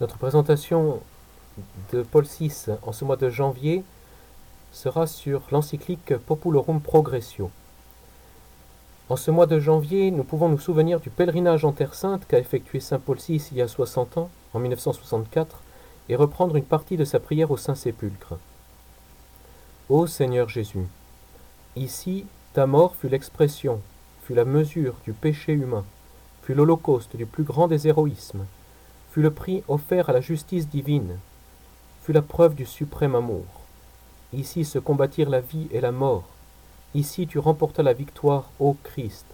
Notre 0.00 0.16
présentation 0.16 1.00
de 1.92 2.02
Paul 2.02 2.24
VI 2.24 2.50
en 2.84 2.92
ce 2.92 3.04
mois 3.04 3.18
de 3.18 3.28
janvier 3.28 3.84
sera 4.72 5.06
sur 5.06 5.42
l'encyclique 5.50 6.16
Populorum 6.16 6.80
Progressio. 6.80 7.50
En 9.10 9.16
ce 9.16 9.30
mois 9.30 9.44
de 9.44 9.60
janvier, 9.60 10.10
nous 10.10 10.24
pouvons 10.24 10.48
nous 10.48 10.58
souvenir 10.58 11.00
du 11.00 11.10
pèlerinage 11.10 11.66
en 11.66 11.72
Terre 11.72 11.92
Sainte 11.92 12.26
qu'a 12.26 12.38
effectué 12.38 12.80
Saint 12.80 12.98
Paul 12.98 13.18
VI 13.18 13.46
il 13.52 13.58
y 13.58 13.60
a 13.60 13.68
60 13.68 14.16
ans, 14.16 14.30
en 14.54 14.58
1964, 14.60 15.60
et 16.08 16.16
reprendre 16.16 16.56
une 16.56 16.64
partie 16.64 16.96
de 16.96 17.04
sa 17.04 17.20
prière 17.20 17.50
au 17.50 17.58
Saint-Sépulcre. 17.58 18.38
Ô 19.90 20.06
Seigneur 20.06 20.48
Jésus, 20.48 20.86
ici 21.76 22.24
ta 22.54 22.66
mort 22.66 22.96
fut 22.96 23.10
l'expression, 23.10 23.82
fut 24.22 24.34
la 24.34 24.46
mesure 24.46 24.94
du 25.04 25.12
péché 25.12 25.52
humain, 25.52 25.84
fut 26.40 26.54
l'holocauste 26.54 27.16
du 27.16 27.26
plus 27.26 27.44
grand 27.44 27.68
des 27.68 27.86
héroïsmes, 27.86 28.46
fut 29.10 29.22
le 29.22 29.30
prix 29.30 29.62
offert 29.68 30.08
à 30.08 30.12
la 30.12 30.20
justice 30.20 30.68
divine, 30.68 31.18
fut 32.02 32.12
la 32.12 32.22
preuve 32.22 32.54
du 32.54 32.66
suprême 32.66 33.14
amour. 33.14 33.44
Ici 34.32 34.64
se 34.64 34.78
combattirent 34.78 35.30
la 35.30 35.40
vie 35.40 35.68
et 35.72 35.80
la 35.80 35.92
mort, 35.92 36.28
Ici 36.92 37.28
tu 37.28 37.38
remportas 37.38 37.84
la 37.84 37.92
victoire, 37.92 38.50
ô 38.58 38.76
Christ, 38.82 39.24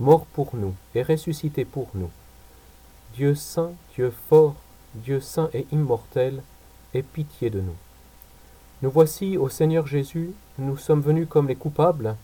mort 0.00 0.24
pour 0.24 0.56
nous 0.56 0.74
et 0.94 1.02
ressuscité 1.02 1.66
pour 1.66 1.88
nous. 1.92 2.10
Dieu 3.14 3.34
saint, 3.34 3.72
Dieu 3.94 4.10
fort, 4.30 4.54
Dieu 4.94 5.20
saint 5.20 5.50
et 5.52 5.66
immortel, 5.72 6.42
aie 6.94 7.02
pitié 7.02 7.50
de 7.50 7.60
nous. 7.60 7.76
Nous 8.80 8.90
voici, 8.90 9.36
ô 9.36 9.50
Seigneur 9.50 9.86
Jésus, 9.86 10.32
nous 10.58 10.78
sommes 10.78 11.02
venus 11.02 11.28
comme 11.28 11.48
les 11.48 11.54
coupables. 11.54 12.16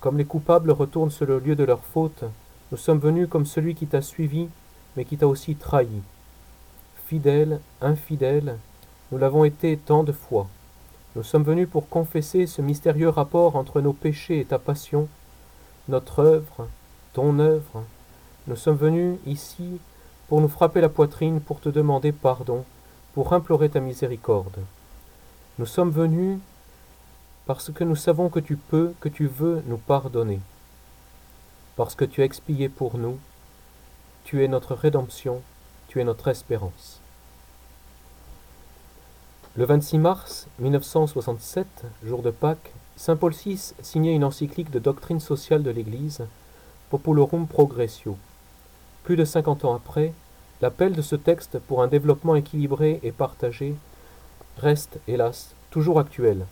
Comme 0.00 0.18
les 0.18 0.24
coupables 0.24 0.72
retournent 0.72 1.12
sur 1.12 1.26
le 1.26 1.38
lieu 1.38 1.54
de 1.54 1.64
leur 1.64 1.84
faute, 1.84 2.24
nous 2.72 2.78
sommes 2.78 2.98
venus 2.98 3.28
comme 3.28 3.46
celui 3.46 3.76
qui 3.76 3.86
t'a 3.86 4.02
suivi, 4.02 4.48
mais 4.96 5.04
qui 5.04 5.16
t'a 5.16 5.26
aussi 5.26 5.56
trahi. 5.56 6.02
Fidèle, 7.06 7.60
infidèle, 7.80 8.58
nous 9.12 9.18
l'avons 9.18 9.44
été 9.44 9.76
tant 9.76 10.02
de 10.02 10.12
fois. 10.12 10.48
Nous 11.14 11.22
sommes 11.22 11.44
venus 11.44 11.68
pour 11.68 11.88
confesser 11.88 12.46
ce 12.46 12.60
mystérieux 12.60 13.08
rapport 13.08 13.56
entre 13.56 13.80
nos 13.80 13.92
péchés 13.92 14.40
et 14.40 14.44
ta 14.44 14.58
passion, 14.58 15.08
notre 15.88 16.18
œuvre, 16.20 16.68
ton 17.12 17.38
œuvre. 17.38 17.84
Nous 18.46 18.56
sommes 18.56 18.76
venus 18.76 19.18
ici 19.26 19.78
pour 20.28 20.40
nous 20.40 20.48
frapper 20.48 20.80
la 20.80 20.88
poitrine, 20.88 21.40
pour 21.40 21.60
te 21.60 21.68
demander 21.68 22.12
pardon, 22.12 22.64
pour 23.14 23.32
implorer 23.32 23.68
ta 23.68 23.80
miséricorde. 23.80 24.58
Nous 25.58 25.66
sommes 25.66 25.90
venus 25.90 26.38
parce 27.46 27.70
que 27.72 27.84
nous 27.84 27.96
savons 27.96 28.28
que 28.28 28.40
tu 28.40 28.56
peux, 28.56 28.92
que 29.00 29.08
tu 29.08 29.26
veux 29.26 29.62
nous 29.66 29.78
pardonner, 29.78 30.40
parce 31.76 31.94
que 31.94 32.04
tu 32.04 32.20
as 32.20 32.24
expié 32.24 32.68
pour 32.68 32.98
nous, 32.98 33.18
tu 34.26 34.42
es 34.42 34.48
notre 34.48 34.74
rédemption, 34.74 35.40
tu 35.86 36.00
es 36.00 36.04
notre 36.04 36.26
espérance. 36.26 37.00
Le 39.54 39.64
26 39.64 39.98
mars 39.98 40.48
1967, 40.58 41.64
jour 42.04 42.22
de 42.22 42.32
Pâques, 42.32 42.72
saint 42.96 43.14
Paul 43.14 43.32
VI 43.32 43.72
signait 43.82 44.16
une 44.16 44.24
encyclique 44.24 44.72
de 44.72 44.80
doctrine 44.80 45.20
sociale 45.20 45.62
de 45.62 45.70
l'Église, 45.70 46.26
Populorum 46.90 47.46
Progressio. 47.46 48.18
Plus 49.04 49.14
de 49.14 49.24
50 49.24 49.64
ans 49.64 49.76
après, 49.76 50.12
l'appel 50.60 50.94
de 50.94 51.02
ce 51.02 51.14
texte 51.14 51.60
pour 51.60 51.80
un 51.80 51.86
développement 51.86 52.34
équilibré 52.34 52.98
et 53.04 53.12
partagé 53.12 53.76
reste, 54.58 54.98
hélas, 55.06 55.54
toujours 55.70 56.00
actuel. 56.00 56.46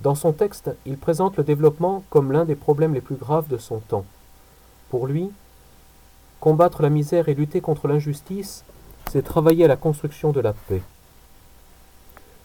Dans 0.00 0.14
son 0.14 0.32
texte, 0.32 0.70
il 0.86 0.96
présente 0.96 1.36
le 1.36 1.44
développement 1.44 2.04
comme 2.08 2.32
l'un 2.32 2.46
des 2.46 2.56
problèmes 2.56 2.94
les 2.94 3.02
plus 3.02 3.16
graves 3.16 3.48
de 3.48 3.58
son 3.58 3.80
temps. 3.80 4.06
Pour 4.88 5.06
lui, 5.06 5.30
combattre 6.40 6.82
la 6.82 6.88
misère 6.88 7.28
et 7.28 7.34
lutter 7.34 7.60
contre 7.60 7.86
l'injustice, 7.86 8.64
c'est 9.10 9.22
travailler 9.22 9.66
à 9.66 9.68
la 9.68 9.76
construction 9.76 10.32
de 10.32 10.40
la 10.40 10.54
paix. 10.54 10.82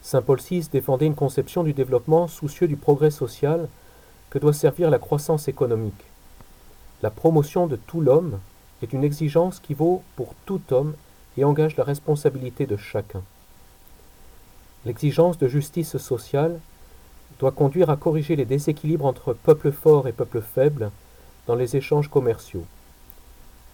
Saint 0.01 0.21
Paul 0.21 0.39
VI 0.39 0.67
défendait 0.71 1.07
une 1.07 1.15
conception 1.15 1.63
du 1.63 1.73
développement 1.73 2.27
soucieux 2.27 2.67
du 2.67 2.75
progrès 2.75 3.09
social 3.09 3.67
que 4.29 4.37
doit 4.37 4.53
servir 4.53 4.89
la 4.89 4.99
croissance 4.99 5.47
économique. 5.47 6.03
La 7.01 7.09
promotion 7.09 7.67
de 7.67 7.75
tout 7.75 8.01
l'homme 8.01 8.39
est 8.83 8.93
une 8.93 9.03
exigence 9.03 9.59
qui 9.59 9.73
vaut 9.73 10.03
pour 10.15 10.35
tout 10.45 10.61
homme 10.71 10.93
et 11.37 11.43
engage 11.43 11.77
la 11.77 11.83
responsabilité 11.83 12.65
de 12.65 12.77
chacun. 12.77 13.23
L'exigence 14.85 15.37
de 15.37 15.47
justice 15.47 15.97
sociale 15.97 16.59
doit 17.39 17.51
conduire 17.51 17.89
à 17.89 17.97
corriger 17.97 18.35
les 18.35 18.45
déséquilibres 18.45 19.05
entre 19.05 19.33
peuples 19.33 19.71
forts 19.71 20.07
et 20.07 20.11
peuples 20.11 20.41
faibles 20.41 20.91
dans 21.47 21.55
les 21.55 21.75
échanges 21.75 22.09
commerciaux. 22.09 22.65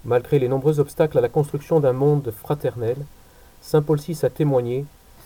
Malgré 0.03 0.39
les 0.39 0.47
nombreux 0.47 0.79
obstacles 0.79 1.19
à 1.19 1.21
la 1.21 1.29
construction 1.29 1.79
d'un 1.79 1.93
monde 1.93 2.31
fraternel, 2.31 2.97
Saint 3.61 3.83
Paul 3.83 3.99
VI 3.99 4.17
a 4.23 4.29
témoigné 4.29 4.85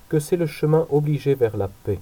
que 0.09 0.19
c'est 0.19 0.36
le 0.36 0.46
chemin 0.46 0.86
obligé 0.91 1.34
vers 1.34 1.56
la 1.56 1.69
paix. 1.86 2.00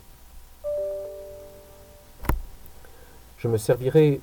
Je 3.37 3.47
me 3.47 3.57
servirai 3.57 4.21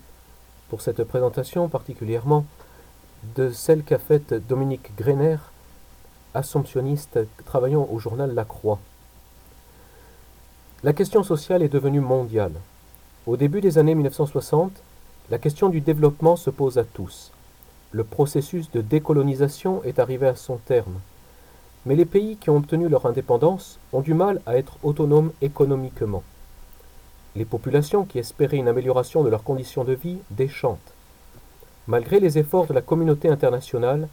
pour 0.69 0.81
cette 0.81 1.05
présentation 1.05 1.69
particulièrement 1.69 2.45
de 3.37 3.51
celle 3.51 3.85
qu'a 3.85 3.99
faite 3.99 4.35
Dominique 4.49 4.97
Greiner, 4.97 5.37
assomptionniste 6.35 7.21
travaillant 7.45 7.87
au 7.91 7.99
journal 7.99 8.35
La 8.35 8.45
Croix. 8.45 8.81
La 10.83 10.93
question 10.93 11.23
sociale 11.23 11.63
est 11.63 11.69
devenue 11.69 12.01
mondiale. 12.01 12.55
Au 13.27 13.37
début 13.37 13.61
des 13.61 13.79
années 13.79 13.95
1960, 13.95 14.73
la 15.31 15.39
question 15.39 15.69
du 15.69 15.81
développement 15.81 16.37
se 16.37 16.51
pose 16.51 16.79
à 16.79 16.85
tous. 16.85 17.31
Le 17.93 18.05
processus 18.05 18.71
de 18.71 18.81
décolonisation 18.81 19.83
est 19.83 19.99
arrivé 19.99 20.27
à 20.27 20.37
son 20.37 20.59
terme. 20.59 21.01
Mais 21.87 21.97
les 21.97 22.05
pays 22.05 22.37
qui 22.37 22.51
ont 22.51 22.59
obtenu 22.59 22.89
leur 22.89 23.07
indépendance 23.07 23.79
ont 23.93 24.01
du 24.01 24.15
mal 24.15 24.41
à 24.47 24.57
être 24.57 24.77
autonomes 24.83 25.33
économiquement. 25.41 26.23
Les 27.35 27.45
populations 27.45 28.05
qui 28.05 28.19
espéraient 28.19 28.59
une 28.59 28.69
amélioration 28.69 29.25
de 29.25 29.29
leurs 29.29 29.45
conditions 29.45 29.85
de 29.85 29.93
vie 29.93 30.19
déchantent. 30.31 30.79
Malgré 31.89 32.21
les 32.21 32.39
efforts 32.39 32.67
de 32.67 32.75
la 32.75 32.83
communauté 32.83 33.29
internationale, 33.29 34.09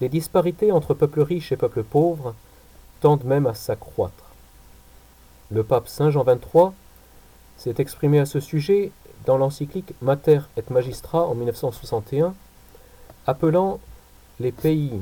les 0.00 0.08
disparités 0.08 0.72
entre 0.72 0.94
peuples 0.94 1.20
riches 1.20 1.52
et 1.52 1.56
peuples 1.56 1.84
pauvres 1.84 2.34
tendent 3.00 3.24
même 3.24 3.46
à 3.46 3.54
s'accroître. 3.54 4.32
Le 5.50 5.62
pape 5.62 5.86
Saint 5.86 6.10
Jean 6.10 6.24
XXIII 6.24 6.70
s'est 7.56 7.74
exprimé 7.78 8.18
à 8.18 8.26
ce 8.26 8.40
sujet 8.40 8.90
dans 9.26 9.38
l'encyclique 9.38 9.94
Mater 10.00 10.40
et 10.56 10.64
Magistra 10.70 11.24
en 11.26 11.34
1961, 11.34 12.34
appelant 13.26 13.80
les 14.40 14.52
pays 14.52 15.00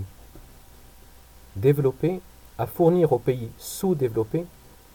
développés 1.56 2.20
à 2.58 2.66
fournir 2.66 3.12
aux 3.12 3.18
pays 3.18 3.50
sous-développés 3.58 4.46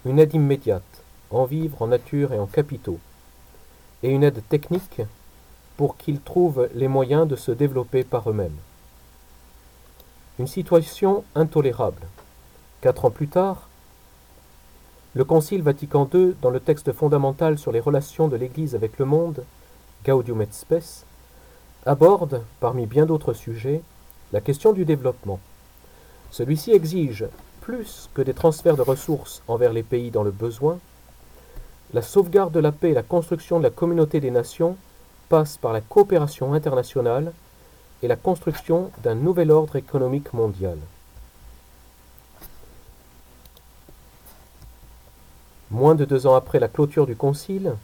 une 0.05 0.19
aide 0.19 0.33
immédiate 0.33 0.83
en 1.31 1.45
vivres, 1.45 1.81
en 1.81 1.87
nature 1.87 2.33
et 2.33 2.39
en 2.39 2.45
capitaux, 2.45 2.99
et 4.03 4.09
une 4.11 4.23
aide 4.23 4.41
technique 4.49 5.01
pour 5.77 5.97
qu'ils 5.97 6.21
trouvent 6.21 6.69
les 6.73 6.87
moyens 6.87 7.27
de 7.27 7.35
se 7.35 7.51
développer 7.51 8.03
par 8.03 8.29
eux-mêmes. 8.29 8.57
Une 10.37 10.47
situation 10.47 11.23
intolérable. 11.33 12.01
Quatre 12.81 13.05
ans 13.05 13.11
plus 13.11 13.27
tard, 13.27 13.67
le 15.15 15.23
Concile 15.23 15.63
Vatican 15.63 16.07
II, 16.13 16.35
dans 16.41 16.49
le 16.49 16.59
texte 16.59 16.91
fondamental 16.91 17.57
sur 17.57 17.71
les 17.71 17.79
relations 17.79 18.27
de 18.27 18.35
l'Église 18.35 18.75
avec 18.75 18.99
le 18.99 19.05
monde, 19.05 19.43
Gaudium 20.05 20.41
et 20.41 20.47
Spes, 20.51 21.05
aborde, 21.85 22.41
parmi 22.59 22.85
bien 22.85 23.05
d'autres 23.05 23.33
sujets, 23.33 23.81
la 24.33 24.41
question 24.41 24.73
du 24.73 24.85
développement. 24.85 25.39
Celui-ci 26.31 26.71
exige, 26.71 27.25
plus 27.61 28.09
que 28.13 28.21
des 28.21 28.33
transferts 28.33 28.75
de 28.75 28.81
ressources 28.81 29.41
envers 29.47 29.73
les 29.73 29.83
pays 29.83 30.11
dans 30.11 30.23
le 30.23 30.31
besoin, 30.31 30.79
la 31.93 32.01
sauvegarde 32.01 32.51
de 32.51 32.59
la 32.59 32.71
paix 32.71 32.89
et 32.89 32.93
la 32.93 33.03
construction 33.03 33.59
de 33.59 33.63
la 33.63 33.69
communauté 33.69 34.19
des 34.19 34.31
nations 34.31 34.75
passe 35.29 35.57
par 35.57 35.73
la 35.73 35.81
coopération 35.81 36.53
internationale 36.53 37.31
et 38.03 38.07
la 38.07 38.15
construction 38.15 38.91
d'un 39.03 39.15
nouvel 39.15 39.51
ordre 39.51 39.75
économique 39.75 40.33
mondial. 40.33 40.77
Moins 45.71 45.95
de 45.95 46.05
deux 46.05 46.27
ans 46.27 46.35
après 46.35 46.59
la 46.59 46.67
clôture 46.67 47.07
du 47.07 47.15
Concile, 47.15 47.75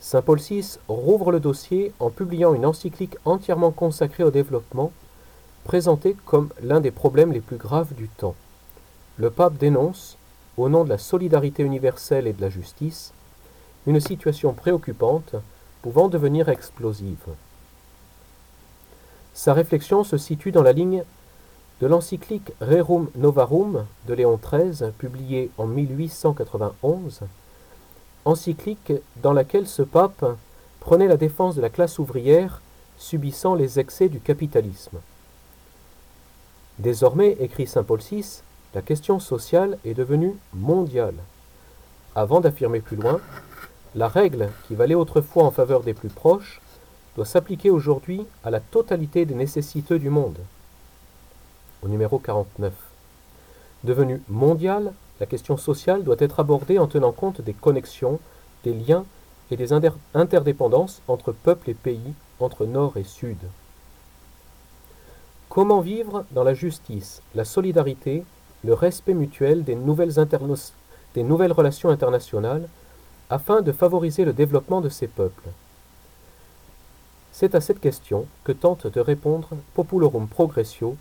Saint 0.00 0.22
Paul 0.22 0.38
VI 0.38 0.78
rouvre 0.88 1.30
le 1.30 1.40
dossier 1.40 1.92
en 2.00 2.08
publiant 2.08 2.54
une 2.54 2.64
encyclique 2.64 3.16
entièrement 3.26 3.70
consacrée 3.70 4.24
au 4.24 4.30
développement 4.30 4.92
présenté 5.64 6.16
comme 6.24 6.48
l'un 6.62 6.80
des 6.80 6.90
problèmes 6.90 7.32
les 7.32 7.40
plus 7.40 7.58
graves 7.58 7.94
du 7.94 8.08
temps. 8.08 8.34
Le 9.18 9.30
pape 9.30 9.58
dénonce, 9.58 10.16
au 10.56 10.70
nom 10.70 10.84
de 10.84 10.88
la 10.88 10.96
solidarité 10.96 11.62
universelle 11.62 12.26
et 12.26 12.32
de 12.32 12.40
la 12.40 12.48
justice, 12.48 13.12
une 13.86 14.00
situation 14.00 14.54
préoccupante 14.54 15.34
pouvant 15.82 16.08
devenir 16.08 16.48
explosive. 16.48 17.28
Sa 19.34 19.52
réflexion 19.52 20.02
se 20.02 20.16
situe 20.16 20.50
dans 20.50 20.62
la 20.62 20.72
ligne 20.72 21.04
de 21.82 21.86
l'encyclique 21.86 22.52
Rerum 22.60 23.10
Novarum 23.16 23.86
de 24.06 24.14
Léon 24.14 24.38
XIII, 24.42 24.92
publiée 24.98 25.50
en 25.58 25.66
1891, 25.66 27.20
encyclique 28.24 28.92
dans 29.22 29.32
laquelle 29.32 29.66
ce 29.66 29.82
pape 29.82 30.24
prenait 30.80 31.08
la 31.08 31.16
défense 31.16 31.56
de 31.56 31.62
la 31.62 31.70
classe 31.70 31.98
ouvrière 31.98 32.62
subissant 32.98 33.54
les 33.54 33.78
excès 33.78 34.08
du 34.08 34.20
capitalisme. 34.20 34.98
Désormais, 36.78 37.36
écrit 37.40 37.66
Saint 37.66 37.82
Paul 37.82 38.00
VI, 38.00 38.42
la 38.74 38.82
question 38.82 39.18
sociale 39.20 39.78
est 39.84 39.94
devenue 39.94 40.36
mondiale. 40.54 41.16
Avant 42.14 42.40
d'affirmer 42.40 42.80
plus 42.80 42.96
loin, 42.96 43.20
la 43.94 44.08
règle 44.08 44.50
qui 44.66 44.74
valait 44.74 44.94
autrefois 44.94 45.44
en 45.44 45.50
faveur 45.50 45.82
des 45.82 45.94
plus 45.94 46.08
proches 46.08 46.60
doit 47.16 47.26
s'appliquer 47.26 47.70
aujourd'hui 47.70 48.24
à 48.44 48.50
la 48.50 48.60
totalité 48.60 49.24
des 49.26 49.34
nécessiteux 49.34 49.98
du 49.98 50.10
monde. 50.10 50.38
Au 51.82 51.88
numéro 51.88 52.18
49. 52.18 52.72
Devenue 53.82 54.22
mondiale, 54.28 54.92
la 55.20 55.26
question 55.26 55.56
sociale 55.58 56.02
doit 56.02 56.16
être 56.18 56.40
abordée 56.40 56.78
en 56.78 56.86
tenant 56.86 57.12
compte 57.12 57.42
des 57.42 57.52
connexions, 57.52 58.18
des 58.64 58.72
liens 58.72 59.04
et 59.50 59.56
des 59.56 59.72
interdépendances 60.14 61.02
entre 61.08 61.32
peuples 61.32 61.70
et 61.70 61.74
pays, 61.74 62.14
entre 62.40 62.64
nord 62.64 62.96
et 62.96 63.04
sud. 63.04 63.38
Comment 65.50 65.80
vivre 65.80 66.24
dans 66.30 66.44
la 66.44 66.54
justice, 66.54 67.22
la 67.34 67.44
solidarité, 67.44 68.24
le 68.64 68.72
respect 68.72 69.14
mutuel 69.14 69.64
des 69.64 69.74
nouvelles, 69.74 70.12
relations 71.52 71.90
internationales 71.90 72.68
afin 73.28 73.60
de 73.60 73.72
favoriser 73.72 74.24
le 74.24 74.32
développement 74.32 74.80
de 74.80 74.88
ces 74.88 75.06
peuples? 75.06 75.48
C'est 77.32 77.54
à 77.54 77.60
cette 77.60 77.80
question 77.80 78.26
que 78.44 78.52
tente 78.52 78.86
de 78.86 79.00
répondre 79.00 79.48
Populorum 79.74 80.28
Progressio 80.28 80.96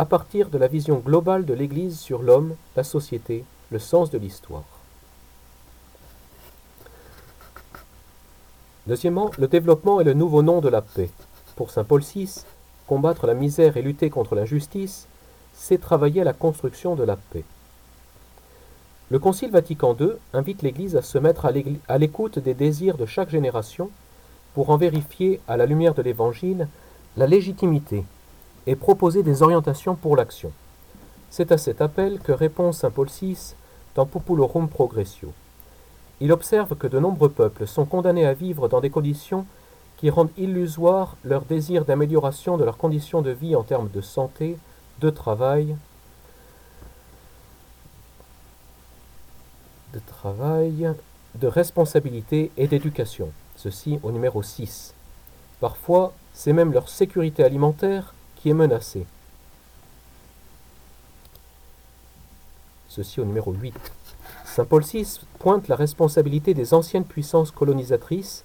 à 0.00 0.06
partir 0.06 0.48
de 0.48 0.56
la 0.56 0.66
vision 0.66 0.96
globale 0.96 1.44
de 1.44 1.52
l'Église 1.52 1.98
sur 1.98 2.22
l'homme, 2.22 2.54
la 2.74 2.84
société, 2.84 3.44
le 3.70 3.78
sens 3.78 4.10
de 4.10 4.16
l'histoire. 4.16 4.64
Deuxièmement, 8.86 9.30
le 9.36 9.46
développement 9.46 10.00
est 10.00 10.04
le 10.04 10.14
nouveau 10.14 10.42
nom 10.42 10.62
de 10.62 10.70
la 10.70 10.80
paix. 10.80 11.10
Pour 11.54 11.70
Saint 11.70 11.84
Paul 11.84 12.00
VI, 12.00 12.46
combattre 12.86 13.26
la 13.26 13.34
misère 13.34 13.76
et 13.76 13.82
lutter 13.82 14.08
contre 14.08 14.34
l'injustice, 14.34 15.06
c'est 15.52 15.82
travailler 15.82 16.22
à 16.22 16.24
la 16.24 16.32
construction 16.32 16.94
de 16.94 17.04
la 17.04 17.16
paix. 17.16 17.44
Le 19.10 19.18
Concile 19.18 19.50
Vatican 19.50 19.94
II 20.00 20.12
invite 20.32 20.62
l'Église 20.62 20.96
à 20.96 21.02
se 21.02 21.18
mettre 21.18 21.44
à 21.44 21.98
l'écoute 21.98 22.38
des 22.38 22.54
désirs 22.54 22.96
de 22.96 23.04
chaque 23.04 23.28
génération 23.28 23.90
pour 24.54 24.70
en 24.70 24.78
vérifier, 24.78 25.40
à 25.46 25.58
la 25.58 25.66
lumière 25.66 25.94
de 25.94 26.00
l'Évangile, 26.00 26.68
la 27.18 27.26
légitimité 27.26 28.06
et 28.66 28.76
proposer 28.76 29.22
des 29.22 29.42
orientations 29.42 29.94
pour 29.94 30.16
l'action. 30.16 30.52
C'est 31.30 31.52
à 31.52 31.58
cet 31.58 31.80
appel 31.80 32.18
que 32.20 32.32
répond 32.32 32.72
Saint 32.72 32.90
Paul 32.90 33.08
VI 33.08 33.54
dans 33.94 34.06
Populorum 34.06 34.68
Progressio. 34.68 35.32
Il 36.20 36.32
observe 36.32 36.76
que 36.76 36.86
de 36.86 36.98
nombreux 36.98 37.30
peuples 37.30 37.66
sont 37.66 37.86
condamnés 37.86 38.26
à 38.26 38.34
vivre 38.34 38.68
dans 38.68 38.80
des 38.80 38.90
conditions 38.90 39.46
qui 39.96 40.10
rendent 40.10 40.32
illusoire 40.36 41.16
leur 41.24 41.42
désir 41.42 41.84
d'amélioration 41.84 42.56
de 42.56 42.64
leurs 42.64 42.76
conditions 42.76 43.22
de 43.22 43.30
vie 43.30 43.54
en 43.54 43.62
termes 43.62 43.90
de 43.90 44.00
santé, 44.00 44.58
de 45.00 45.10
travail, 45.10 45.76
de 49.92 50.00
travail, 50.06 50.90
de 51.34 51.46
responsabilité 51.46 52.50
et 52.56 52.66
d'éducation. 52.66 53.30
Ceci 53.56 53.98
au 54.02 54.10
numéro 54.10 54.42
6. 54.42 54.94
Parfois, 55.60 56.12
c'est 56.32 56.52
même 56.52 56.72
leur 56.72 56.88
sécurité 56.88 57.44
alimentaire 57.44 58.14
qui 58.40 58.50
est 58.50 58.54
menacée. 58.54 59.06
Ceci 62.88 63.20
au 63.20 63.24
numéro 63.24 63.52
8. 63.52 63.74
Saint 64.44 64.64
Paul 64.64 64.82
VI 64.82 65.20
pointe 65.38 65.68
la 65.68 65.76
responsabilité 65.76 66.54
des 66.54 66.74
anciennes 66.74 67.04
puissances 67.04 67.50
colonisatrices 67.50 68.44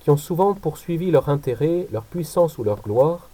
qui 0.00 0.10
ont 0.10 0.16
souvent 0.16 0.54
poursuivi 0.54 1.10
leur 1.10 1.28
intérêt, 1.28 1.86
leur 1.92 2.04
puissance 2.04 2.58
ou 2.58 2.64
leur 2.64 2.80
gloire, 2.82 3.28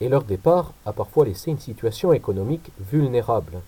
et 0.00 0.08
leur 0.08 0.24
départ 0.24 0.72
a 0.86 0.92
parfois 0.92 1.24
laissé 1.24 1.50
une 1.50 1.58
situation 1.58 2.12
économique 2.12 2.70
vulnérable, 2.78 3.60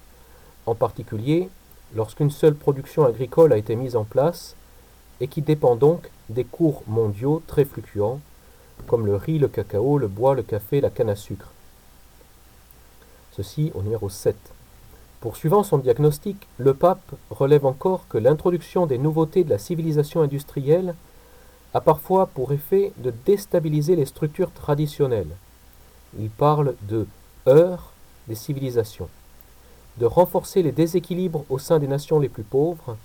en 0.66 0.74
particulier 0.74 1.48
lorsqu'une 1.94 2.30
seule 2.30 2.54
production 2.54 3.04
agricole 3.04 3.52
a 3.52 3.56
été 3.56 3.74
mise 3.74 3.96
en 3.96 4.04
place 4.04 4.54
et 5.20 5.28
qui 5.28 5.42
dépend 5.42 5.76
donc 5.76 6.10
des 6.28 6.44
cours 6.44 6.82
mondiaux 6.86 7.42
très 7.46 7.64
fluctuants, 7.64 8.20
comme 8.90 9.06
le 9.06 9.14
riz, 9.14 9.38
le 9.38 9.46
cacao, 9.46 9.98
le 9.98 10.08
bois, 10.08 10.34
le 10.34 10.42
café, 10.42 10.80
la 10.80 10.90
canne 10.90 11.10
à 11.10 11.14
sucre. 11.14 11.52
Ceci 13.30 13.70
au 13.76 13.82
numéro 13.82 14.08
7. 14.08 14.34
Poursuivant 15.20 15.62
son 15.62 15.78
diagnostic, 15.78 16.48
le 16.58 16.74
pape 16.74 17.12
relève 17.30 17.66
encore 17.66 18.08
que 18.08 18.18
l'introduction 18.18 18.86
des 18.86 18.98
nouveautés 18.98 19.44
de 19.44 19.50
la 19.50 19.58
civilisation 19.58 20.22
industrielle 20.22 20.96
a 21.72 21.80
parfois 21.80 22.26
pour 22.26 22.50
effet 22.50 22.92
de 22.96 23.14
déstabiliser 23.24 23.94
les 23.94 24.06
structures 24.06 24.50
traditionnelles. 24.50 25.36
Il 26.18 26.28
parle 26.28 26.74
de 26.88 27.06
heure 27.46 27.92
des 28.26 28.34
civilisations, 28.34 29.08
de 29.98 30.06
renforcer 30.06 30.64
les 30.64 30.72
déséquilibres 30.72 31.44
au 31.48 31.60
sein 31.60 31.78
des 31.78 31.86
nations 31.86 32.18
les 32.18 32.28
plus 32.28 32.42
pauvres, 32.42 32.96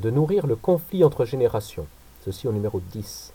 de 0.00 0.10
nourrir 0.10 0.48
le 0.48 0.56
conflit 0.56 1.04
entre 1.04 1.24
générations. 1.24 1.86
Ceci 2.24 2.48
au 2.48 2.52
numéro 2.52 2.80
10. 2.90 3.32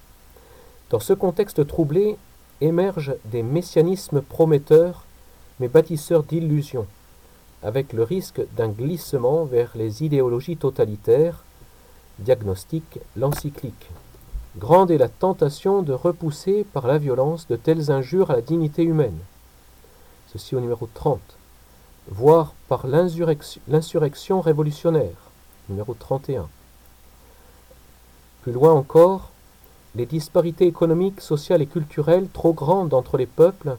Dans 0.89 0.99
ce 0.99 1.13
contexte 1.13 1.67
troublé 1.67 2.17
émergent 2.61 3.15
des 3.25 3.43
messianismes 3.43 4.21
prometteurs 4.21 5.05
mais 5.59 5.67
bâtisseurs 5.67 6.23
d'illusions 6.23 6.87
avec 7.63 7.93
le 7.93 8.03
risque 8.03 8.41
d'un 8.55 8.69
glissement 8.69 9.45
vers 9.45 9.71
les 9.75 10.03
idéologies 10.03 10.57
totalitaires, 10.57 11.43
diagnostique 12.19 12.99
l'encyclique. 13.15 13.89
Grande 14.57 14.91
est 14.91 14.97
la 14.97 15.09
tentation 15.09 15.81
de 15.81 15.93
repousser 15.93 16.65
par 16.73 16.87
la 16.87 16.97
violence 16.97 17.47
de 17.47 17.55
telles 17.55 17.91
injures 17.91 18.31
à 18.31 18.35
la 18.35 18.41
dignité 18.41 18.83
humaine. 18.83 19.17
Ceci 20.31 20.55
au 20.55 20.59
numéro 20.59 20.87
30. 20.93 21.19
Voire 22.09 22.53
par 22.67 22.85
l'insurrection 22.87 24.41
révolutionnaire, 24.41 25.31
numéro 25.69 25.93
31. 25.93 26.47
Plus 28.43 28.51
loin 28.51 28.71
encore, 28.71 29.31
les 29.97 30.05
disparités 30.05 30.67
économiques, 30.67 31.21
sociales 31.21 31.63
et 31.63 31.65
culturelles 31.65 32.27
trop 32.31 32.53
grandes 32.53 32.93
entre 32.93 33.17
les 33.17 33.25
peuples 33.25 33.77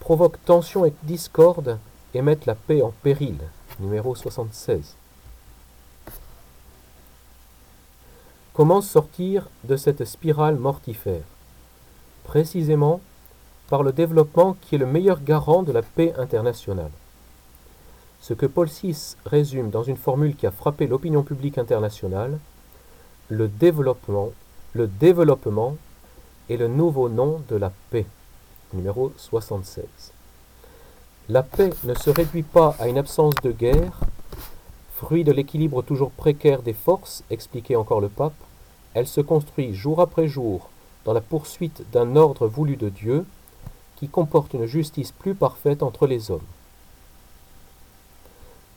provoquent 0.00 0.44
tensions 0.44 0.84
et 0.84 0.92
discorde 1.04 1.78
et 2.12 2.22
mettre 2.22 2.48
la 2.48 2.56
paix 2.56 2.82
en 2.82 2.92
péril. 3.02 3.38
Numéro 3.78 4.16
76. 4.16 4.96
Comment 8.52 8.80
sortir 8.80 9.48
de 9.62 9.76
cette 9.76 10.04
spirale 10.04 10.56
mortifère? 10.56 11.22
Précisément 12.24 13.00
par 13.68 13.84
le 13.84 13.92
développement 13.92 14.56
qui 14.60 14.74
est 14.74 14.78
le 14.78 14.86
meilleur 14.86 15.22
garant 15.22 15.62
de 15.62 15.72
la 15.72 15.82
paix 15.82 16.14
internationale. 16.18 16.90
Ce 18.20 18.34
que 18.34 18.46
Paul 18.46 18.68
VI 18.68 19.16
résume 19.24 19.70
dans 19.70 19.84
une 19.84 19.96
formule 19.96 20.34
qui 20.34 20.48
a 20.48 20.50
frappé 20.50 20.88
l'opinion 20.88 21.22
publique 21.22 21.58
internationale, 21.58 22.38
le 23.28 23.46
développement, 23.48 24.30
le 24.74 24.88
développement 24.88 25.76
est 26.50 26.56
le 26.56 26.66
nouveau 26.66 27.08
nom 27.08 27.40
de 27.48 27.54
la 27.54 27.70
paix. 27.90 28.06
Numéro 28.72 29.12
76. 29.16 29.84
La 31.28 31.44
paix 31.44 31.70
ne 31.84 31.94
se 31.94 32.10
réduit 32.10 32.42
pas 32.42 32.74
à 32.80 32.88
une 32.88 32.98
absence 32.98 33.36
de 33.44 33.52
guerre, 33.52 34.00
fruit 34.96 35.22
de 35.22 35.30
l'équilibre 35.30 35.82
toujours 35.82 36.10
précaire 36.10 36.60
des 36.60 36.72
forces, 36.72 37.22
expliquait 37.30 37.76
encore 37.76 38.00
le 38.00 38.08
pape, 38.08 38.34
elle 38.94 39.06
se 39.06 39.20
construit 39.20 39.74
jour 39.74 40.00
après 40.00 40.26
jour 40.26 40.68
dans 41.04 41.12
la 41.12 41.20
poursuite 41.20 41.84
d'un 41.92 42.16
ordre 42.16 42.48
voulu 42.48 42.76
de 42.76 42.88
Dieu 42.88 43.24
qui 43.94 44.08
comporte 44.08 44.54
une 44.54 44.66
justice 44.66 45.12
plus 45.12 45.36
parfaite 45.36 45.84
entre 45.84 46.08
les 46.08 46.32
hommes. 46.32 46.40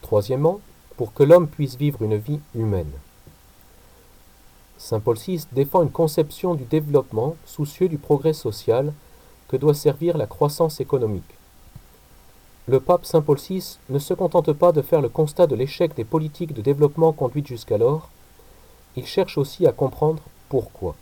Troisièmement, 0.04 0.60
pour 0.96 1.14
que 1.14 1.24
l'homme 1.24 1.48
puisse 1.48 1.76
vivre 1.76 2.04
une 2.04 2.18
vie 2.18 2.40
humaine. 2.54 2.92
Saint 4.78 5.00
Paul 5.00 5.18
VI 5.18 5.46
défend 5.52 5.84
une 5.84 5.92
conception 5.92 6.54
du 6.54 6.64
développement 6.64 7.36
soucieux 7.46 7.90
du 7.90 7.98
progrès 7.98 8.34
social 8.34 8.94
que 9.48 9.58
doit 9.58 9.74
servir 9.74 10.18
la 10.18 10.28
croissance 10.28 10.80
économique. 10.80 11.24
Le 12.68 12.80
pape 12.80 13.06
Saint 13.06 13.22
Paul 13.22 13.38
VI 13.38 13.78
ne 13.90 13.98
se 13.98 14.14
contente 14.14 14.52
pas 14.54 14.72
de 14.72 14.82
faire 14.82 15.02
le 15.02 15.10
constat 15.10 15.48
de 15.48 15.56
l'échec 15.56 15.96
des 15.96 16.04
politiques 16.04 16.54
de 16.54 16.62
développement 16.62 17.14
conduites 17.14 17.48
jusqu'alors, 17.48 18.10
il 18.96 19.06
cherche 19.06 19.38
aussi 19.38 19.66
à 19.66 19.72
comprendre 19.72 20.22
pourquoi. 20.50 20.96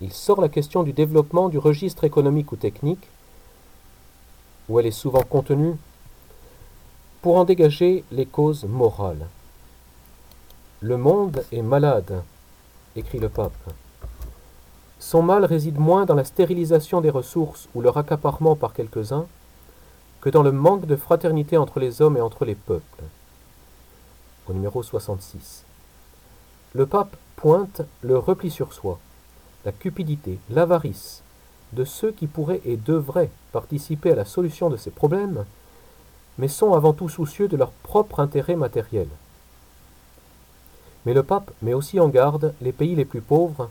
Il 0.00 0.12
sort 0.12 0.40
la 0.40 0.48
question 0.48 0.84
du 0.84 0.92
développement 0.92 1.48
du 1.48 1.58
registre 1.58 2.04
économique 2.04 2.52
ou 2.52 2.56
technique, 2.56 3.08
où 4.68 4.78
elle 4.78 4.86
est 4.86 4.92
souvent 4.92 5.22
contenue, 5.22 5.74
pour 7.22 7.36
en 7.36 7.44
dégager 7.44 8.04
les 8.12 8.26
causes 8.26 8.64
morales. 8.64 9.26
Le 10.80 10.96
monde 10.96 11.44
est 11.50 11.62
malade, 11.62 12.22
écrit 12.98 13.18
le 13.18 13.28
pape. 13.28 13.52
Son 14.98 15.22
mal 15.22 15.44
réside 15.44 15.78
moins 15.78 16.04
dans 16.04 16.14
la 16.14 16.24
stérilisation 16.24 17.00
des 17.00 17.10
ressources 17.10 17.68
ou 17.74 17.80
leur 17.80 17.96
accaparement 17.96 18.56
par 18.56 18.72
quelques-uns, 18.72 19.26
que 20.20 20.30
dans 20.30 20.42
le 20.42 20.52
manque 20.52 20.86
de 20.86 20.96
fraternité 20.96 21.56
entre 21.56 21.78
les 21.78 22.02
hommes 22.02 22.16
et 22.16 22.20
entre 22.20 22.44
les 22.44 22.56
peuples. 22.56 23.04
Au 24.48 24.52
numéro 24.52 24.82
66. 24.82 25.64
Le 26.74 26.86
pape 26.86 27.16
pointe 27.36 27.82
le 28.02 28.18
repli 28.18 28.50
sur 28.50 28.72
soi, 28.72 28.98
la 29.64 29.72
cupidité, 29.72 30.38
l'avarice 30.50 31.22
de 31.72 31.84
ceux 31.84 32.12
qui 32.12 32.26
pourraient 32.26 32.62
et 32.64 32.76
devraient 32.76 33.30
participer 33.52 34.12
à 34.12 34.16
la 34.16 34.24
solution 34.24 34.70
de 34.70 34.76
ces 34.76 34.90
problèmes, 34.90 35.44
mais 36.38 36.48
sont 36.48 36.72
avant 36.72 36.92
tout 36.92 37.08
soucieux 37.08 37.48
de 37.48 37.56
leur 37.56 37.70
propre 37.70 38.20
intérêt 38.20 38.56
matériel. 38.56 39.08
Mais 41.08 41.14
le 41.14 41.22
pape 41.22 41.52
met 41.62 41.72
aussi 41.72 41.98
en 42.00 42.08
garde 42.08 42.52
les 42.60 42.70
pays 42.70 42.94
les 42.94 43.06
plus 43.06 43.22
pauvres 43.22 43.70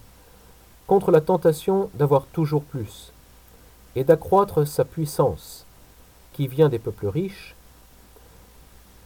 contre 0.88 1.12
la 1.12 1.22
tentation 1.22 1.91
d'avoir 1.94 2.25
toujours 2.25 2.63
plus 2.63 3.13
et 3.96 4.03
d'accroître 4.03 4.65
sa 4.65 4.84
puissance, 4.84 5.67
qui 6.34 6.48
vient 6.48 6.67
des 6.67 6.79
peuples 6.79 7.06
riches, 7.06 7.53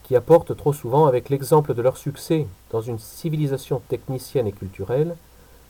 qui 0.04 0.16
apportent 0.16 0.56
trop 0.56 0.72
souvent, 0.72 1.08
avec 1.08 1.30
l'exemple 1.30 1.74
de 1.74 1.82
leur 1.82 1.98
succès 1.98 2.48
dans 2.70 2.80
une 2.80 3.00
civilisation 3.00 3.82
technicienne 3.90 4.48
et 4.48 4.54
culturelle, 4.54 5.18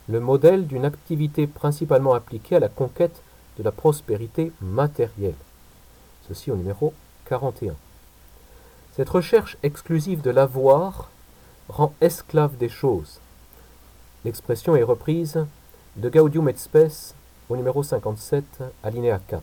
le 0.08 0.20
modèle 0.20 0.68
d'une 0.68 0.86
activité 0.86 1.48
principalement 1.48 2.13
appliquée 2.13 2.58
à 2.58 2.60
la 2.60 2.70
conquête 2.70 3.24
de 3.58 3.63
la 3.63 3.72
prospérité 3.72 4.51
matérielle. 4.62 5.34
Ceci 6.27 6.51
au 6.51 6.56
numéro 6.56 6.94
41. 7.25 7.74
Cette 8.96 9.10
recherche 9.10 9.58
exclusive 9.63 10.22
de 10.22 10.30
l'avoir 10.30 11.10
rend 11.70 11.94
esclave 12.01 12.58
des 12.58 12.70
choses. 12.70 13.20
L'expression 14.25 14.75
est 14.75 14.84
reprise 14.84 15.46
de 15.96 16.10
Gaudium 16.10 16.48
et 16.50 16.56
Spes 16.56 17.15
au 17.50 17.58
numéro 17.58 17.84
57, 17.84 18.44
alinéa 18.84 19.20
4. 19.27 19.41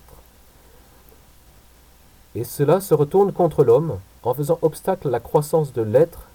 Et 2.34 2.44
cela 2.44 2.80
se 2.80 2.94
retourne 2.94 3.32
contre 3.32 3.64
l'homme 3.64 3.98
en 4.22 4.34
faisant 4.34 4.58
obstacle 4.62 5.08
à 5.08 5.10
la 5.10 5.20
croissance 5.20 5.72
de 5.72 5.82
l'être 5.82 6.28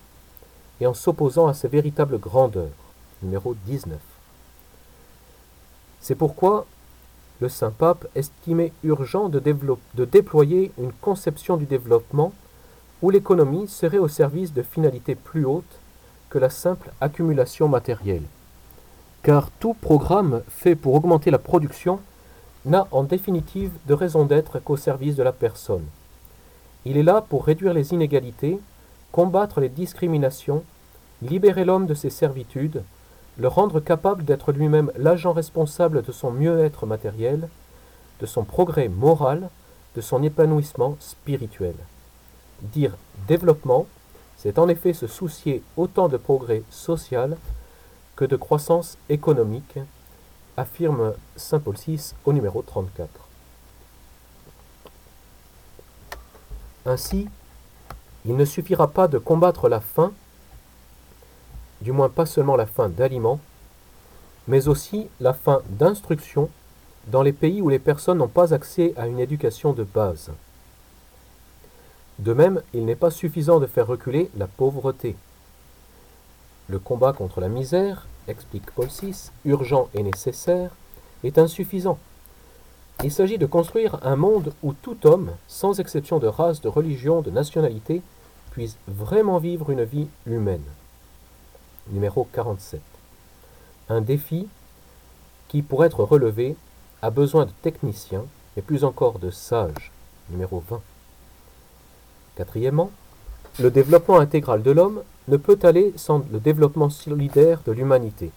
et 0.82 0.88
en 0.88 0.94
s'opposant 0.94 1.48
à 1.48 1.54
ses 1.54 1.68
véritables 1.68 2.20
grandeurs. 2.20 2.70
Numéro 3.22 3.56
19. 3.66 3.98
C'est 6.02 6.16
pourquoi 6.16 6.66
le 7.40 7.48
Saint 7.48 7.72
Pape 7.72 8.06
estimait 8.16 8.74
urgent 8.84 9.30
de 9.30 9.40
déployer 10.06 10.72
une 10.78 10.92
conception 10.92 11.56
du 11.56 11.66
développement 11.66 12.34
où 13.04 13.12
l'économie 13.12 13.68
serait 13.68 14.00
au 14.00 14.08
service 14.08 14.52
de 14.52 14.64
finalités 14.64 15.14
plus 15.14 15.46
hautes 15.46 15.80
que 16.32 16.40
la 16.40 16.50
simple 16.50 16.92
accumulation 17.02 17.68
matérielle 17.68 18.24
car 19.24 19.50
tout 19.52 19.74
programme 19.74 20.42
fait 20.50 20.76
pour 20.76 20.94
augmenter 20.94 21.32
la 21.32 21.40
production 21.40 22.00
n'a 22.66 22.88
en 22.92 23.04
définitive 23.04 23.72
de 23.88 23.94
raison 23.94 24.26
d'être 24.26 24.60
qu'au 24.60 24.78
service 24.78 25.16
de 25.16 25.24
la 25.24 25.32
personne. 25.32 25.86
Il 26.86 26.98
est 26.98 27.04
là 27.04 27.24
pour 27.28 27.46
réduire 27.46 27.74
les 27.74 27.94
inégalités, 27.94 28.60
combattre 29.14 29.62
les 29.62 29.70
discriminations, 29.70 30.64
libérer 31.22 31.64
l'homme 31.64 31.88
de 31.88 31.94
ses 31.94 32.10
servitudes, 32.10 32.84
le 33.38 33.48
rendre 33.48 33.80
capable 33.80 34.26
d'être 34.26 34.52
lui-même 34.52 34.92
l'agent 34.98 35.32
responsable 35.32 36.04
de 36.04 36.12
son 36.12 36.32
mieux-être 36.32 36.86
matériel, 36.86 37.48
de 38.20 38.26
son 38.26 38.44
progrès 38.44 38.90
moral, 38.90 39.50
de 39.96 40.02
son 40.02 40.22
épanouissement 40.22 40.98
spirituel. 41.00 41.76
Dire 42.64 42.96
développement, 43.28 43.86
c'est 44.38 44.58
en 44.58 44.68
effet 44.68 44.94
se 44.94 45.08
soucier 45.08 45.62
autant 45.78 46.08
de 46.08 46.18
progrès 46.18 46.64
social 46.70 47.38
que 48.16 48.26
de 48.26 48.36
croissance 48.36 48.98
économique, 49.10 49.78
affirme 50.58 51.14
Saint 51.36 51.60
Paul 51.60 51.76
VI 51.76 52.14
au 52.26 52.34
numéro 52.34 52.62
34. 52.62 53.10
Ainsi, 56.86 57.28
il 58.26 58.36
ne 58.36 58.46
suffira 58.46 58.88
pas 58.88 59.08
de 59.08 59.18
combattre 59.18 59.68
la 59.68 59.80
faim, 59.80 60.12
du 61.82 61.92
moins 61.92 62.10
pas 62.10 62.26
seulement 62.26 62.56
la 62.56 62.66
faim 62.66 62.90
d'aliments, 62.90 63.40
mais 64.48 64.68
aussi 64.68 65.10
la 65.20 65.34
faim 65.34 65.62
d'instruction 65.70 66.50
dans 67.08 67.22
les 67.22 67.34
pays 67.34 67.62
où 67.62 67.70
les 67.70 67.80
personnes 67.80 68.20
n'ont 68.20 68.28
pas 68.28 68.54
accès 68.54 68.94
à 68.98 69.08
une 69.08 69.20
éducation 69.20 69.74
de 69.74 69.84
base. 69.84 70.32
De 72.24 72.32
même, 72.32 72.62
il 72.74 72.86
n'est 72.86 72.96
pas 72.96 73.12
suffisant 73.12 73.60
de 73.60 73.66
faire 73.66 73.86
reculer 73.86 74.32
la 74.38 74.48
pauvreté. 74.48 75.18
Le 76.70 76.80
combat 76.80 77.12
contre 77.12 77.42
la 77.42 77.50
misère, 77.50 78.08
explique 78.30 78.72
Paul 78.72 78.88
VI, 78.88 79.30
urgent 79.44 79.90
et 79.94 80.04
nécessaire, 80.04 80.72
est 81.26 81.38
insuffisant. 81.38 82.00
Il 83.04 83.12
s'agit 83.12 83.38
de 83.38 83.46
construire 83.46 84.00
un 84.04 84.16
monde 84.16 84.54
où 84.64 84.72
tout 84.72 85.06
homme, 85.06 85.32
sans 85.50 85.82
exception 85.82 86.20
de 86.20 86.28
race, 86.28 86.62
de 86.62 86.70
religion, 86.70 87.20
de 87.20 87.30
nationalité, 87.30 88.02
puisse 88.52 88.78
vraiment 88.88 89.40
vivre 89.40 89.70
une 89.70 89.84
vie 89.84 90.08
humaine. 90.26 90.64
Numéro 91.90 92.26
47. 92.32 92.80
Un 93.90 94.00
défi 94.00 94.48
qui, 95.50 95.62
pour 95.62 95.84
être 95.84 96.06
relevé, 96.06 96.56
a 97.02 97.10
besoin 97.10 97.46
de 97.46 97.52
techniciens, 97.64 98.24
et 98.56 98.62
plus 98.62 98.86
encore 98.86 99.20
de 99.20 99.30
sages. 99.30 99.92
Numéro 100.30 100.64
20. 100.70 100.82
Quatrièmement, 102.36 102.92
le 103.60 103.70
développement 103.70 104.20
intégral 104.20 104.64
de 104.64 104.72
l'homme 104.72 105.04
ne 105.28 105.38
peut 105.38 105.60
aller 105.64 105.94
sans 105.96 106.26
le 106.32 106.40
développement 106.40 106.90
solidaire 106.90 107.62
de 107.66 107.72
l'humanité. 107.72 108.32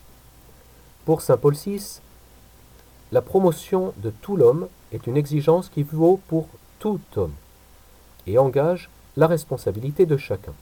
Pour 1.04 1.22
Saint 1.22 1.36
Paul 1.36 1.54
VI, 1.54 2.00
la 3.12 3.22
promotion 3.22 3.92
de 3.98 4.10
tout 4.10 4.36
l'homme 4.36 4.68
est 4.92 5.06
une 5.06 5.16
exigence 5.16 5.68
qui 5.68 5.82
vaut 5.82 6.20
pour 6.28 6.48
tout 6.78 7.00
homme 7.16 7.32
et 8.26 8.38
engage 8.38 8.90
la 9.16 9.26
responsabilité 9.26 10.04
de 10.04 10.16
chacun. 10.16 10.52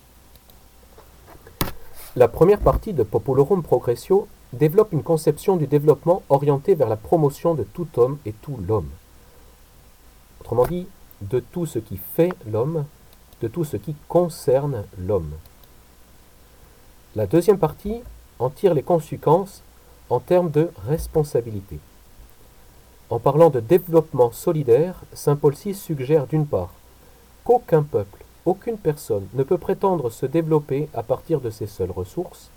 La 2.14 2.28
première 2.28 2.60
partie 2.60 2.92
de 2.92 3.02
Populorum 3.02 3.62
Progressio 3.62 4.28
développe 4.52 4.92
une 4.92 5.02
conception 5.02 5.56
du 5.56 5.66
développement 5.66 6.22
orientée 6.28 6.76
vers 6.76 6.88
la 6.88 6.96
promotion 6.96 7.54
de 7.54 7.64
tout 7.64 7.88
homme 7.96 8.18
et 8.24 8.32
tout 8.32 8.58
l'homme. 8.68 8.88
Autrement 10.40 10.66
dit, 10.66 10.86
de 11.22 11.40
tout 11.40 11.66
ce 11.66 11.78
qui 11.78 11.96
fait 11.96 12.32
l'homme 12.46 12.84
de 13.42 13.48
tout 13.48 13.64
ce 13.64 13.76
qui 13.76 13.94
concerne 14.08 14.84
l'homme. 14.98 15.32
La 17.16 17.26
deuxième 17.26 17.58
partie 17.58 18.02
en 18.38 18.50
tire 18.50 18.74
les 18.74 18.82
conséquences 18.82 19.62
en 20.10 20.20
termes 20.20 20.50
de 20.50 20.70
responsabilité. 20.86 21.78
En 23.10 23.18
parlant 23.18 23.50
de 23.50 23.60
développement 23.60 24.32
solidaire, 24.32 25.02
Saint 25.12 25.36
Paul 25.36 25.54
VI 25.54 25.74
suggère 25.74 26.26
d'une 26.26 26.46
part 26.46 26.72
qu'aucun 27.44 27.82
peuple, 27.82 28.24
aucune 28.44 28.78
personne 28.78 29.26
ne 29.34 29.42
peut 29.42 29.58
prétendre 29.58 30.10
se 30.10 30.26
développer 30.26 30.88
à 30.94 31.02
partir 31.02 31.40
de 31.40 31.50
ses 31.50 31.66
seules 31.66 31.90
ressources 31.90 32.50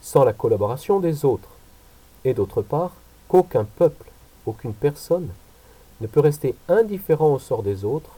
sans 0.00 0.24
la 0.24 0.32
collaboration 0.32 1.00
des 1.00 1.24
autres, 1.24 1.50
et 2.24 2.34
d'autre 2.34 2.62
part 2.62 2.92
qu'aucun 3.28 3.64
peuple, 3.64 4.10
aucune 4.46 4.74
personne 4.74 5.28
ne 6.00 6.06
peut 6.06 6.20
rester 6.20 6.54
indifférent 6.68 7.34
au 7.34 7.38
sort 7.38 7.62
des 7.62 7.84
autres 7.84 8.17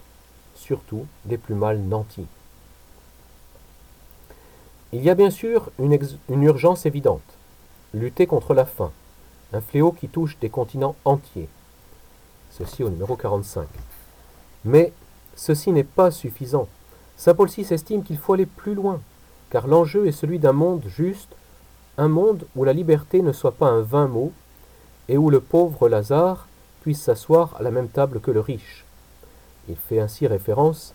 surtout 0.60 1.06
des 1.24 1.38
plus 1.38 1.54
mal 1.54 1.78
nantis. 1.78 2.26
Il 4.92 5.02
y 5.02 5.10
a 5.10 5.14
bien 5.14 5.30
sûr 5.30 5.70
une, 5.78 6.42
urgence 6.42 6.84
évidente, 6.84 7.22
lutter 7.94 8.26
contre 8.26 8.54
la 8.54 8.66
faim, 8.66 8.92
un 9.52 9.60
fléau 9.60 9.92
qui 9.92 10.08
touche 10.08 10.38
des 10.38 10.50
continents 10.50 10.96
entiers. 11.04 11.48
Ceci 12.50 12.82
au 12.82 12.90
numéro 12.90 13.16
45. 13.16 13.66
Mais 14.64 14.92
ceci 15.34 15.72
n'est 15.72 15.84
pas 15.84 16.10
suffisant. 16.10 16.68
Saint 17.16 17.34
Paul 17.34 17.48
VI 17.48 17.72
estime 17.72 18.02
qu'il 18.02 18.18
faut 18.18 18.34
aller 18.34 18.46
plus 18.46 18.74
loin, 18.74 19.00
car 19.48 19.66
l'enjeu 19.66 20.06
est 20.06 20.12
celui 20.12 20.38
d'un 20.38 20.52
monde 20.52 20.84
juste, 20.86 21.34
un 21.96 22.08
monde 22.08 22.44
où 22.54 22.64
la 22.64 22.72
liberté 22.72 23.22
ne 23.22 23.32
soit 23.32 23.52
pas 23.52 23.68
un 23.68 23.82
vain 23.82 24.08
mot, 24.08 24.32
et 25.08 25.16
où 25.16 25.30
le 25.30 25.40
pauvre 25.40 25.88
Lazare 25.88 26.48
puisse 26.82 27.00
s'asseoir 27.00 27.56
à 27.58 27.62
la 27.62 27.70
même 27.70 27.88
table 27.88 28.20
que 28.20 28.30
le 28.30 28.40
riche. 28.40 28.84
Il 29.68 29.76
fait 29.76 30.00
ainsi 30.00 30.26
référence 30.26 30.94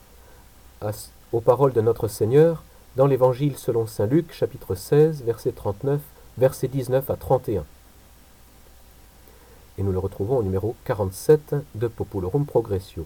aux 1.31 1.41
paroles 1.41 1.73
de 1.73 1.81
notre 1.81 2.07
Seigneur 2.07 2.63
dans 2.95 3.07
l'Évangile 3.07 3.57
selon 3.57 3.87
Saint 3.87 4.07
Luc, 4.07 4.33
chapitre 4.33 4.75
16, 4.75 5.23
verset 5.23 5.51
39, 5.51 5.99
verset 6.37 6.67
19 6.67 7.09
à 7.09 7.15
31. 7.15 7.63
Et 9.77 9.83
nous 9.83 9.91
le 9.91 9.99
retrouvons 9.99 10.37
au 10.37 10.43
numéro 10.43 10.75
47 10.85 11.55
de 11.75 11.87
Populorum 11.87 12.45
Progressio. 12.45 13.05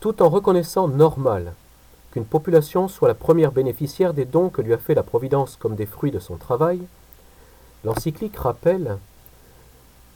Tout 0.00 0.22
en 0.22 0.28
reconnaissant 0.28 0.88
normal 0.88 1.52
qu'une 2.10 2.24
population 2.24 2.88
soit 2.88 3.08
la 3.08 3.14
première 3.14 3.52
bénéficiaire 3.52 4.14
des 4.14 4.24
dons 4.24 4.48
que 4.48 4.62
lui 4.62 4.72
a 4.72 4.78
fait 4.78 4.94
la 4.94 5.04
Providence 5.04 5.56
comme 5.56 5.76
des 5.76 5.86
fruits 5.86 6.10
de 6.10 6.18
son 6.18 6.36
travail, 6.36 6.80
l'encyclique 7.84 8.36
rappelle 8.36 8.98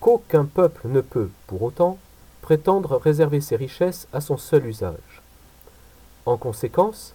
qu'aucun 0.01 0.45
peuple 0.45 0.89
ne 0.89 1.01
peut, 1.01 1.31
pour 1.47 1.63
autant, 1.63 1.99
prétendre 2.45 2.99
réserver 2.99 3.41
ses 3.41 3.57
richesses 3.57 4.07
à 4.13 4.21
son 4.21 4.37
seul 4.37 4.67
usage. 4.67 5.23
En 6.27 6.37
conséquence, 6.37 7.15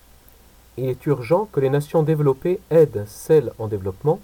il 0.76 0.90
est 0.90 1.06
urgent 1.06 1.48
que 1.52 1.60
les 1.60 1.70
nations 1.70 2.02
développées 2.02 2.60
aident 2.72 3.06
celles 3.06 3.54
en 3.60 3.68
développement, 3.68 4.20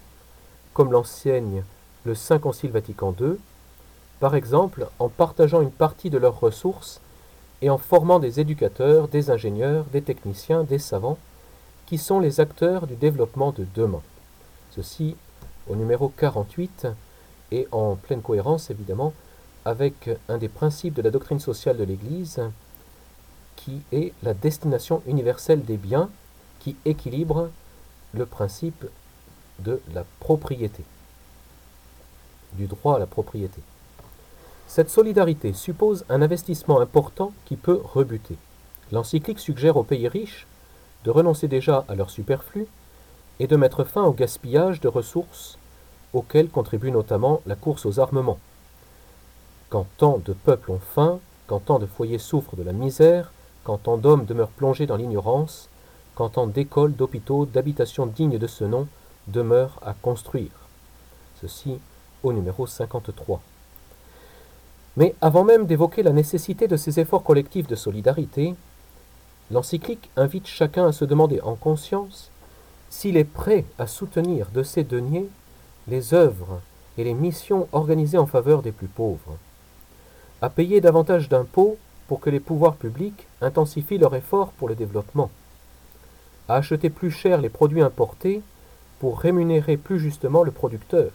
comme 0.74 0.90
l'enseigne 0.90 1.62
le 2.04 2.16
Saint 2.16 2.40
Concile 2.40 2.72
Vatican 2.72 3.14
II, 3.20 3.36
par 4.18 4.34
exemple 4.34 4.88
en 4.98 5.08
partageant 5.08 5.60
une 5.60 5.70
partie 5.70 6.10
de 6.10 6.18
leurs 6.18 6.40
ressources 6.40 7.00
et 7.62 7.70
en 7.70 7.78
formant 7.78 8.18
des 8.18 8.40
éducateurs, 8.40 9.06
des 9.06 9.30
ingénieurs, 9.30 9.84
des 9.92 10.02
techniciens, 10.02 10.64
des 10.64 10.80
savants, 10.80 11.18
qui 11.86 11.98
sont 11.98 12.18
les 12.18 12.40
acteurs 12.40 12.88
du 12.88 12.96
développement 12.96 13.52
de 13.52 13.64
demain. 13.76 14.02
Ceci 14.72 15.14
au 15.70 15.76
numéro 15.76 16.08
48 16.08 16.88
et 17.52 17.68
en 17.70 17.94
pleine 17.94 18.22
cohérence 18.22 18.70
évidemment 18.70 19.12
avec 19.66 20.08
un 20.28 20.38
des 20.38 20.48
principes 20.48 20.94
de 20.94 21.02
la 21.02 21.10
doctrine 21.10 21.40
sociale 21.40 21.76
de 21.76 21.82
l'Église, 21.82 22.40
qui 23.56 23.82
est 23.90 24.12
la 24.22 24.32
destination 24.32 25.02
universelle 25.08 25.64
des 25.64 25.76
biens 25.76 26.08
qui 26.60 26.76
équilibre 26.84 27.50
le 28.14 28.26
principe 28.26 28.86
de 29.58 29.80
la 29.92 30.04
propriété, 30.20 30.84
du 32.52 32.68
droit 32.68 32.94
à 32.94 33.00
la 33.00 33.06
propriété. 33.06 33.60
Cette 34.68 34.88
solidarité 34.88 35.52
suppose 35.52 36.04
un 36.08 36.22
investissement 36.22 36.80
important 36.80 37.32
qui 37.44 37.56
peut 37.56 37.80
rebuter. 37.82 38.36
L'encyclique 38.92 39.40
suggère 39.40 39.76
aux 39.76 39.82
pays 39.82 40.06
riches 40.06 40.46
de 41.02 41.10
renoncer 41.10 41.48
déjà 41.48 41.84
à 41.88 41.96
leur 41.96 42.10
superflu 42.10 42.68
et 43.40 43.48
de 43.48 43.56
mettre 43.56 43.82
fin 43.82 44.04
au 44.04 44.12
gaspillage 44.12 44.80
de 44.80 44.86
ressources 44.86 45.58
auxquelles 46.12 46.50
contribue 46.50 46.92
notamment 46.92 47.42
la 47.46 47.56
course 47.56 47.84
aux 47.84 47.98
armements. 47.98 48.38
Quand 49.68 49.86
tant 49.96 50.18
de 50.24 50.32
peuples 50.32 50.70
ont 50.70 50.78
faim, 50.78 51.18
quand 51.46 51.60
tant 51.60 51.78
de 51.78 51.86
foyers 51.86 52.18
souffrent 52.18 52.56
de 52.56 52.62
la 52.62 52.72
misère, 52.72 53.32
quand 53.64 53.78
tant 53.78 53.96
d'hommes 53.96 54.24
demeurent 54.24 54.48
plongés 54.48 54.86
dans 54.86 54.96
l'ignorance, 54.96 55.68
quand 56.14 56.30
tant 56.30 56.46
d'écoles, 56.46 56.94
d'hôpitaux, 56.94 57.46
d'habitations 57.46 58.06
dignes 58.06 58.38
de 58.38 58.46
ce 58.46 58.64
nom 58.64 58.86
demeurent 59.26 59.78
à 59.84 59.92
construire. 59.92 60.52
Ceci 61.40 61.78
au 62.22 62.32
numéro 62.32 62.66
53. 62.66 63.40
Mais 64.96 65.14
avant 65.20 65.44
même 65.44 65.66
d'évoquer 65.66 66.02
la 66.02 66.12
nécessité 66.12 66.68
de 66.68 66.76
ces 66.76 67.00
efforts 67.00 67.24
collectifs 67.24 67.66
de 67.66 67.74
solidarité, 67.74 68.54
l'encyclique 69.50 70.10
invite 70.16 70.46
chacun 70.46 70.86
à 70.86 70.92
se 70.92 71.04
demander 71.04 71.40
en 71.40 71.54
conscience 71.54 72.30
s'il 72.88 73.16
est 73.16 73.24
prêt 73.24 73.64
à 73.78 73.86
soutenir 73.86 74.48
de 74.54 74.62
ses 74.62 74.84
deniers 74.84 75.28
les 75.88 76.14
œuvres 76.14 76.60
et 76.98 77.04
les 77.04 77.14
missions 77.14 77.68
organisées 77.72 78.16
en 78.16 78.26
faveur 78.26 78.62
des 78.62 78.72
plus 78.72 78.88
pauvres, 78.88 79.36
à 80.42 80.50
payer 80.50 80.80
davantage 80.80 81.28
d'impôts 81.28 81.78
pour 82.08 82.20
que 82.20 82.30
les 82.30 82.40
pouvoirs 82.40 82.76
publics 82.76 83.26
intensifient 83.40 83.98
leurs 83.98 84.14
efforts 84.14 84.52
pour 84.52 84.68
le 84.68 84.74
développement, 84.74 85.30
à 86.48 86.56
acheter 86.56 86.90
plus 86.90 87.10
cher 87.10 87.40
les 87.40 87.48
produits 87.48 87.82
importés 87.82 88.42
pour 89.00 89.20
rémunérer 89.20 89.76
plus 89.76 89.98
justement 89.98 90.42
le 90.42 90.50
producteur, 90.52 91.10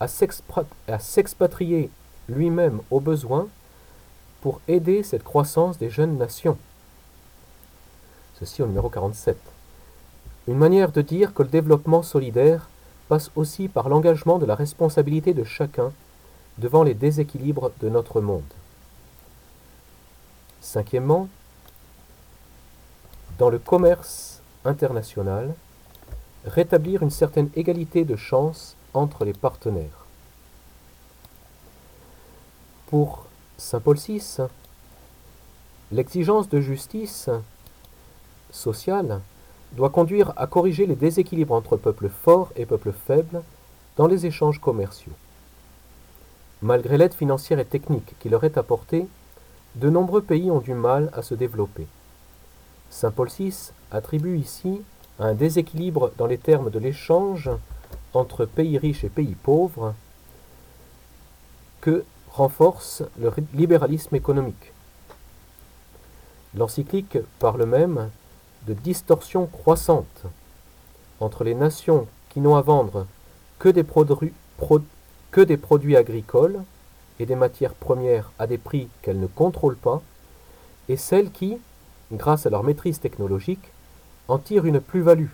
à 0.00 0.08
s'expatrier 0.08 1.90
lui-même 2.28 2.80
au 2.90 3.00
besoin 3.00 3.48
pour 4.40 4.60
aider 4.68 5.02
cette 5.02 5.24
croissance 5.24 5.78
des 5.78 5.90
jeunes 5.90 6.18
nations. 6.18 6.58
Ceci 8.38 8.62
au 8.62 8.66
numéro 8.66 8.88
47. 8.88 9.36
Une 10.48 10.58
manière 10.58 10.92
de 10.92 11.00
dire 11.00 11.32
que 11.32 11.42
le 11.42 11.48
développement 11.48 12.02
solidaire 12.02 12.68
passe 13.08 13.30
aussi 13.36 13.68
par 13.68 13.88
l'engagement 13.88 14.38
de 14.38 14.46
la 14.46 14.54
responsabilité 14.54 15.32
de 15.32 15.44
chacun 15.44 15.92
devant 16.58 16.82
les 16.82 16.94
déséquilibres 16.94 17.70
de 17.80 17.88
notre 17.88 18.20
monde. 18.20 18.42
Cinquièmement, 20.60 21.28
dans 23.38 23.50
le 23.50 23.58
commerce 23.58 24.40
international, 24.64 25.54
rétablir 26.46 27.02
une 27.02 27.10
certaine 27.10 27.50
égalité 27.54 28.04
de 28.04 28.16
chance 28.16 28.76
entre 28.92 29.24
les 29.24 29.32
partenaires. 29.32 30.06
Pour 32.86 33.26
Saint 33.56 33.80
Paul 33.80 33.96
VI, 33.96 34.38
l'exigence 35.90 36.48
de 36.48 36.60
justice 36.60 37.28
sociale 38.50 39.20
doit 39.72 39.90
conduire 39.90 40.32
à 40.36 40.46
corriger 40.46 40.86
les 40.86 40.94
déséquilibres 40.94 41.54
entre 41.54 41.76
peuples 41.76 42.08
forts 42.08 42.52
et 42.56 42.66
peuples 42.66 42.92
faibles 42.92 43.42
dans 43.96 44.06
les 44.06 44.26
échanges 44.26 44.60
commerciaux. 44.60 45.12
Malgré 46.64 46.96
l'aide 46.96 47.12
financière 47.12 47.58
et 47.58 47.66
technique 47.66 48.14
qui 48.20 48.30
leur 48.30 48.42
est 48.42 48.56
apportée, 48.56 49.06
de 49.74 49.90
nombreux 49.90 50.22
pays 50.22 50.50
ont 50.50 50.60
du 50.60 50.72
mal 50.72 51.10
à 51.12 51.20
se 51.20 51.34
développer. 51.34 51.86
Saint 52.88 53.10
Paul 53.10 53.28
VI 53.28 53.72
attribue 53.90 54.38
ici 54.38 54.80
un 55.18 55.34
déséquilibre 55.34 56.10
dans 56.16 56.24
les 56.26 56.38
termes 56.38 56.70
de 56.70 56.78
l'échange 56.78 57.50
entre 58.14 58.46
pays 58.46 58.78
riches 58.78 59.04
et 59.04 59.10
pays 59.10 59.34
pauvres 59.34 59.92
que 61.82 62.02
renforce 62.30 63.02
le 63.20 63.30
libéralisme 63.52 64.16
économique. 64.16 64.72
L'encyclique 66.56 67.18
parle 67.40 67.66
même 67.66 68.08
de 68.66 68.72
distorsion 68.72 69.44
croissante 69.48 70.22
entre 71.20 71.44
les 71.44 71.54
nations 71.54 72.06
qui 72.30 72.40
n'ont 72.40 72.56
à 72.56 72.62
vendre 72.62 73.06
que 73.58 73.68
des, 73.68 73.84
produits, 73.84 74.32
que 75.34 75.40
des 75.40 75.56
produits 75.56 75.96
agricoles 75.96 76.62
et 77.18 77.26
des 77.26 77.34
matières 77.34 77.74
premières 77.74 78.30
à 78.38 78.46
des 78.46 78.56
prix 78.56 78.88
qu'elles 79.02 79.18
ne 79.18 79.26
contrôlent 79.26 79.74
pas, 79.74 80.00
et 80.88 80.96
celles 80.96 81.32
qui, 81.32 81.58
grâce 82.12 82.46
à 82.46 82.50
leur 82.50 82.62
maîtrise 82.62 83.00
technologique, 83.00 83.72
en 84.28 84.38
tirent 84.38 84.64
une 84.64 84.78
plus-value. 84.78 85.32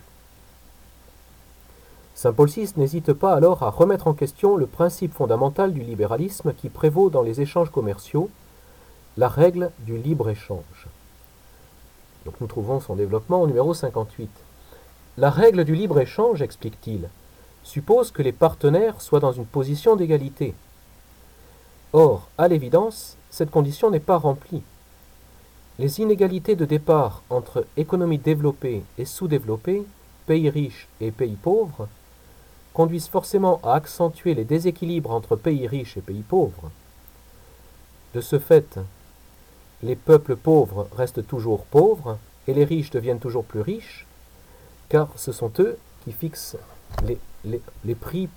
Saint 2.14 2.32
Paul 2.32 2.48
VI 2.48 2.72
n'hésite 2.78 3.12
pas 3.12 3.34
alors 3.34 3.62
à 3.62 3.68
remettre 3.68 4.06
en 4.06 4.14
question 4.14 4.56
le 4.56 4.66
principe 4.66 5.12
fondamental 5.12 5.74
du 5.74 5.80
libéralisme 5.80 6.54
qui 6.54 6.70
prévaut 6.70 7.10
dans 7.10 7.22
les 7.22 7.42
échanges 7.42 7.70
commerciaux, 7.70 8.30
la 9.18 9.28
règle 9.28 9.70
du 9.80 9.98
libre-échange. 9.98 10.88
Donc 12.24 12.40
nous 12.40 12.46
trouvons 12.46 12.80
son 12.80 12.94
développement 12.94 13.42
au 13.42 13.46
numéro 13.46 13.74
58. 13.74 14.30
La 15.18 15.28
règle 15.28 15.64
du 15.64 15.74
libre-échange, 15.74 16.40
explique-t-il, 16.40 17.10
suppose 17.70 18.10
que 18.10 18.22
les 18.22 18.32
partenaires 18.32 19.00
soient 19.00 19.20
dans 19.20 19.32
une 19.32 19.46
position 19.46 19.94
d'égalité. 19.94 20.54
Or, 21.92 22.28
à 22.36 22.48
l'évidence, 22.48 23.16
cette 23.30 23.52
condition 23.52 23.90
n'est 23.90 24.00
pas 24.00 24.16
remplie. 24.18 24.64
Les 25.78 26.00
inégalités 26.00 26.56
de 26.56 26.64
départ 26.64 27.22
entre 27.30 27.64
économies 27.76 28.18
développées 28.18 28.82
et 28.98 29.04
sous-développées, 29.04 29.84
pays 30.26 30.50
riches 30.50 30.88
et 31.00 31.12
pays 31.12 31.36
pauvres, 31.36 31.88
conduisent 32.74 33.08
forcément 33.08 33.60
à 33.62 33.74
accentuer 33.74 34.34
les 34.34 34.44
déséquilibres 34.44 35.12
entre 35.12 35.36
pays 35.36 35.68
riches 35.68 35.96
et 35.96 36.02
pays 36.02 36.24
pauvres. 36.28 36.70
De 38.14 38.20
ce 38.20 38.40
fait, 38.40 38.80
les 39.84 39.96
peuples 39.96 40.34
pauvres 40.34 40.88
restent 40.96 41.26
toujours 41.26 41.64
pauvres 41.66 42.18
et 42.48 42.52
les 42.52 42.64
riches 42.64 42.90
deviennent 42.90 43.20
toujours 43.20 43.44
plus 43.44 43.60
riches, 43.60 44.06
car 44.88 45.08
ce 45.14 45.30
sont 45.30 45.52
eux 45.60 45.78
qui 46.04 46.10
fixent 46.10 46.56
les, 47.04 47.94
prix, 47.94 48.28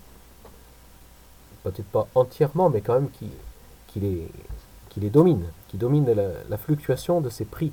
peut-être 1.62 1.86
pas 1.86 2.08
entièrement, 2.14 2.70
mais 2.70 2.80
quand 2.80 2.94
même 2.94 3.10
qui, 3.10 3.30
les, 4.00 4.28
qui 4.90 5.00
qui 5.68 5.76
dominent 5.76 6.14
la, 6.14 6.28
la 6.48 6.56
fluctuation 6.56 7.20
de 7.20 7.28
ces 7.30 7.44
prix. 7.44 7.72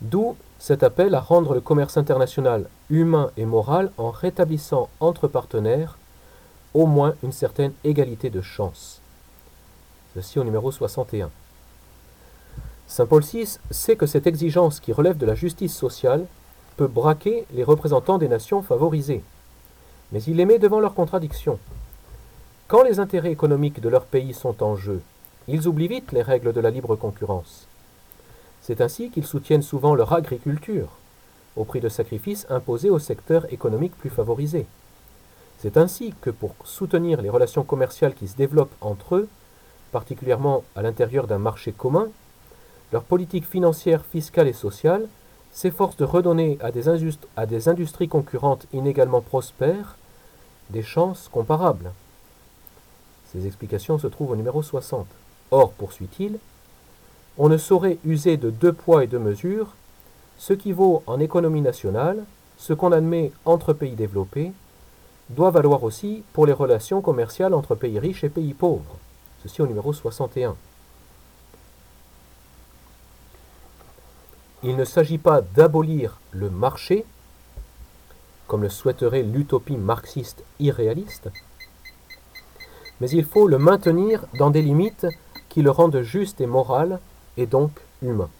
D'où 0.00 0.36
cet 0.58 0.82
appel 0.82 1.14
à 1.14 1.20
rendre 1.20 1.54
le 1.54 1.60
commerce 1.60 1.96
international 1.96 2.68
humain 2.90 3.30
et 3.36 3.44
moral 3.44 3.90
en 3.98 4.10
rétablissant 4.10 4.88
entre 5.00 5.26
partenaires 5.28 5.98
au 6.74 6.86
moins 6.86 7.14
une 7.22 7.32
certaine 7.32 7.72
égalité 7.84 8.30
de 8.30 8.40
chance. 8.40 9.00
Ceci 10.14 10.38
au 10.38 10.44
numéro 10.44 10.70
61. 10.70 11.30
Saint 12.86 13.06
Paul 13.06 13.22
VI 13.22 13.58
sait 13.70 13.96
que 13.96 14.06
cette 14.06 14.26
exigence 14.26 14.78
qui 14.78 14.92
relève 14.92 15.16
de 15.16 15.26
la 15.26 15.34
justice 15.34 15.74
sociale 15.74 16.26
peut 16.76 16.86
braquer 16.86 17.46
les 17.52 17.64
représentants 17.64 18.18
des 18.18 18.28
nations 18.28 18.62
favorisées. 18.62 19.22
Mais 20.12 20.22
il 20.22 20.36
les 20.36 20.44
met 20.44 20.58
devant 20.58 20.80
leurs 20.80 20.94
contradictions. 20.94 21.58
Quand 22.68 22.82
les 22.82 23.00
intérêts 23.00 23.32
économiques 23.32 23.80
de 23.80 23.88
leur 23.88 24.04
pays 24.04 24.34
sont 24.34 24.62
en 24.62 24.76
jeu, 24.76 25.02
ils 25.48 25.68
oublient 25.68 25.88
vite 25.88 26.12
les 26.12 26.22
règles 26.22 26.52
de 26.52 26.60
la 26.60 26.70
libre 26.70 26.96
concurrence. 26.96 27.66
C'est 28.60 28.80
ainsi 28.80 29.10
qu'ils 29.10 29.26
soutiennent 29.26 29.62
souvent 29.62 29.94
leur 29.94 30.12
agriculture, 30.12 30.88
au 31.56 31.64
prix 31.64 31.80
de 31.80 31.88
sacrifices 31.88 32.46
imposés 32.48 32.90
aux 32.90 32.98
secteurs 32.98 33.52
économiques 33.52 33.96
plus 33.98 34.10
favorisés. 34.10 34.66
C'est 35.58 35.76
ainsi 35.76 36.14
que 36.20 36.30
pour 36.30 36.54
soutenir 36.64 37.22
les 37.22 37.30
relations 37.30 37.62
commerciales 37.62 38.14
qui 38.14 38.28
se 38.28 38.36
développent 38.36 38.74
entre 38.80 39.16
eux, 39.16 39.28
particulièrement 39.90 40.64
à 40.74 40.82
l'intérieur 40.82 41.26
d'un 41.26 41.38
marché 41.38 41.72
commun, 41.72 42.08
leur 42.92 43.04
politique 43.04 43.46
financière, 43.46 44.04
fiscale 44.04 44.48
et 44.48 44.52
sociale 44.52 45.08
s'efforce 45.52 45.96
de 45.96 46.04
redonner 46.04 46.58
à 46.60 46.70
des, 46.70 47.68
industries 47.68 48.08
concurrentes 48.08 48.66
inégalement 48.72 49.20
prospères 49.20 49.96
des 50.70 50.82
chances 50.82 51.28
comparables. 51.30 51.92
Ces 53.32 53.46
explications 53.46 53.98
se 53.98 54.06
trouvent 54.06 54.30
au 54.30 54.36
numéro 54.36 54.62
60. 54.62 55.06
Or, 55.50 55.72
poursuit-il, 55.72 56.38
on 57.38 57.48
ne 57.48 57.58
saurait 57.58 57.98
user 58.04 58.36
de 58.36 58.50
deux 58.50 58.72
poids 58.72 59.04
et 59.04 59.06
deux 59.06 59.18
mesures, 59.18 59.74
ce 60.38 60.54
qui 60.54 60.72
vaut 60.72 61.02
en 61.06 61.20
économie 61.20 61.60
nationale, 61.60 62.24
ce 62.56 62.72
qu'on 62.72 62.92
admet 62.92 63.32
entre 63.44 63.72
pays 63.72 63.94
développés, 63.94 64.52
doit 65.30 65.50
valoir 65.50 65.82
aussi 65.84 66.22
pour 66.32 66.46
les 66.46 66.52
relations 66.52 67.00
commerciales 67.00 67.54
entre 67.54 67.74
pays 67.74 67.98
riches 67.98 68.24
et 68.24 68.28
pays 68.28 68.54
pauvres. 68.54 68.96
Ceci 69.42 69.62
au 69.62 69.66
numéro 69.66 69.92
61. 69.92 70.56
Il 74.64 74.76
ne 74.76 74.84
s'agit 74.84 75.18
pas 75.18 75.40
d'abolir 75.40 76.20
le 76.30 76.48
marché, 76.48 77.04
comme 78.46 78.62
le 78.62 78.68
souhaiterait 78.68 79.22
l'utopie 79.22 79.76
marxiste 79.76 80.44
irréaliste, 80.60 81.30
mais 83.00 83.10
il 83.10 83.24
faut 83.24 83.48
le 83.48 83.58
maintenir 83.58 84.24
dans 84.38 84.50
des 84.50 84.62
limites 84.62 85.06
qui 85.48 85.62
le 85.62 85.70
rendent 85.70 86.02
juste 86.02 86.40
et 86.40 86.46
moral, 86.46 87.00
et 87.36 87.46
donc 87.46 87.72
humain. 88.02 88.30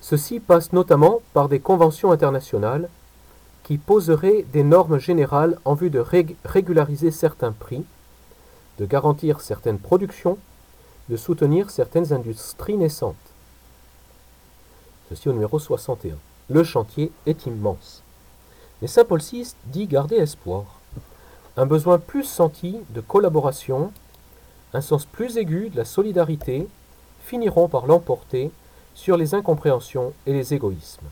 Ceci 0.00 0.40
passe 0.40 0.72
notamment 0.72 1.20
par 1.32 1.48
des 1.48 1.60
conventions 1.60 2.10
internationales 2.10 2.88
qui 3.62 3.78
poseraient 3.78 4.44
des 4.52 4.64
normes 4.64 4.98
générales 4.98 5.58
en 5.64 5.74
vue 5.74 5.90
de 5.90 6.04
régulariser 6.44 7.10
certains 7.10 7.52
prix, 7.52 7.84
de 8.78 8.86
garantir 8.86 9.40
certaines 9.40 9.78
productions, 9.78 10.38
de 11.08 11.16
soutenir 11.16 11.70
certaines 11.70 12.12
industries 12.12 12.76
naissantes. 12.76 13.33
Ceci 15.08 15.28
au 15.28 15.32
numéro 15.32 15.58
61. 15.58 16.16
Le 16.48 16.64
chantier 16.64 17.12
est 17.26 17.46
immense. 17.46 18.02
Mais 18.80 18.88
Saint 18.88 19.04
Paul 19.04 19.20
VI 19.20 19.54
dit 19.66 19.86
garder 19.86 20.16
espoir. 20.16 20.64
Un 21.56 21.66
besoin 21.66 21.98
plus 21.98 22.24
senti 22.24 22.78
de 22.90 23.00
collaboration, 23.00 23.92
un 24.72 24.80
sens 24.80 25.06
plus 25.06 25.36
aigu 25.36 25.70
de 25.70 25.76
la 25.76 25.84
solidarité 25.84 26.68
finiront 27.20 27.68
par 27.68 27.86
l'emporter 27.86 28.50
sur 28.94 29.16
les 29.16 29.34
incompréhensions 29.34 30.12
et 30.26 30.32
les 30.32 30.54
égoïsmes. 30.54 31.06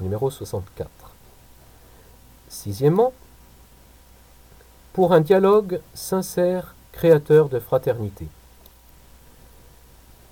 Numéro 0.00 0.30
64. 0.30 0.90
Sixièmement, 2.48 3.12
pour 4.92 5.12
un 5.12 5.20
dialogue 5.20 5.80
sincère, 5.94 6.74
créateur 6.92 7.48
de 7.48 7.58
fraternité. 7.58 8.26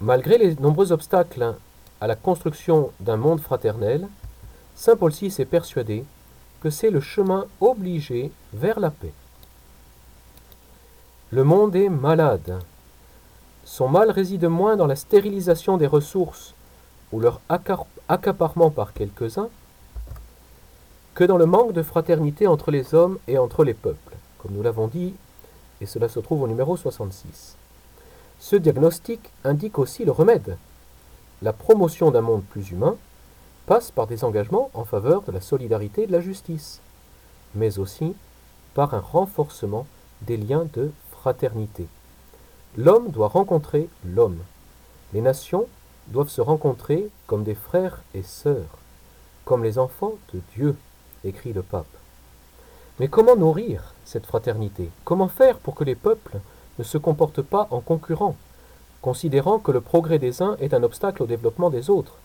Malgré 0.01 0.39
les 0.39 0.55
nombreux 0.57 0.93
obstacles 0.93 1.55
à 2.01 2.07
la 2.07 2.17
construction 2.17 2.91
d'un 3.01 3.17
monde 3.17 3.41
fraternel, 3.41 4.09
Saint 4.77 4.97
Paul 4.97 5.13
VI 5.13 5.35
est 5.39 5.45
persuadé 5.45 6.05
que 6.61 6.71
c'est 6.71 6.91
le 6.91 7.01
chemin 7.01 7.47
obligé 7.61 8.31
vers 8.53 8.81
la 8.81 8.91
paix. 8.91 9.13
Le 11.31 11.45
monde 11.45 11.77
est 11.77 11.89
malade. 11.89 12.59
Son 13.65 13.89
mal 13.89 14.11
réside 14.11 14.47
moins 14.47 14.77
dans 14.77 14.87
la 14.87 14.97
stérilisation 14.97 15.77
des 15.77 15.87
ressources 15.87 16.55
ou 17.13 17.21
leur 17.21 17.41
accaparement 18.09 18.71
par 18.71 18.93
quelques-uns 18.93 19.49
que 21.15 21.25
dans 21.25 21.37
le 21.37 21.47
manque 21.47 21.73
de 21.73 21.83
fraternité 21.83 22.47
entre 22.47 22.71
les 22.71 22.95
hommes 22.95 23.19
et 23.27 23.39
entre 23.39 23.65
les 23.65 23.75
peuples, 23.75 24.17
comme 24.39 24.53
nous 24.53 24.63
l'avons 24.63 24.87
dit, 24.87 25.15
et 25.81 25.87
cela 25.87 26.09
se 26.09 26.21
trouve 26.21 26.43
au 26.43 26.49
numéro 26.49 26.77
66. 26.77 27.57
Ce 28.39 28.57
diagnostic 28.57 29.21
indique 29.45 29.79
aussi 29.79 30.05
le 30.05 30.13
remède. 30.13 30.57
La 31.41 31.53
promotion 31.53 32.11
d'un 32.11 32.21
monde 32.21 32.43
plus 32.43 32.71
humain 32.71 32.97
passe 33.67 33.91
par 33.91 34.07
des 34.07 34.25
engagements 34.25 34.71
en 34.75 34.85
faveur 34.85 35.23
de 35.23 35.31
la 35.31 35.41
solidarité 35.41 36.03
et 36.03 36.07
de 36.07 36.13
la 36.13 36.21
justice, 36.21 36.81
mais 37.55 37.79
aussi 37.79 38.17
par 38.75 38.95
un 38.95 39.01
renforcement 39.01 39.87
des 40.23 40.37
liens 40.37 40.67
de 40.75 40.91
fraternité. 41.11 41.87
L'homme 42.77 43.11
doit 43.11 43.29
rencontrer 43.29 43.89
l'homme. 44.05 44.39
Les 45.13 45.21
nations 45.21 45.67
doivent 46.09 46.29
se 46.29 46.41
rencontrer 46.41 47.09
comme 47.27 47.45
des 47.45 47.55
frères 47.55 48.03
et 48.15 48.23
sœurs, 48.23 48.79
comme 49.45 49.63
les 49.63 49.79
enfants 49.79 50.15
de 50.35 50.41
Dieu, 50.55 50.77
écrit 51.25 51.53
le 51.53 51.63
pape. 51.63 51.87
Mais 52.99 53.09
comment 53.09 53.37
nourrir 53.37 53.95
cette 54.05 54.27
fraternité? 54.27 54.91
Comment 55.05 55.29
faire 55.29 55.59
pour 55.59 55.75
que 55.75 55.85
les 55.85 55.95
peuples 55.95 56.41
ne 56.79 56.85
se 56.85 56.99
comportent 56.99 57.43
pas 57.43 57.69
en 57.71 57.81
concurrents, 57.81 58.37
considérant 59.03 59.59
que 59.59 59.73
le 59.73 59.81
progrès 59.81 60.19
des 60.19 60.43
uns 60.43 60.57
est 60.61 60.75
un 60.75 60.83
obstacle 60.83 61.23
au 61.23 61.27
développement 61.27 61.71
des 61.71 61.91
autres 61.91 62.17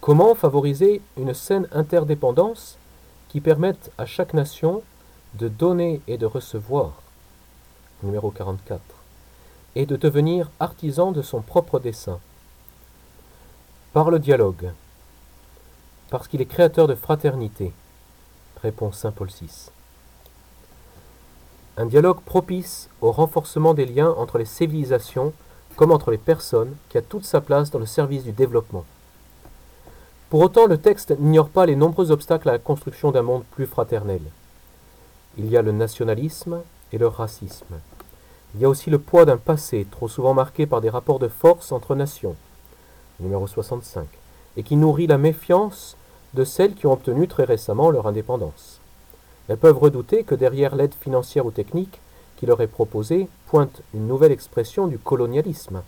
Comment 0.00 0.34
favoriser 0.34 1.02
une 1.18 1.34
saine 1.34 1.68
interdépendance 1.72 2.78
qui 3.28 3.42
permette 3.42 3.92
à 3.98 4.06
chaque 4.06 4.32
nation 4.32 4.82
de 5.34 5.46
donner 5.48 6.00
et 6.08 6.16
de 6.16 6.24
recevoir? 6.24 6.94
Numéro 8.02 8.30
44. 8.30 8.80
Et 9.74 9.84
de 9.84 9.96
devenir 9.96 10.50
artisan 10.58 11.12
de 11.12 11.20
son 11.20 11.42
propre 11.42 11.78
dessein. 11.78 12.18
Par 13.92 14.10
le 14.10 14.18
dialogue. 14.18 14.72
Parce 16.08 16.28
qu'il 16.28 16.40
est 16.40 16.46
créateur 16.46 16.88
de 16.88 16.94
fraternité, 16.94 17.74
répond 18.62 18.92
Saint 18.92 19.12
Paul 19.12 19.28
VI. 19.28 19.70
Un 21.80 21.86
dialogue 21.86 22.20
propice 22.20 22.90
au 23.00 23.10
renforcement 23.10 23.72
des 23.72 23.86
liens 23.86 24.10
entre 24.18 24.36
les 24.36 24.44
civilisations 24.44 25.32
comme 25.76 25.92
entre 25.92 26.10
les 26.10 26.18
personnes 26.18 26.76
qui 26.90 26.98
a 26.98 27.00
toute 27.00 27.24
sa 27.24 27.40
place 27.40 27.70
dans 27.70 27.78
le 27.78 27.86
service 27.86 28.22
du 28.22 28.32
développement. 28.32 28.84
Pour 30.28 30.40
autant, 30.40 30.66
le 30.66 30.76
texte 30.76 31.18
n'ignore 31.18 31.48
pas 31.48 31.64
les 31.64 31.76
nombreux 31.76 32.10
obstacles 32.10 32.50
à 32.50 32.52
la 32.52 32.58
construction 32.58 33.12
d'un 33.12 33.22
monde 33.22 33.44
plus 33.52 33.64
fraternel. 33.64 34.20
Il 35.38 35.48
y 35.48 35.56
a 35.56 35.62
le 35.62 35.72
nationalisme 35.72 36.60
et 36.92 36.98
le 36.98 37.06
racisme. 37.06 37.80
Il 38.54 38.60
y 38.60 38.66
a 38.66 38.68
aussi 38.68 38.90
le 38.90 38.98
poids 38.98 39.24
d'un 39.24 39.38
passé 39.38 39.86
trop 39.90 40.06
souvent 40.06 40.34
marqué 40.34 40.66
par 40.66 40.82
des 40.82 40.90
rapports 40.90 41.18
de 41.18 41.28
force 41.28 41.72
entre 41.72 41.94
nations, 41.94 42.36
numéro 43.20 43.46
65, 43.46 44.06
et 44.58 44.62
qui 44.64 44.76
nourrit 44.76 45.06
la 45.06 45.16
méfiance 45.16 45.96
de 46.34 46.44
celles 46.44 46.74
qui 46.74 46.86
ont 46.86 46.92
obtenu 46.92 47.26
très 47.26 47.44
récemment 47.44 47.90
leur 47.90 48.06
indépendance. 48.06 48.79
Elles 49.50 49.56
peuvent 49.56 49.78
redouter 49.78 50.22
que 50.22 50.36
derrière 50.36 50.76
l'aide 50.76 50.94
financière 50.94 51.44
ou 51.44 51.50
technique 51.50 52.00
qui 52.36 52.46
leur 52.46 52.60
est 52.60 52.68
proposée 52.68 53.26
pointe 53.48 53.82
une 53.94 54.06
nouvelle 54.06 54.30
expression 54.30 54.86
du 54.86 54.96
colonialisme, 54.96 55.82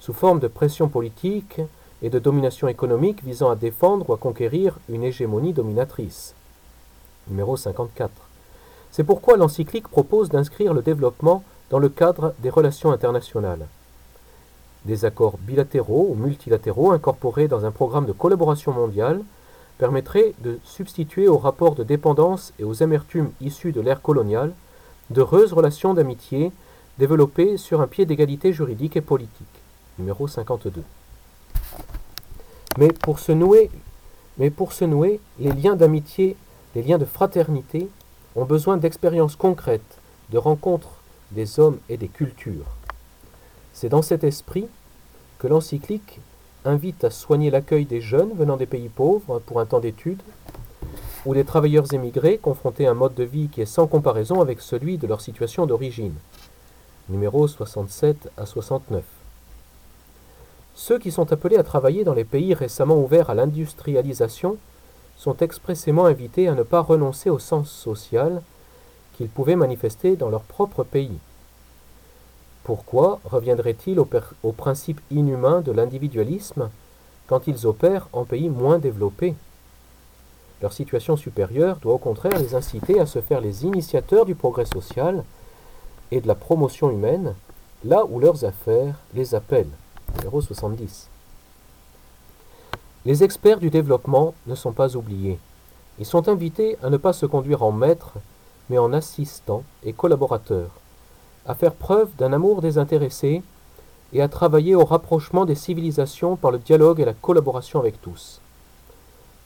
sous 0.00 0.14
forme 0.14 0.40
de 0.40 0.48
pression 0.48 0.88
politique 0.88 1.60
et 2.00 2.08
de 2.08 2.18
domination 2.18 2.68
économique 2.68 3.22
visant 3.22 3.50
à 3.50 3.54
défendre 3.54 4.08
ou 4.08 4.14
à 4.14 4.16
conquérir 4.16 4.78
une 4.88 5.04
hégémonie 5.04 5.52
dominatrice. 5.52 6.34
Numéro 7.28 7.58
54. 7.58 8.10
C'est 8.90 9.04
pourquoi 9.04 9.36
l'encyclique 9.36 9.88
propose 9.88 10.30
d'inscrire 10.30 10.72
le 10.72 10.80
développement 10.80 11.44
dans 11.68 11.78
le 11.78 11.90
cadre 11.90 12.32
des 12.38 12.48
relations 12.48 12.92
internationales. 12.92 13.66
Des 14.86 15.04
accords 15.04 15.36
bilatéraux 15.36 16.08
ou 16.08 16.14
multilatéraux 16.14 16.92
incorporés 16.92 17.46
dans 17.46 17.66
un 17.66 17.72
programme 17.72 18.06
de 18.06 18.12
collaboration 18.12 18.72
mondiale 18.72 19.20
permettraient 19.82 20.32
de 20.44 20.60
substituer 20.62 21.26
aux 21.26 21.38
rapports 21.38 21.74
de 21.74 21.82
dépendance 21.82 22.52
et 22.60 22.62
aux 22.62 22.84
amertumes 22.84 23.32
issues 23.40 23.72
de 23.72 23.80
l'ère 23.80 24.00
coloniale 24.00 24.52
d'heureuses 25.10 25.52
relations 25.52 25.92
d'amitié 25.92 26.52
développées 27.00 27.56
sur 27.56 27.80
un 27.80 27.88
pied 27.88 28.06
d'égalité 28.06 28.52
juridique 28.52 28.96
et 28.96 29.00
politique. 29.00 29.56
Numéro 29.98 30.28
52. 30.28 30.84
Mais 32.78 32.92
pour 32.92 33.18
se 33.18 33.32
nouer, 33.32 33.70
mais 34.38 34.50
pour 34.50 34.72
se 34.72 34.84
nouer, 34.84 35.18
les 35.40 35.50
liens 35.50 35.74
d'amitié, 35.74 36.36
les 36.76 36.82
liens 36.84 36.98
de 36.98 37.04
fraternité 37.04 37.88
ont 38.36 38.44
besoin 38.44 38.76
d'expériences 38.76 39.34
concrètes, 39.34 39.98
de 40.30 40.38
rencontres 40.38 41.02
des 41.32 41.58
hommes 41.58 41.78
et 41.88 41.96
des 41.96 42.06
cultures. 42.06 42.70
C'est 43.72 43.88
dans 43.88 44.02
cet 44.02 44.22
esprit 44.22 44.68
que 45.40 45.48
l'encyclique 45.48 46.20
invite 46.64 47.04
à 47.04 47.10
soigner 47.10 47.50
l'accueil 47.50 47.84
des 47.84 48.00
jeunes 48.00 48.32
venant 48.34 48.56
des 48.56 48.66
pays 48.66 48.88
pauvres 48.88 49.40
pour 49.40 49.60
un 49.60 49.66
temps 49.66 49.80
d'études, 49.80 50.22
ou 51.24 51.34
des 51.34 51.44
travailleurs 51.44 51.92
émigrés 51.92 52.38
confrontés 52.38 52.86
à 52.86 52.90
un 52.90 52.94
mode 52.94 53.14
de 53.14 53.24
vie 53.24 53.48
qui 53.48 53.60
est 53.60 53.66
sans 53.66 53.86
comparaison 53.86 54.40
avec 54.40 54.60
celui 54.60 54.98
de 54.98 55.06
leur 55.06 55.20
situation 55.20 55.66
d'origine. 55.66 56.14
Numéro 57.08 57.46
67 57.46 58.30
à 58.36 58.46
69. 58.46 59.04
Ceux 60.74 60.98
qui 60.98 61.12
sont 61.12 61.32
appelés 61.32 61.56
à 61.56 61.62
travailler 61.62 62.02
dans 62.02 62.14
les 62.14 62.24
pays 62.24 62.54
récemment 62.54 62.96
ouverts 62.96 63.30
à 63.30 63.34
l'industrialisation 63.34 64.56
sont 65.16 65.36
expressément 65.36 66.06
invités 66.06 66.48
à 66.48 66.54
ne 66.54 66.62
pas 66.62 66.80
renoncer 66.80 67.30
au 67.30 67.38
sens 67.38 67.70
social 67.70 68.42
qu'ils 69.16 69.28
pouvaient 69.28 69.56
manifester 69.56 70.16
dans 70.16 70.30
leur 70.30 70.42
propre 70.42 70.82
pays. 70.82 71.18
Pourquoi 72.64 73.20
reviendraient-ils 73.24 73.98
au, 73.98 74.08
au, 74.42 74.52
principe 74.52 75.00
inhumain 75.10 75.60
de 75.60 75.72
l'individualisme 75.72 76.70
quand 77.26 77.46
ils 77.46 77.66
opèrent 77.66 78.08
en 78.12 78.24
pays 78.24 78.48
moins 78.48 78.78
développés 78.78 79.34
Leur 80.60 80.72
situation 80.72 81.16
supérieure 81.16 81.78
doit 81.78 81.94
au 81.94 81.98
contraire 81.98 82.38
les 82.38 82.54
inciter 82.54 83.00
à 83.00 83.06
se 83.06 83.20
faire 83.20 83.40
les 83.40 83.64
initiateurs 83.64 84.24
du 84.24 84.34
progrès 84.34 84.66
social 84.66 85.24
et 86.10 86.20
de 86.20 86.28
la 86.28 86.34
promotion 86.34 86.90
humaine, 86.90 87.34
là 87.84 88.04
où 88.04 88.20
leurs 88.20 88.44
affaires 88.44 88.94
les 89.14 89.34
appellent. 89.34 89.70
70. 90.40 91.08
Les 93.04 93.24
experts 93.24 93.58
du 93.58 93.70
développement 93.70 94.34
ne 94.46 94.54
sont 94.54 94.72
pas 94.72 94.94
oubliés. 94.94 95.38
Ils 95.98 96.06
sont 96.06 96.28
invités 96.28 96.76
à 96.82 96.90
ne 96.90 96.96
pas 96.96 97.12
se 97.12 97.26
conduire 97.26 97.62
en 97.62 97.72
maître, 97.72 98.12
mais 98.70 98.78
en 98.78 98.92
assistant 98.92 99.64
et 99.84 99.92
collaborateur, 99.92 100.70
à 101.46 101.54
faire 101.54 101.74
preuve 101.74 102.14
d'un 102.16 102.32
amour 102.32 102.62
désintéressé 102.62 103.42
et 104.12 104.22
à 104.22 104.28
travailler 104.28 104.74
au 104.74 104.84
rapprochement 104.84 105.44
des 105.44 105.54
civilisations 105.54 106.36
par 106.36 106.50
le 106.50 106.58
dialogue 106.58 107.00
et 107.00 107.04
la 107.04 107.14
collaboration 107.14 107.80
avec 107.80 108.00
tous. 108.00 108.40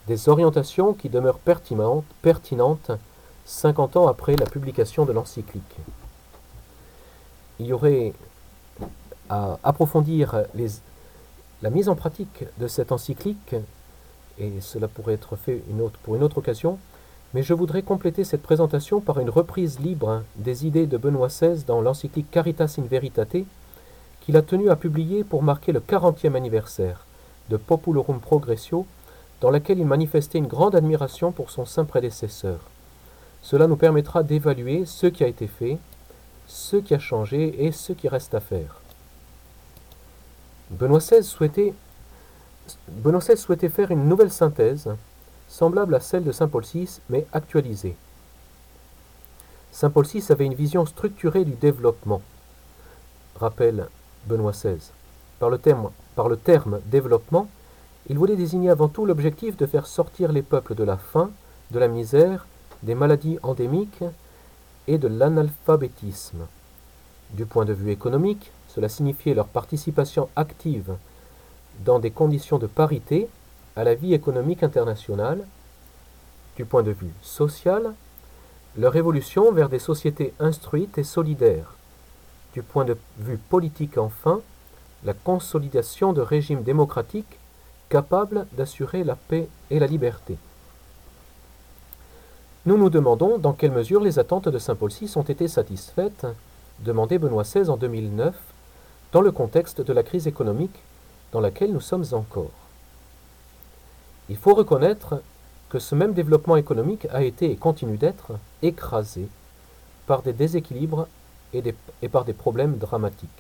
Des 0.07 0.29
orientations 0.29 0.93
qui 0.93 1.09
demeurent 1.09 1.39
pertinentes, 1.39 2.05
pertinentes 2.23 2.91
50 3.45 3.97
ans 3.97 4.09
après 4.09 4.37
la 4.37 4.47
publication 4.47 5.05
de 5.05 5.13
l'encyclique. 5.13 5.77
Il 7.61 7.67
y 7.67 7.73
aurait 7.73 8.13
à 9.29 9.59
approfondir 9.63 10.43
la 11.63 11.71
mise 11.71 11.89
en 11.89 11.95
pratique 11.95 12.45
de 12.59 12.69
cette 12.69 12.93
encyclique, 12.93 13.55
et 14.39 14.61
cela 14.61 14.89
pourrait 14.89 15.15
être 15.15 15.37
fait 15.37 15.63
pour 16.03 16.17
une 16.17 16.23
autre 16.23 16.39
occasion, 16.39 16.79
mais 17.35 17.43
je 17.43 17.55
voudrais 17.55 17.83
compléter 17.83 18.25
cette 18.25 18.43
présentation 18.43 19.01
par 19.01 19.21
une 19.21 19.31
reprise 19.31 19.81
libre 19.81 20.23
des 20.37 20.67
idées 20.67 20.87
de 20.87 20.97
Benoît 20.97 21.29
XVI 21.29 21.65
dans 21.67 21.81
l'encyclique 21.81 22.31
Caritas 22.31 22.77
in 22.79 22.83
Veritate, 22.83 23.45
qu'il 24.21 24.37
a 24.37 24.43
tenu 24.43 24.71
à 24.71 24.77
publier 24.77 25.25
pour 25.25 25.43
marquer 25.43 25.73
le 25.73 25.81
40e 25.81 26.35
anniversaire 26.35 27.05
de 27.51 27.57
Populorum 27.57 28.21
Progressio, 28.21 28.87
dans 29.41 29.51
laquelle 29.51 29.79
il 29.79 29.87
manifestait 29.87 30.39
une 30.39 30.47
grande 30.47 30.75
admiration 30.75 31.31
pour 31.31 31.51
son 31.51 31.65
saint 31.65 31.85
prédécesseur. 31.85 32.59
Cela 33.43 33.67
nous 33.67 33.77
permettra 33.77 34.23
d'évaluer 34.23 34.85
ce 34.87 35.07
qui 35.07 35.23
a 35.23 35.29
été 35.29 35.47
fait, 35.47 35.79
ce 36.47 36.77
qui 36.77 36.95
a 36.95 36.99
changé 36.99 37.65
et 37.65 37.73
ce 37.73 37.93
qui 37.93 38.09
reste 38.09 38.35
à 38.35 38.41
faire. 38.41 38.81
Benoît 40.71 41.01
Benoît 42.89 43.21
XVI 43.21 43.37
souhaitait 43.37 43.69
faire 43.69 43.91
une 43.93 44.09
nouvelle 44.09 44.33
synthèse, 44.33 44.91
semblable 45.49 45.95
à 45.95 46.01
celle 46.01 46.25
de 46.25 46.33
Saint 46.33 46.49
Paul 46.49 46.65
VI, 46.65 47.01
mais 47.09 47.27
actualisée. 47.33 47.97
Saint 49.73 49.91
Paul 49.91 50.07
VI 50.07 50.25
avait 50.31 50.47
une 50.47 50.55
vision 50.55 50.87
structurée 50.87 51.45
du 51.45 51.53
développement, 51.53 52.23
rappelle 53.39 53.89
Benoît 54.27 54.53
XVI. 54.53 54.91
Par 55.39 55.51
le 55.51 55.59
terme, 55.59 55.91
par 56.15 56.29
le 56.29 56.37
terme 56.37 56.81
développement, 56.87 57.49
il 58.09 58.19
voulait 58.19 58.37
désigner 58.37 58.71
avant 58.71 58.89
tout 58.89 59.05
l'objectif 59.05 59.57
de 59.57 59.67
faire 59.67 59.87
sortir 59.87 60.33
les 60.33 60.43
peuples 60.43 60.75
de 60.75 60.85
la 60.85 60.97
faim, 60.97 61.31
de 61.73 61.79
la 61.79 61.89
misère, 61.89 62.47
des 62.83 62.95
maladies 62.95 63.39
endémiques 63.43 64.05
et 64.87 64.99
de 64.99 65.09
l'analphabétisme. 65.09 66.47
Du 67.33 67.45
point 67.45 67.65
de 67.65 67.73
vue 67.73 67.91
économique, 67.91 68.53
cela 68.69 68.89
signifiait 68.89 69.35
leur 69.35 69.49
participation 69.49 70.29
active 70.37 70.95
dans 71.85 71.99
des 71.99 72.11
conditions 72.11 72.59
de 72.59 72.67
parité 72.67 73.29
à 73.77 73.85
la 73.85 73.95
vie 73.95 74.15
économique 74.15 74.63
internationale. 74.63 75.45
Du 76.57 76.65
point 76.65 76.83
de 76.83 76.91
vue 76.91 77.13
social, 77.23 77.93
leur 78.79 78.97
évolution 78.97 79.53
vers 79.53 79.69
des 79.69 79.79
sociétés 79.79 80.33
instruites 80.41 80.99
et 80.99 81.05
solidaires. 81.05 81.75
Du 82.55 82.63
point 82.63 82.87
de 82.87 82.97
vue 83.19 83.37
politique 83.37 83.99
enfin, 83.99 84.41
la 85.05 85.13
consolidation 85.13 86.15
de 86.15 86.23
régimes 86.23 86.63
démocratiques 86.63 87.39
capables 87.91 88.47
d'assurer 88.53 89.05
la 89.05 89.17
paix 89.17 89.49
et 89.71 89.79
la 89.79 89.87
liberté. 89.87 90.37
Nous 92.65 92.77
nous 92.77 92.91
demandons 92.91 93.39
dans 93.39 93.53
quelle 93.53 93.71
mesure 93.71 94.01
les 94.01 94.19
attentes 94.19 94.49
de 94.49 94.59
Saint 94.59 94.75
Paul 94.75 94.91
VI 94.91 95.13
ont 95.17 95.23
été 95.23 95.47
satisfaites, 95.47 96.27
demandait 96.81 97.19
Benoît 97.19 97.45
XVI 97.45 97.69
en 97.71 97.77
2009, 97.77 98.35
dans 99.13 99.21
le 99.21 99.31
contexte 99.31 99.81
de 99.81 99.93
la 99.93 100.03
crise 100.03 100.27
économique 100.27 100.83
dans 101.31 101.41
laquelle 101.41 101.73
nous 101.73 101.81
sommes 101.81 102.07
encore. 102.13 102.66
Il 104.29 104.37
faut 104.37 104.55
reconnaître 104.55 105.23
que 105.69 105.79
ce 105.79 105.95
même 105.95 106.15
développement 106.15 106.57
économique 106.57 107.07
a 107.13 107.23
été 107.23 107.51
et 107.51 107.57
continue 107.57 107.97
d'être 107.97 108.33
écrasé 108.63 109.29
par 110.07 110.23
des 110.23 110.33
déséquilibres 110.33 111.09
et, 111.53 112.09
par 112.09 112.25
des 112.25 112.33
problèmes 112.33 112.77
dramatiques. 112.77 113.31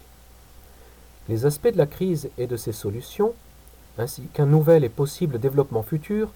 Les 1.28 1.46
aspects 1.46 1.72
de 1.72 1.78
la 1.78 1.86
crise 1.86 2.30
et 2.38 2.46
de 2.46 2.56
ses 2.56 2.72
solutions, 2.72 3.34
ainsi 3.98 4.22
qu'un 4.32 4.46
nouvel 4.46 4.84
et 4.84 4.88
possible 4.88 5.38
développement 5.38 5.82
futur, 5.82 6.30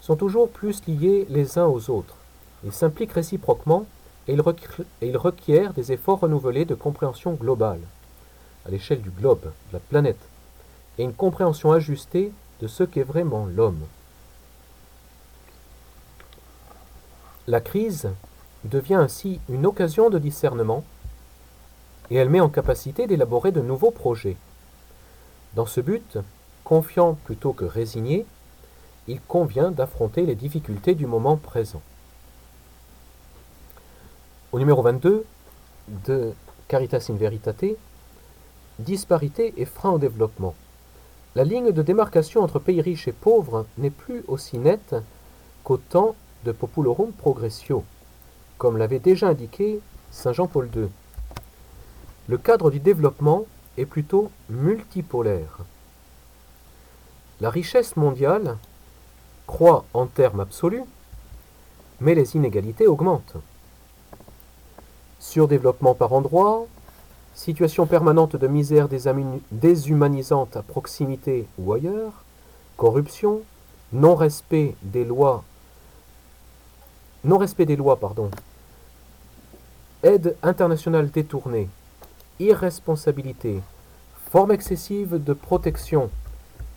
sont 0.00 0.16
toujours 0.16 0.48
plus 0.48 0.86
liés 0.86 1.26
les 1.30 1.58
uns 1.58 1.66
aux 1.66 1.90
autres. 1.90 2.16
Ils 2.64 2.72
s'impliquent 2.72 3.12
réciproquement 3.12 3.86
et 4.26 4.34
ils, 5.02 5.16
requièrent 5.16 5.74
des 5.74 5.92
efforts 5.92 6.20
renouvelés 6.20 6.64
de 6.64 6.74
compréhension 6.74 7.34
globale, 7.34 7.80
à 8.66 8.70
l'échelle 8.70 9.02
du 9.02 9.10
globe, 9.10 9.42
de 9.42 9.72
la 9.74 9.78
planète, 9.78 10.28
et 10.98 11.04
une 11.04 11.12
compréhension 11.12 11.72
ajustée 11.72 12.32
de 12.64 12.68
ce 12.68 12.82
qu'est 12.82 13.02
vraiment 13.02 13.44
l'homme. 13.44 13.84
La 17.46 17.60
crise 17.60 18.08
devient 18.64 18.94
ainsi 18.94 19.38
une 19.50 19.66
occasion 19.66 20.08
de 20.08 20.18
discernement 20.18 20.82
et 22.08 22.16
elle 22.16 22.30
met 22.30 22.40
en 22.40 22.48
capacité 22.48 23.06
d'élaborer 23.06 23.52
de 23.52 23.60
nouveaux 23.60 23.90
projets. 23.90 24.38
Dans 25.52 25.66
ce 25.66 25.82
but, 25.82 26.16
confiant 26.64 27.18
plutôt 27.26 27.52
que 27.52 27.66
résigné, 27.66 28.24
il 29.08 29.20
convient 29.20 29.70
d'affronter 29.70 30.24
les 30.24 30.34
difficultés 30.34 30.94
du 30.94 31.04
moment 31.04 31.36
présent. 31.36 31.82
Au 34.52 34.58
numéro 34.58 34.80
22 34.80 35.26
de 36.06 36.32
Caritas 36.68 37.08
in 37.10 37.16
Veritate, 37.16 37.76
disparité 38.78 39.52
et 39.58 39.66
frein 39.66 39.90
au 39.90 39.98
développement. 39.98 40.54
La 41.36 41.42
ligne 41.42 41.72
de 41.72 41.82
démarcation 41.82 42.42
entre 42.42 42.60
pays 42.60 42.80
riches 42.80 43.08
et 43.08 43.12
pauvres 43.12 43.66
n'est 43.76 43.90
plus 43.90 44.22
aussi 44.28 44.56
nette 44.56 44.94
qu'au 45.64 45.78
temps 45.78 46.14
de 46.44 46.52
Populorum 46.52 47.10
Progressio, 47.10 47.82
comme 48.56 48.76
l'avait 48.76 49.00
déjà 49.00 49.28
indiqué 49.28 49.80
Saint 50.12 50.32
Jean-Paul 50.32 50.70
II. 50.76 50.88
Le 52.28 52.38
cadre 52.38 52.70
du 52.70 52.78
développement 52.78 53.46
est 53.76 53.84
plutôt 53.84 54.30
multipolaire. 54.48 55.58
La 57.40 57.50
richesse 57.50 57.96
mondiale 57.96 58.56
croît 59.48 59.84
en 59.92 60.06
termes 60.06 60.38
absolus, 60.38 60.84
mais 62.00 62.14
les 62.14 62.36
inégalités 62.36 62.86
augmentent. 62.86 63.36
Surdéveloppement 65.18 65.94
par 65.94 66.12
endroits, 66.12 66.68
situation 67.34 67.86
permanente 67.86 68.36
de 68.36 68.46
misère 68.46 68.88
déshumanisante 69.50 70.56
à 70.56 70.62
proximité 70.62 71.46
ou 71.58 71.72
ailleurs, 71.72 72.24
corruption, 72.76 73.42
non-respect 73.92 74.74
des 74.82 75.04
lois, 75.04 75.44
non-respect 77.24 77.66
des 77.66 77.76
lois, 77.76 77.98
pardon, 77.98 78.30
aide 80.02 80.36
internationale 80.42 81.10
détournée, 81.10 81.68
irresponsabilité, 82.38 83.60
forme 84.30 84.52
excessive 84.52 85.22
de 85.22 85.32
protection 85.32 86.10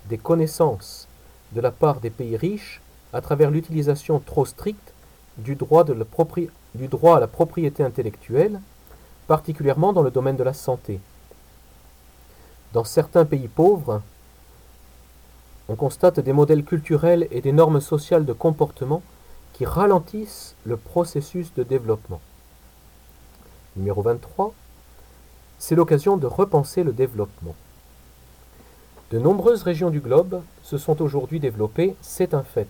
des 0.10 0.18
connaissances 0.18 1.08
de 1.52 1.62
la 1.62 1.72
part 1.72 2.00
des 2.00 2.10
pays 2.10 2.38
riches 2.38 2.82
à 3.14 3.22
travers 3.22 3.52
l'utilisation 3.52 4.20
trop 4.20 4.46
stricte 4.46 4.94
du 5.38 5.56
droit, 5.56 5.84
du 5.84 6.88
droit 6.88 7.18
à 7.18 7.20
la 7.20 7.28
propriété 7.28 7.84
intellectuelle, 7.84 8.60
particulièrement 9.28 9.94
dans 9.94 10.02
le 10.02 10.12
domaine 10.12 10.38
de 10.38 10.44
la 10.44 10.54
santé. 10.54 11.00
Dans 12.74 12.84
certains 12.84 13.26
pays 13.26 13.48
pauvres, 13.48 14.02
on 15.70 15.76
constate 15.76 16.20
des 16.20 16.34
modèles 16.34 16.64
culturels 16.64 17.28
et 17.32 17.42
des 17.42 17.52
normes 17.52 17.82
sociales 17.82 18.26
de 18.26 18.34
comportement 18.34 19.04
qui 19.54 19.66
ralentissent 19.66 20.56
le 20.66 20.78
processus 20.78 21.54
de 21.56 21.64
développement. 21.64 22.22
Numéro 23.76 24.02
23. 24.02 24.54
C'est 25.60 25.76
l'occasion 25.76 26.18
de 26.18 26.28
repenser 26.28 26.84
le 26.84 26.94
développement. 26.94 27.56
De 29.12 29.20
nombreuses 29.20 29.64
régions 29.64 29.90
du 29.90 30.00
globe 30.00 30.42
se 30.64 30.78
sont 30.78 31.02
aujourd'hui 31.02 31.40
développées, 31.40 31.96
c'est 32.02 32.34
un 32.34 32.44
fait. 32.44 32.68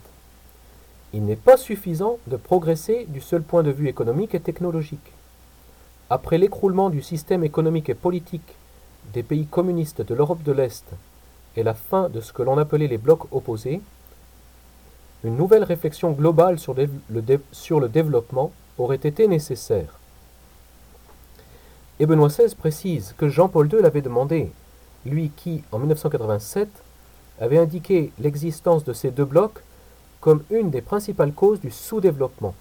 Il 1.14 1.26
n'est 1.26 1.36
pas 1.36 1.58
suffisant 1.58 2.20
de 2.28 2.38
progresser 2.38 3.06
du 3.10 3.22
seul 3.22 3.42
point 3.42 3.64
de 3.64 3.72
vue 3.72 3.88
économique 3.88 4.36
et 4.36 4.40
technologique. 4.40 5.14
Après 6.10 6.38
l'écroulement 6.38 6.90
du 6.90 7.02
système 7.02 7.44
économique 7.44 7.90
et 7.90 7.94
politique 7.94 8.56
des 9.14 9.24
pays 9.24 9.46
communistes 9.46 10.02
de 10.02 10.16
l'Europe 10.16 10.42
de 10.44 10.54
l'Est 10.54 10.86
et 11.58 11.64
la 11.64 11.74
fin 11.74 12.08
de 12.08 12.22
ce 12.22 12.32
que 12.32 12.44
l'on 12.44 12.58
appelait 12.58 12.88
les 12.88 12.98
blocs 12.98 13.32
opposés, 13.34 13.82
une 15.26 15.36
nouvelle 15.36 15.64
réflexion 15.64 16.12
globale 16.12 16.60
sur 16.60 16.74
le, 16.74 16.88
sur 17.52 17.82
le 17.82 17.90
développement 17.90 18.54
aurait 18.78 18.96
été 18.96 19.28
nécessaire. 19.28 20.00
Et 22.00 22.06
Benoît 22.06 22.30
XVI 22.30 22.56
précise 22.56 23.14
que 23.18 23.28
Jean-Paul 23.28 23.68
II 23.74 23.82
l'avait 23.82 24.02
demandé, 24.02 24.52
lui 25.06 25.32
qui, 25.36 25.64
en 25.74 25.80
1987, 25.80 26.70
avait 27.42 27.58
indiqué 27.58 28.12
l'existence 28.20 28.86
de 28.86 28.94
ces 28.94 29.12
deux 29.12 29.26
blocs 29.26 29.62
comme 30.22 30.44
une 30.52 30.70
des 30.70 30.82
principales 30.82 31.34
causes 31.34 31.60
du 31.60 31.72
sous-développement, 31.72 32.56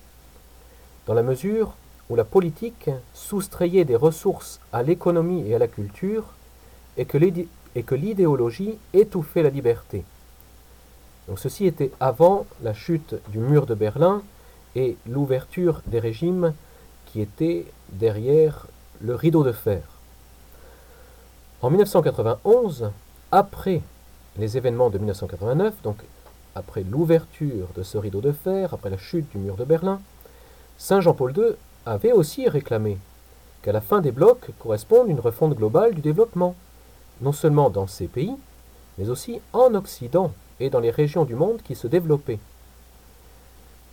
dans 1.07 1.15
la 1.15 1.23
mesure 1.23 1.75
où 2.09 2.17
la 2.17 2.25
politique 2.25 2.91
soustrayait 3.15 3.85
des 3.85 3.97
ressources 3.97 4.61
à 4.73 4.83
l'économie 4.83 5.49
et 5.49 5.55
à 5.55 5.59
la 5.59 5.69
culture, 5.69 6.25
et 6.97 7.05
que 7.05 7.95
l'idéologie 7.95 8.79
étouffait 8.95 9.43
la 9.43 9.51
liberté. 9.51 10.05
Donc 11.29 11.39
ceci 11.39 11.67
était 11.67 11.91
avant 11.99 12.47
la 12.63 12.73
chute 12.73 13.17
du 13.29 13.39
mur 13.39 13.67
de 13.67 13.75
Berlin 13.75 14.23
et 14.77 14.97
l'ouverture 15.09 15.83
des 15.87 15.99
régimes 15.99 16.55
qui 17.07 17.21
étaient 17.21 17.67
derrière 17.91 18.67
le 19.01 19.15
rideau 19.15 19.43
de 19.43 19.53
fer. 19.53 19.83
En 21.63 21.71
1991, 21.71 22.91
après 23.33 23.83
les 24.39 24.57
événements 24.57 24.91
de 24.91 24.99
1989, 24.99 25.75
donc 25.83 25.97
après 26.55 26.85
l'ouverture 26.85 27.69
de 27.75 27.83
ce 27.83 27.99
rideau 27.99 28.21
de 28.21 28.33
fer, 28.33 28.73
après 28.73 28.91
la 28.91 28.99
chute 28.99 29.29
du 29.31 29.39
mur 29.39 29.57
de 29.57 29.65
Berlin, 29.65 30.01
Saint 30.79 31.01
Jean-Paul 31.01 31.37
II 31.37 31.57
avait 31.87 32.13
aussi 32.13 32.49
réclamé 32.49 32.99
qu'à 33.63 33.73
la 33.73 33.81
fin 33.81 34.01
des 34.01 34.13
blocs 34.13 34.51
corresponde 34.59 35.09
une 35.09 35.21
refonte 35.21 35.55
globale 35.55 35.95
du 35.95 36.01
développement, 36.01 36.55
non 37.21 37.33
seulement 37.33 37.71
dans 37.71 37.87
ces 37.87 38.09
pays, 38.09 38.37
mais 38.99 39.09
aussi 39.09 39.41
en 39.53 39.75
Occident 39.75 40.33
et 40.61 40.69
dans 40.69 40.81
les 40.81 40.91
régions 40.91 41.25
du 41.25 41.35
monde 41.35 41.63
qui 41.63 41.75
se 41.75 41.87
développaient. 41.87 42.41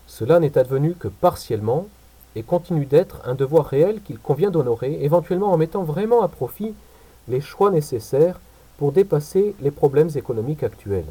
Cela 0.08 0.39
n'est 0.39 0.58
advenu 0.58 0.95
que 0.95 1.08
partiellement 1.08 1.88
et 2.36 2.43
continue 2.43 2.86
d'être 2.86 3.21
un 3.25 3.36
devoir 3.36 3.67
réel 3.67 4.01
qu'il 4.01 4.17
convient 4.17 4.49
d'honorer, 4.49 5.03
éventuellement 5.03 5.53
en 5.53 5.58
mettant 5.58 5.84
vraiment 5.84 6.23
à 6.23 6.27
profit 6.27 6.73
les 7.27 7.41
choix 7.41 7.69
nécessaires 7.69 8.39
pour 8.77 8.91
dépasser 8.91 9.56
les 9.62 9.71
problèmes 9.71 10.10
économiques 10.15 10.63
actuels. 10.63 11.06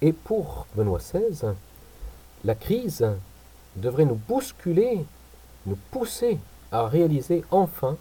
Et 0.00 0.12
pour 0.12 0.66
Benoît 0.74 0.98
XVI, 0.98 1.52
la 2.44 2.54
crise 2.54 3.06
devrait 3.76 4.04
nous 4.04 4.20
bousculer, 4.28 5.04
nous 5.66 5.78
pousser 5.90 6.38
à 6.70 6.86
réaliser 6.86 7.44
enfin 7.50 7.96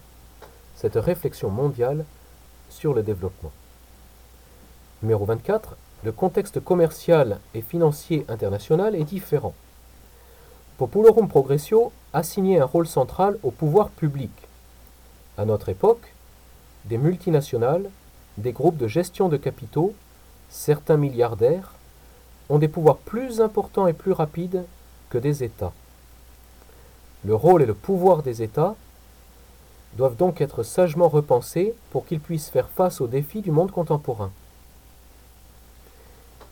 cette 0.75 0.95
réflexion 0.95 1.49
mondiale 1.49 2.05
sur 2.69 2.93
le 2.93 3.03
développement. 3.03 3.51
Numéro 5.03 5.25
24, 5.25 5.75
le 6.03 6.12
contexte 6.12 6.60
commercial 6.60 7.39
et 7.53 7.62
financier 7.62 8.25
international 8.27 8.95
est 8.95 9.03
différent. 9.03 9.53
Populorum 10.77 11.27
Progressio 11.27 11.91
assignait 12.13 12.60
un 12.60 12.65
rôle 12.65 12.88
central 12.88 13.38
au 13.43 13.51
pouvoir 13.51 13.89
public. 13.89 14.31
À 15.38 15.45
notre 15.45 15.69
époque, 15.69 16.13
des 16.86 16.97
multinationales, 16.97 17.89
des 18.38 18.51
groupes 18.51 18.77
de 18.77 18.88
gestion 18.88 19.29
de 19.29 19.38
capitaux, 19.38 19.93
certains 20.49 20.97
milliardaires, 20.97 21.75
ont 22.49 22.57
des 22.57 22.67
pouvoirs 22.67 22.97
plus 22.97 23.41
importants 23.41 23.88
et 23.88 23.93
plus 23.93 24.12
rapides 24.12 24.65
que 25.12 25.19
des 25.19 25.43
États. 25.43 25.74
Le 27.24 27.36
rôle 27.36 27.62
et 27.62 27.67
le 27.67 27.76
pouvoir 27.76 28.24
des 28.24 28.41
États 28.41 28.76
doivent 29.93 30.15
donc 30.15 30.41
être 30.41 30.63
sagement 30.63 31.10
repensés 31.10 31.76
pour 31.91 32.06
qu'ils 32.08 32.21
puissent 32.21 32.50
faire 32.50 32.69
face 32.69 33.02
aux 33.02 33.08
défis 33.08 33.41
du 33.41 33.52
monde 33.52 33.71
contemporain. 33.71 34.32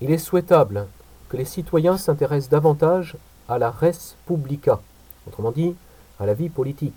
Il 0.01 0.11
est 0.11 0.19
souhaitable 0.19 0.87
que 1.29 1.37
les 1.37 1.45
citoyens 1.45 1.97
s'intéressent 1.97 2.49
davantage 2.49 3.17
à 3.47 3.57
la 3.57 3.71
res 3.71 4.15
publica, 4.25 4.79
autrement 5.27 5.51
dit 5.51 5.75
à 6.19 6.25
la 6.25 6.33
vie 6.33 6.49
politique, 6.49 6.93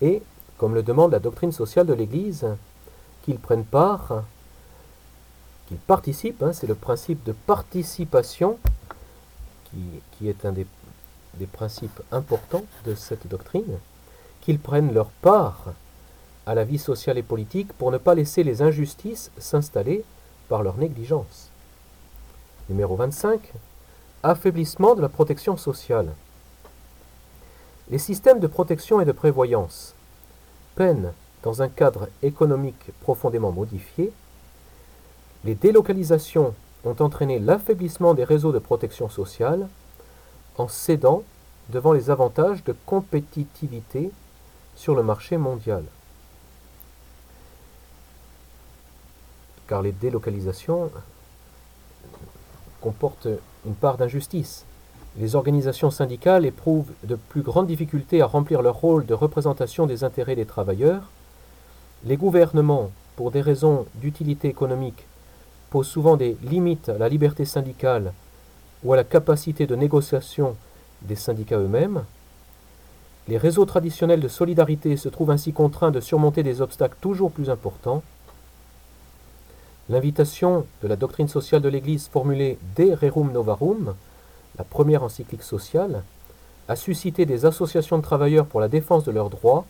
et, 0.00 0.22
comme 0.56 0.74
le 0.74 0.82
demande 0.82 1.12
la 1.12 1.18
doctrine 1.18 1.52
sociale 1.52 1.86
de 1.86 1.92
l'Église, 1.92 2.46
qu'ils 3.22 3.38
prennent 3.38 3.64
part, 3.64 4.22
qu'ils 5.66 5.78
participent, 5.78 6.42
hein, 6.42 6.52
c'est 6.52 6.66
le 6.66 6.74
principe 6.74 7.22
de 7.24 7.32
participation 7.32 8.58
qui, 10.12 10.28
est 10.28 10.44
un 10.44 10.52
des, 10.52 10.66
des 11.34 11.46
principes 11.46 12.00
importants 12.12 12.64
de 12.84 12.94
cette 12.94 13.26
doctrine, 13.26 13.78
qu'ils 14.40 14.58
prennent 14.58 14.92
leur 14.92 15.10
part 15.10 15.72
à 16.46 16.54
la 16.54 16.64
vie 16.64 16.78
sociale 16.78 17.18
et 17.18 17.22
politique 17.22 17.72
pour 17.74 17.90
ne 17.92 17.98
pas 17.98 18.14
laisser 18.14 18.42
les 18.42 18.62
injustices 18.62 19.30
s'installer 19.38 20.04
par 20.48 20.62
leur 20.62 20.76
négligence. 20.78 21.50
Numéro 22.68 22.96
25. 22.96 23.52
Affaiblissement 24.22 24.94
de 24.94 25.02
la 25.02 25.08
protection 25.08 25.56
sociale. 25.56 26.12
Les 27.90 27.98
systèmes 27.98 28.40
de 28.40 28.46
protection 28.46 29.00
et 29.00 29.04
de 29.04 29.12
prévoyance 29.12 29.94
peinent 30.76 31.12
dans 31.42 31.62
un 31.62 31.68
cadre 31.68 32.08
économique 32.22 32.90
profondément 33.00 33.50
modifié. 33.50 34.12
Les 35.44 35.54
délocalisations 35.54 36.54
ont 36.84 36.96
entraîné 37.00 37.38
l'affaiblissement 37.38 38.14
des 38.14 38.24
réseaux 38.24 38.52
de 38.52 38.58
protection 38.58 39.08
sociale 39.08 39.68
en 40.56 40.68
cédant 40.68 41.22
devant 41.68 41.92
les 41.92 42.10
avantages 42.10 42.64
de 42.64 42.74
compétitivité 42.86 44.10
sur 44.76 44.94
le 44.94 45.02
marché 45.02 45.36
mondial. 45.36 45.84
Car 49.68 49.82
les 49.82 49.92
délocalisations 49.92 50.90
comportent 52.80 53.28
une 53.66 53.74
part 53.74 53.98
d'injustice. 53.98 54.64
Les 55.18 55.34
organisations 55.34 55.90
syndicales 55.90 56.46
éprouvent 56.46 56.90
de 57.04 57.16
plus 57.16 57.42
grandes 57.42 57.66
difficultés 57.66 58.22
à 58.22 58.26
remplir 58.26 58.62
leur 58.62 58.76
rôle 58.76 59.06
de 59.06 59.14
représentation 59.14 59.86
des 59.86 60.02
intérêts 60.02 60.36
des 60.36 60.46
travailleurs. 60.46 61.10
Les 62.04 62.16
gouvernements, 62.16 62.90
pour 63.16 63.30
des 63.30 63.42
raisons 63.42 63.86
d'utilité 63.96 64.48
économique, 64.48 65.06
posent 65.70 65.88
souvent 65.88 66.16
des 66.16 66.36
limites 66.42 66.88
à 66.88 66.98
la 66.98 67.08
liberté 67.08 67.44
syndicale 67.44 68.12
ou 68.82 68.92
à 68.92 68.96
la 68.96 69.04
capacité 69.04 69.66
de 69.66 69.76
négociation 69.76 70.56
des 71.02 71.16
syndicats 71.16 71.58
eux-mêmes. 71.58 72.04
Les 73.28 73.38
réseaux 73.38 73.64
traditionnels 73.64 74.20
de 74.20 74.28
solidarité 74.28 74.96
se 74.96 75.08
trouvent 75.08 75.30
ainsi 75.30 75.52
contraints 75.52 75.92
de 75.92 76.00
surmonter 76.00 76.42
des 76.42 76.60
obstacles 76.60 76.96
toujours 77.00 77.30
plus 77.30 77.48
importants. 77.48 78.02
L'invitation 79.88 80.66
de 80.82 80.88
la 80.88 80.96
doctrine 80.96 81.28
sociale 81.28 81.62
de 81.62 81.68
l'Église 81.68 82.08
formulée 82.08 82.58
dès 82.74 82.94
Rerum 82.94 83.32
Novarum, 83.32 83.94
la 84.58 84.64
première 84.64 85.04
encyclique 85.04 85.42
sociale, 85.42 86.02
a 86.68 86.76
suscité 86.76 87.26
des 87.26 87.46
associations 87.46 87.98
de 87.98 88.02
travailleurs 88.02 88.46
pour 88.46 88.60
la 88.60 88.68
défense 88.68 89.04
de 89.04 89.10
leurs 89.10 89.30
droits 89.30 89.64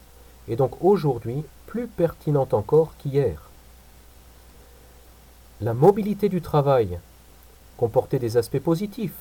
et 0.49 0.57
donc 0.57 0.83
aujourd'hui 0.83 1.45
plus 1.67 1.87
pertinente 1.87 2.55
encore 2.55 2.93
qu'hier. 2.99 3.50
La 5.63 5.75
mobilité 5.75 6.31
du 6.31 6.41
travail 6.41 6.99
comportait 7.77 8.19
des 8.19 8.39
aspects 8.39 8.61
positifs 8.61 9.17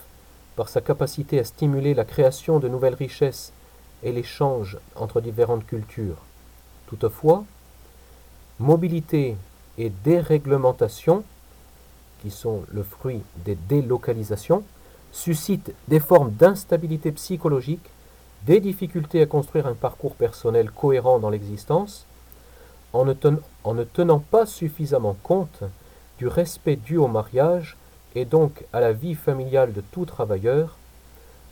par 0.56 0.70
sa 0.70 0.80
capacité 0.80 1.38
à 1.38 1.44
stimuler 1.44 1.94
la 1.94 2.06
création 2.06 2.60
de 2.60 2.70
nouvelles 2.70 2.94
richesses 2.94 3.52
et 4.04 4.14
l'échange 4.14 4.78
entre 4.96 5.20
différentes 5.20 5.66
cultures. 5.66 6.16
Toutefois, 6.88 7.44
mobilité 8.58 9.36
et 9.78 9.90
déréglementation, 9.90 11.26
qui 12.22 12.32
sont 12.32 12.64
le 12.72 12.84
fruit 12.84 13.22
des 13.44 13.56
délocalisations, 13.56 14.64
suscitent 15.12 15.74
des 15.90 16.00
formes 16.00 16.32
d'instabilité 16.32 17.12
psychologique, 17.12 17.90
des 18.46 18.62
difficultés 18.62 19.22
à 19.22 19.26
construire 19.26 19.68
un 19.68 19.74
parcours 19.74 20.16
personnel 20.16 20.72
cohérent 20.72 21.20
dans 21.20 21.30
l'existence, 21.30 22.06
en, 22.94 23.04
ne, 23.04 23.84
tenant 23.84 24.20
pas 24.20 24.46
suffisamment 24.46 25.18
compte 25.22 25.64
du 26.20 26.28
respect 26.28 26.76
dû 26.76 26.98
au 26.98 27.08
mariage 27.08 27.78
et 28.14 28.26
donc 28.26 28.66
à 28.74 28.82
la 28.82 28.92
vie 28.92 29.16
familiale 29.16 29.74
de 29.74 29.82
tout 29.82 30.06
travailleur, 30.06 30.78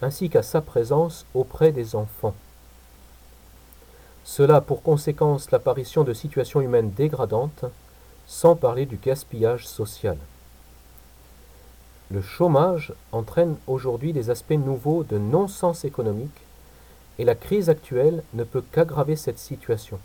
ainsi 0.02 0.30
qu'à 0.30 0.44
sa 0.44 0.62
présence 0.62 1.26
auprès 1.34 1.72
des 1.72 1.96
enfants. 1.96 2.36
Cela 4.26 4.58
a 4.58 4.62
pour 4.62 4.84
conséquence 4.84 5.52
l'apparition 5.52 6.04
de 6.04 6.14
situations 6.14 6.60
humaines 6.60 6.92
dégradantes, 6.92 7.64
sans 8.28 8.58
parler 8.58 8.86
du 8.86 8.98
gaspillage 8.98 9.66
social. 9.66 10.18
Le 12.12 12.22
chômage 12.22 12.94
entraîne 13.14 13.56
aujourd'hui 13.68 14.12
des 14.12 14.30
aspects 14.30 14.52
nouveaux 14.52 15.04
de 15.04 15.18
non-sens 15.18 15.86
économique 15.86 16.42
et 17.20 17.26
la 17.26 17.36
crise 17.36 17.70
actuelle 17.70 18.22
ne 18.34 18.44
peut 18.44 18.64
qu'aggraver 18.74 19.16
cette 19.16 19.40
situation. 19.40 19.98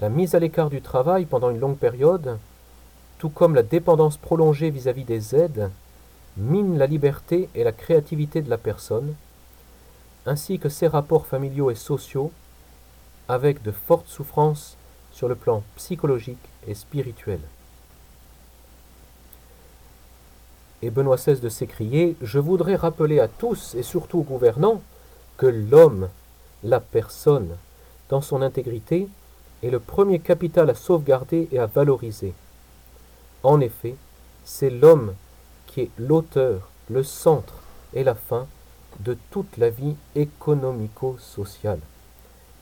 La 0.00 0.10
mise 0.10 0.34
à 0.34 0.38
l'écart 0.38 0.68
du 0.68 0.82
travail 0.82 1.24
pendant 1.24 1.50
une 1.50 1.58
longue 1.58 1.78
période, 1.78 2.38
tout 3.20 3.28
comme 3.28 3.54
la 3.54 3.62
dépendance 3.62 4.16
prolongée 4.16 4.70
vis-à-vis 4.70 5.04
des 5.04 5.36
aides, 5.36 5.70
mine 6.38 6.78
la 6.78 6.86
liberté 6.86 7.50
et 7.54 7.64
la 7.64 7.72
créativité 7.72 8.40
de 8.40 8.48
la 8.48 8.56
personne, 8.56 9.14
ainsi 10.24 10.58
que 10.58 10.70
ses 10.70 10.86
rapports 10.86 11.26
familiaux 11.26 11.70
et 11.70 11.74
sociaux, 11.74 12.32
avec 13.28 13.62
de 13.62 13.72
fortes 13.72 14.08
souffrances 14.08 14.78
sur 15.12 15.28
le 15.28 15.34
plan 15.34 15.62
psychologique 15.76 16.48
et 16.66 16.72
spirituel. 16.74 17.40
Et 20.80 20.88
Benoît 20.88 21.16
XVI 21.16 21.40
de 21.40 21.50
s'écrier 21.50 22.16
Je 22.22 22.38
voudrais 22.38 22.76
rappeler 22.76 23.20
à 23.20 23.28
tous 23.28 23.74
et 23.74 23.82
surtout 23.82 24.20
aux 24.20 24.22
gouvernants 24.22 24.80
que 25.36 25.46
l'homme, 25.46 26.08
la 26.64 26.80
personne, 26.80 27.50
dans 28.08 28.22
son 28.22 28.40
intégrité, 28.40 29.08
est 29.62 29.70
le 29.70 29.78
premier 29.78 30.20
capital 30.20 30.70
à 30.70 30.74
sauvegarder 30.74 31.48
et 31.52 31.58
à 31.58 31.66
valoriser. 31.66 32.32
En 33.42 33.60
effet, 33.60 33.96
c'est 34.44 34.70
l'homme 34.70 35.14
qui 35.66 35.82
est 35.82 35.90
l'auteur, 35.98 36.68
le 36.90 37.02
centre 37.02 37.54
et 37.94 38.04
la 38.04 38.14
fin 38.14 38.46
de 39.00 39.16
toute 39.30 39.56
la 39.56 39.70
vie 39.70 39.96
économico-sociale. 40.14 41.80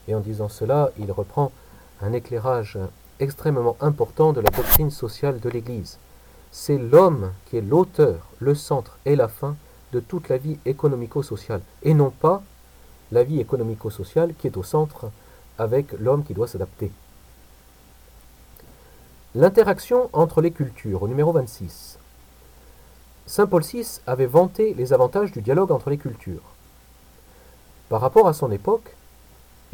Et 0.07 0.15
en 0.15 0.21
disant 0.21 0.49
cela, 0.49 0.91
il 0.99 1.11
reprend 1.11 1.51
un 2.01 2.13
éclairage 2.13 2.79
extrêmement 3.19 3.77
important 3.81 4.33
de 4.33 4.41
la 4.41 4.51
doctrine 4.51 4.91
sociale 4.91 5.41
de 5.41 5.51
l'Église. 5.51 5.99
C'est 6.53 6.79
l'homme 6.79 7.33
qui 7.47 7.57
est 7.57 7.63
l'auteur, 7.63 8.27
le 8.39 8.55
centre 8.55 8.99
et 9.05 9.17
la 9.17 9.29
fin 9.29 9.57
de 9.93 10.01
toute 10.01 10.29
la 10.29 10.39
vie 10.39 10.59
économico-sociale, 10.65 11.63
et 11.83 11.95
non 11.95 12.11
pas 12.11 12.43
la 13.11 13.25
vie 13.25 13.41
économico-sociale 13.41 14.35
qui 14.39 14.47
est 14.47 14.57
au 14.57 14.63
centre 14.63 15.11
avec 15.57 15.93
l'homme 15.99 16.25
qui 16.25 16.35
doit 16.35 16.47
s'adapter. 16.47 16.93
L'interaction 19.35 20.09
entre 20.15 20.41
les 20.41 20.53
cultures, 20.53 21.03
au 21.03 21.07
numéro 21.07 21.33
26. 21.33 21.99
Saint 23.27 23.47
Paul 23.47 23.63
VI 23.63 24.01
avait 24.07 24.25
vanté 24.25 24.73
les 24.73 24.95
avantages 24.95 25.33
du 25.33 25.43
dialogue 25.43 25.71
entre 25.71 25.91
les 25.91 25.99
cultures. 25.99 26.55
Par 27.91 28.01
rapport 28.01 28.27
à 28.27 28.33
son 28.33 28.51
époque, 28.51 28.97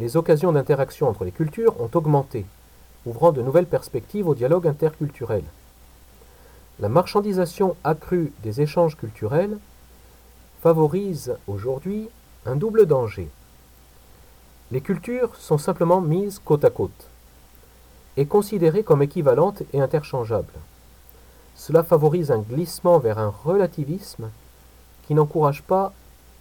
les 0.00 0.16
occasions 0.16 0.50
d'interaction 0.50 1.08
entre 1.08 1.24
les 1.24 1.30
cultures 1.30 1.80
ont 1.80 1.90
augmenté, 1.94 2.46
ouvrant 3.06 3.30
de 3.30 3.42
nouvelles 3.42 3.68
perspectives 3.68 4.26
au 4.26 4.34
dialogue 4.34 4.66
interculturel. 4.66 5.44
La 6.80 6.88
marchandisation 6.88 7.76
accrue 7.84 8.32
des 8.42 8.60
échanges 8.60 8.96
culturels 8.96 9.56
favorise 10.62 11.36
aujourd'hui 11.46 12.08
un 12.44 12.56
double 12.56 12.86
danger. 12.86 13.28
Les 14.72 14.80
cultures 14.80 15.36
sont 15.36 15.58
simplement 15.58 16.00
mises 16.00 16.40
côte 16.40 16.64
à 16.64 16.70
côte. 16.70 17.08
Est 18.16 18.26
considérée 18.26 18.82
comme 18.82 19.02
équivalente 19.02 19.62
et 19.72 19.80
interchangeable. 19.80 20.52
Cela 21.54 21.82
favorise 21.82 22.30
un 22.30 22.40
glissement 22.40 22.98
vers 22.98 23.18
un 23.18 23.28
relativisme 23.30 24.30
qui 25.06 25.14
n'encourage 25.14 25.62
pas 25.62 25.92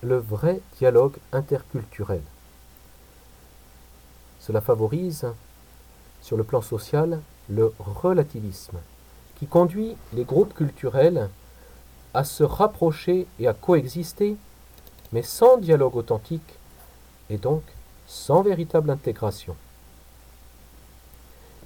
le 0.01 0.17
vrai 0.17 0.61
dialogue 0.77 1.17
interculturel. 1.31 2.21
Cela 4.39 4.61
favorise, 4.61 5.27
sur 6.21 6.35
le 6.35 6.43
plan 6.43 6.61
social, 6.61 7.21
le 7.49 7.73
relativisme, 7.79 8.77
qui 9.37 9.47
conduit 9.47 9.95
les 10.13 10.23
groupes 10.23 10.53
culturels 10.53 11.29
à 12.13 12.23
se 12.23 12.43
rapprocher 12.43 13.27
et 13.39 13.47
à 13.47 13.53
coexister, 13.53 14.35
mais 15.11 15.23
sans 15.23 15.57
dialogue 15.57 15.95
authentique 15.95 16.59
et 17.29 17.37
donc 17.37 17.63
sans 18.07 18.41
véritable 18.41 18.89
intégration. 18.89 19.55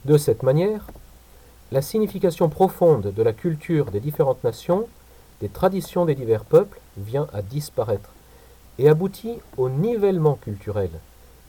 De 0.08 0.18
cette 0.18 0.42
manière, 0.42 0.88
la 1.74 1.82
signification 1.82 2.48
profonde 2.48 3.14
de 3.14 3.24
la 3.24 3.34
culture 3.34 3.92
des 3.92 4.00
différentes 4.00 4.42
nations, 4.46 4.88
des 5.42 5.50
traditions 5.50 6.06
des 6.06 6.16
divers 6.16 6.46
peuples, 6.46 6.80
vient 6.96 7.28
à 7.34 7.42
disparaître 7.42 8.12
et 8.80 8.88
aboutit 8.88 9.40
au 9.58 9.68
nivellement 9.68 10.36
culturel 10.36 10.92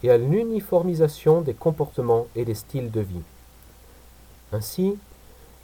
et 0.03 0.11
à 0.11 0.19
l'uniformisation 0.19 1.41
des 1.41 1.55
comportements 1.55 2.27
et 2.35 2.45
des 2.45 2.57
styles 2.57 2.91
de 2.91 3.01
vie. 3.01 3.23
Ainsi, 4.51 4.99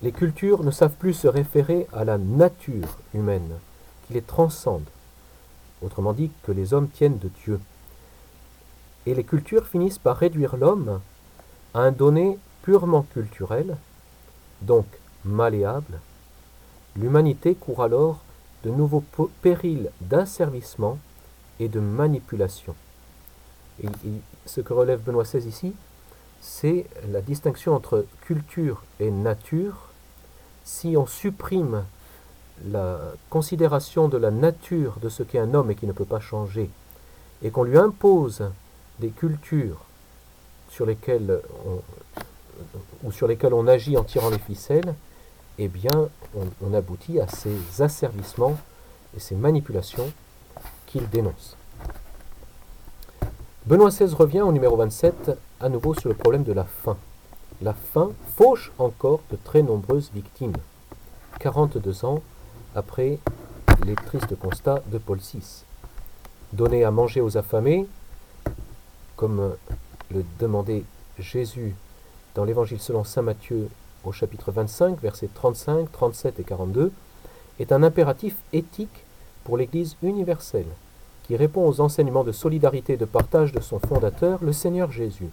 les 0.01 0.13
cultures 0.13 0.63
ne 0.63 0.71
savent 0.71 0.95
plus 0.97 1.15
se 1.15 1.27
référer 1.27 1.89
à 1.93 2.05
la 2.05 2.17
nature 2.17 2.99
humaine, 3.13 3.59
qui 4.07 4.13
les 4.13 4.23
transcende, 4.23 4.87
autrement 5.83 6.13
dit 6.13 6.31
que 6.45 6.53
les 6.53 6.73
hommes 6.73 6.91
tiennent 6.91 7.19
de 7.19 7.31
Dieu. 7.45 7.59
Et 9.05 9.17
les 9.17 9.25
cultures 9.25 9.67
finissent 9.67 9.99
par 9.99 10.17
réduire 10.17 10.57
l'homme 10.57 11.01
à 11.75 11.81
un 11.81 11.91
donné 11.91 12.39
purement 12.65 13.03
culturel, 13.13 13.77
donc 14.63 14.87
malléable. 15.23 16.01
L'humanité 16.97 17.55
court 17.55 17.83
alors 17.83 18.21
de 18.65 18.71
nouveaux 18.71 19.05
périls 19.43 19.91
d'asservissement 20.01 20.99
et 21.61 21.69
de 21.69 21.79
manipulation. 21.79 22.75
Et, 23.83 23.89
ce 24.47 24.63
que 24.63 24.73
relève 24.73 25.03
Benoît 25.03 25.25
XVI 25.25 25.47
ici, 25.47 25.75
c'est 26.41 26.87
la 27.11 27.21
distinction 27.21 27.75
entre 27.75 28.07
culture 28.23 28.83
et 28.99 29.11
nature. 29.11 29.91
Si 30.65 30.97
on 30.97 31.07
supprime 31.07 31.85
la 32.67 32.99
considération 33.29 34.09
de 34.09 34.17
la 34.17 34.31
nature 34.31 34.97
de 35.03 35.11
ce 35.11 35.23
qu'est 35.23 35.39
un 35.39 35.53
homme 35.53 35.71
et 35.71 35.75
qui 35.75 35.87
ne 35.87 35.93
peut 35.93 36.05
pas 36.07 36.21
changer, 36.21 36.71
et 37.43 37.51
qu'on 37.51 37.65
lui 37.65 37.77
impose 37.77 38.51
des 39.01 39.11
cultures 39.11 39.81
sur 40.71 40.87
lesquelles 40.87 41.41
on, 41.67 41.81
ou 43.03 43.13
sur 43.13 43.27
lesquelles 43.27 43.55
on 43.55 43.67
agit 43.67 43.97
en 43.97 44.05
tirant 44.05 44.31
les 44.31 44.39
ficelles, 44.39 44.95
eh 45.59 45.69
bien, 45.69 46.09
on, 46.37 46.47
on 46.67 46.75
aboutit 46.75 47.21
à 47.21 47.29
ces 47.29 47.57
asservissements 47.81 48.57
et 49.17 49.21
ces 49.21 49.35
manipulations 49.35 50.11
qu'il 50.87 51.09
dénonce. 51.09 51.57
Benoît 53.67 53.91
XVI 53.91 54.15
revient 54.15 54.43
au 54.43 54.53
numéro 54.53 54.77
27 54.77 55.33
à 55.61 55.69
nouveau 55.69 55.95
sur 55.95 56.09
le 56.09 56.15
problème 56.15 56.43
de 56.43 56.53
la 56.53 56.65
faim. 56.65 56.97
La 57.63 57.73
faim 57.73 58.11
fauche 58.37 58.73
encore 58.79 59.21
de 59.31 59.39
très 59.43 59.63
nombreuses 59.63 60.11
victimes. 60.15 60.57
42 61.41 62.05
ans 62.05 62.23
après 62.75 63.19
les 63.87 63.95
tristes 63.95 64.37
constats 64.39 64.83
de 64.87 64.99
Paul 64.99 65.19
VI. 65.19 65.65
Donner 66.53 66.85
à 66.85 66.91
manger 66.91 67.21
aux 67.21 67.37
affamés, 67.37 67.87
comme 69.17 69.55
le 70.11 70.25
demandait 70.39 70.85
Jésus 71.19 71.75
dans 72.35 72.45
l'évangile 72.45 72.81
selon 72.81 73.05
saint 73.05 73.23
Matthieu 73.23 73.69
au 74.05 74.13
chapitre 74.13 74.53
25, 74.53 75.01
versets 75.01 75.29
35, 75.33 75.91
37 75.91 76.41
et 76.41 76.45
42, 76.45 76.93
est 77.61 77.73
un 77.73 77.83
impératif 77.83 78.37
éthique 78.53 79.05
pour 79.45 79.57
l'Église 79.57 79.97
universelle 80.03 80.67
qui 81.27 81.37
répond 81.37 81.67
aux 81.67 81.81
enseignements 81.81 82.25
de 82.25 82.33
solidarité 82.33 82.95
et 82.95 82.99
de 82.99 83.05
partage 83.05 83.53
de 83.53 83.61
son 83.61 83.79
fondateur, 83.79 84.39
le 84.43 84.53
Seigneur 84.53 84.93
Jésus. 84.93 85.31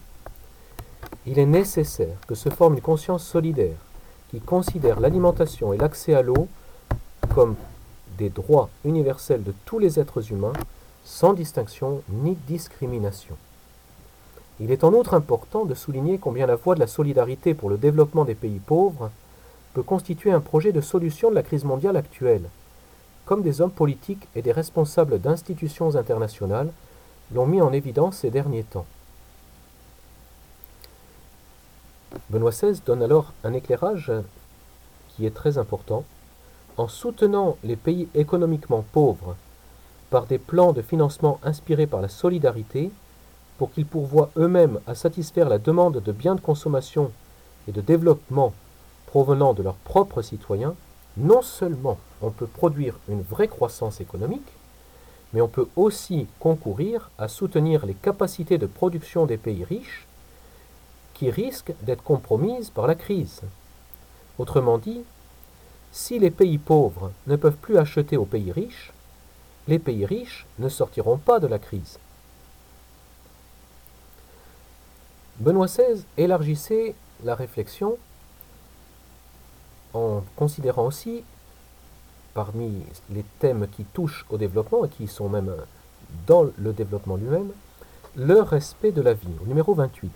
Il 1.25 1.37
est 1.37 1.45
nécessaire 1.45 2.15
que 2.27 2.35
se 2.35 2.49
forme 2.49 2.75
une 2.75 2.81
conscience 2.81 3.25
solidaire 3.25 3.77
qui 4.29 4.39
considère 4.39 4.99
l'alimentation 4.99 5.73
et 5.73 5.77
l'accès 5.77 6.13
à 6.13 6.21
l'eau 6.21 6.47
comme 7.33 7.55
des 8.17 8.29
droits 8.29 8.69
universels 8.85 9.43
de 9.43 9.53
tous 9.65 9.79
les 9.79 9.99
êtres 9.99 10.31
humains, 10.31 10.53
sans 11.03 11.33
distinction 11.33 12.01
ni 12.09 12.35
discrimination. 12.47 13.35
Il 14.61 14.69
est 14.69 14.83
en 14.83 14.93
outre 14.93 15.15
important 15.15 15.65
de 15.65 15.73
souligner 15.73 16.19
combien 16.19 16.45
la 16.45 16.55
voie 16.55 16.75
de 16.75 16.79
la 16.79 16.85
solidarité 16.85 17.55
pour 17.55 17.67
le 17.71 17.79
développement 17.79 18.25
des 18.25 18.35
pays 18.35 18.59
pauvres 18.59 19.09
peut 19.73 19.81
constituer 19.81 20.31
un 20.31 20.39
projet 20.39 20.71
de 20.71 20.81
solution 20.81 21.31
de 21.31 21.35
la 21.35 21.41
crise 21.41 21.65
mondiale 21.65 21.97
actuelle, 21.97 22.47
comme 23.25 23.41
des 23.41 23.59
hommes 23.59 23.71
politiques 23.71 24.27
et 24.35 24.43
des 24.43 24.51
responsables 24.51 25.19
d'institutions 25.19 25.95
internationales 25.95 26.71
l'ont 27.33 27.47
mis 27.47 27.59
en 27.59 27.73
évidence 27.73 28.17
ces 28.17 28.29
derniers 28.29 28.63
temps. 28.63 28.85
Benoît 32.29 32.51
XVI 32.51 32.81
donne 32.85 33.01
alors 33.01 33.33
un 33.43 33.53
éclairage 33.53 34.11
qui 35.09 35.25
est 35.25 35.33
très 35.33 35.57
important 35.57 36.03
en 36.77 36.87
soutenant 36.87 37.57
les 37.63 37.75
pays 37.75 38.09
économiquement 38.13 38.85
pauvres 38.91 39.35
par 40.11 40.27
des 40.27 40.37
plans 40.37 40.71
de 40.71 40.83
financement 40.83 41.39
inspirés 41.41 41.87
par 41.87 42.01
la 42.01 42.09
solidarité 42.09 42.91
pour 43.61 43.71
qu'ils 43.71 43.85
pourvoient 43.85 44.31
eux-mêmes 44.37 44.79
à 44.87 44.95
satisfaire 44.95 45.47
la 45.47 45.59
demande 45.59 46.01
de 46.01 46.11
biens 46.11 46.33
de 46.33 46.41
consommation 46.41 47.11
et 47.67 47.71
de 47.71 47.79
développement 47.79 48.55
provenant 49.05 49.53
de 49.53 49.61
leurs 49.61 49.75
propres 49.75 50.23
citoyens, 50.23 50.73
non 51.15 51.43
seulement 51.43 51.99
on 52.23 52.31
peut 52.31 52.47
produire 52.47 52.95
une 53.07 53.21
vraie 53.21 53.47
croissance 53.47 54.01
économique, 54.01 54.51
mais 55.31 55.41
on 55.41 55.47
peut 55.47 55.67
aussi 55.75 56.25
concourir 56.39 57.11
à 57.19 57.27
soutenir 57.27 57.85
les 57.85 57.93
capacités 57.93 58.57
de 58.57 58.65
production 58.65 59.27
des 59.27 59.37
pays 59.37 59.63
riches 59.63 60.07
qui 61.13 61.29
risquent 61.29 61.75
d'être 61.83 62.01
compromises 62.01 62.71
par 62.71 62.87
la 62.87 62.95
crise. 62.95 63.41
Autrement 64.39 64.79
dit, 64.79 65.03
si 65.91 66.17
les 66.17 66.31
pays 66.31 66.57
pauvres 66.57 67.11
ne 67.27 67.35
peuvent 67.35 67.57
plus 67.57 67.77
acheter 67.77 68.17
aux 68.17 68.25
pays 68.25 68.51
riches, 68.51 68.91
les 69.67 69.77
pays 69.77 70.07
riches 70.07 70.47
ne 70.57 70.67
sortiront 70.67 71.17
pas 71.17 71.39
de 71.39 71.45
la 71.45 71.59
crise. 71.59 71.99
Benoît 75.41 75.65
XVI 75.65 76.05
élargissait 76.17 76.93
la 77.23 77.33
réflexion 77.33 77.97
en 79.95 80.21
considérant 80.35 80.85
aussi, 80.85 81.23
parmi 82.35 82.83
les 83.09 83.25
thèmes 83.39 83.67
qui 83.67 83.83
touchent 83.83 84.23
au 84.29 84.37
développement 84.37 84.85
et 84.85 84.89
qui 84.89 85.07
sont 85.07 85.29
même 85.29 85.51
dans 86.27 86.45
le 86.55 86.73
développement 86.73 87.15
lui-même, 87.15 87.49
le 88.15 88.39
respect 88.41 88.91
de 88.91 89.01
la 89.01 89.13
vie, 89.13 89.33
au 89.43 89.47
numéro 89.47 89.73
28. 89.73 90.11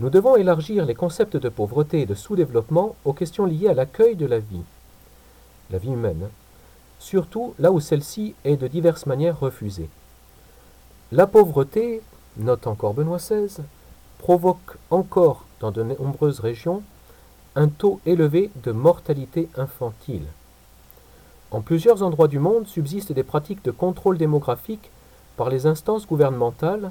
Nous 0.00 0.10
devons 0.10 0.36
élargir 0.36 0.84
les 0.84 0.94
concepts 0.94 1.38
de 1.38 1.48
pauvreté 1.48 2.02
et 2.02 2.06
de 2.06 2.14
sous-développement 2.14 2.94
aux 3.06 3.14
questions 3.14 3.46
liées 3.46 3.68
à 3.68 3.74
l'accueil 3.74 4.16
de 4.16 4.26
la 4.26 4.38
vie, 4.38 4.64
la 5.70 5.78
vie 5.78 5.92
humaine, 5.92 6.28
surtout 6.98 7.54
là 7.58 7.72
où 7.72 7.80
celle-ci 7.80 8.34
est 8.44 8.58
de 8.58 8.68
diverses 8.68 9.06
manières 9.06 9.40
refusée. 9.40 9.88
La 11.10 11.26
pauvreté, 11.26 12.02
note 12.36 12.66
encore 12.66 12.92
Benoît 12.92 13.16
XVI, 13.16 13.62
provoque 14.18 14.76
encore 14.90 15.44
dans 15.60 15.70
de 15.70 15.82
nombreuses 15.82 16.40
régions 16.40 16.82
un 17.54 17.68
taux 17.68 18.00
élevé 18.06 18.50
de 18.62 18.72
mortalité 18.72 19.48
infantile. 19.56 20.26
En 21.50 21.60
plusieurs 21.60 22.02
endroits 22.02 22.28
du 22.28 22.38
monde 22.38 22.66
subsistent 22.66 23.12
des 23.12 23.22
pratiques 23.22 23.64
de 23.64 23.70
contrôle 23.70 24.18
démographique 24.18 24.90
par 25.36 25.48
les 25.48 25.66
instances 25.66 26.06
gouvernementales 26.06 26.90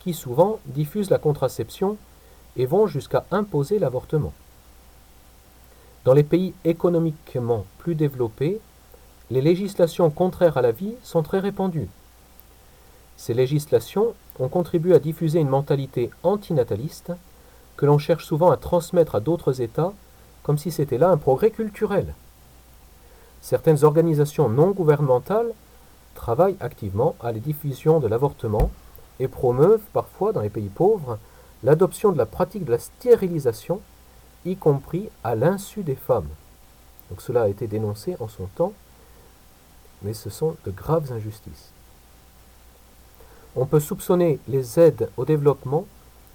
qui 0.00 0.14
souvent 0.14 0.60
diffusent 0.66 1.10
la 1.10 1.18
contraception 1.18 1.96
et 2.56 2.66
vont 2.66 2.86
jusqu'à 2.86 3.26
imposer 3.30 3.78
l'avortement. 3.78 4.32
Dans 6.04 6.14
les 6.14 6.22
pays 6.22 6.54
économiquement 6.64 7.66
plus 7.78 7.94
développés, 7.94 8.60
les 9.30 9.42
législations 9.42 10.08
contraires 10.10 10.56
à 10.56 10.62
la 10.62 10.72
vie 10.72 10.94
sont 11.02 11.22
très 11.22 11.38
répandues. 11.38 11.88
Ces 13.16 13.34
législations 13.34 14.14
ont 14.38 14.48
contribué 14.48 14.94
à 14.94 14.98
diffuser 14.98 15.40
une 15.40 15.48
mentalité 15.48 16.10
antinataliste 16.22 17.12
que 17.76 17.86
l'on 17.86 17.98
cherche 17.98 18.24
souvent 18.24 18.50
à 18.50 18.56
transmettre 18.56 19.14
à 19.14 19.20
d'autres 19.20 19.60
États 19.60 19.92
comme 20.42 20.58
si 20.58 20.70
c'était 20.70 20.98
là 20.98 21.10
un 21.10 21.16
progrès 21.16 21.50
culturel. 21.50 22.14
Certaines 23.40 23.84
organisations 23.84 24.48
non 24.48 24.70
gouvernementales 24.70 25.52
travaillent 26.14 26.56
activement 26.60 27.14
à 27.20 27.32
la 27.32 27.38
diffusion 27.38 28.00
de 28.00 28.08
l'avortement 28.08 28.70
et 29.20 29.28
promeuvent 29.28 29.84
parfois 29.92 30.32
dans 30.32 30.40
les 30.40 30.50
pays 30.50 30.68
pauvres 30.68 31.18
l'adoption 31.62 32.12
de 32.12 32.18
la 32.18 32.26
pratique 32.26 32.64
de 32.64 32.72
la 32.72 32.78
stérilisation, 32.78 33.80
y 34.44 34.56
compris 34.56 35.08
à 35.24 35.34
l'insu 35.34 35.82
des 35.82 35.96
femmes. 35.96 36.28
Donc 37.10 37.20
cela 37.20 37.42
a 37.42 37.48
été 37.48 37.66
dénoncé 37.66 38.16
en 38.20 38.28
son 38.28 38.46
temps, 38.46 38.72
mais 40.02 40.14
ce 40.14 40.30
sont 40.30 40.56
de 40.64 40.70
graves 40.70 41.12
injustices. 41.12 41.72
On 43.60 43.66
peut 43.66 43.80
soupçonner 43.80 44.38
les 44.46 44.78
aides 44.78 45.10
au 45.16 45.24
développement 45.24 45.84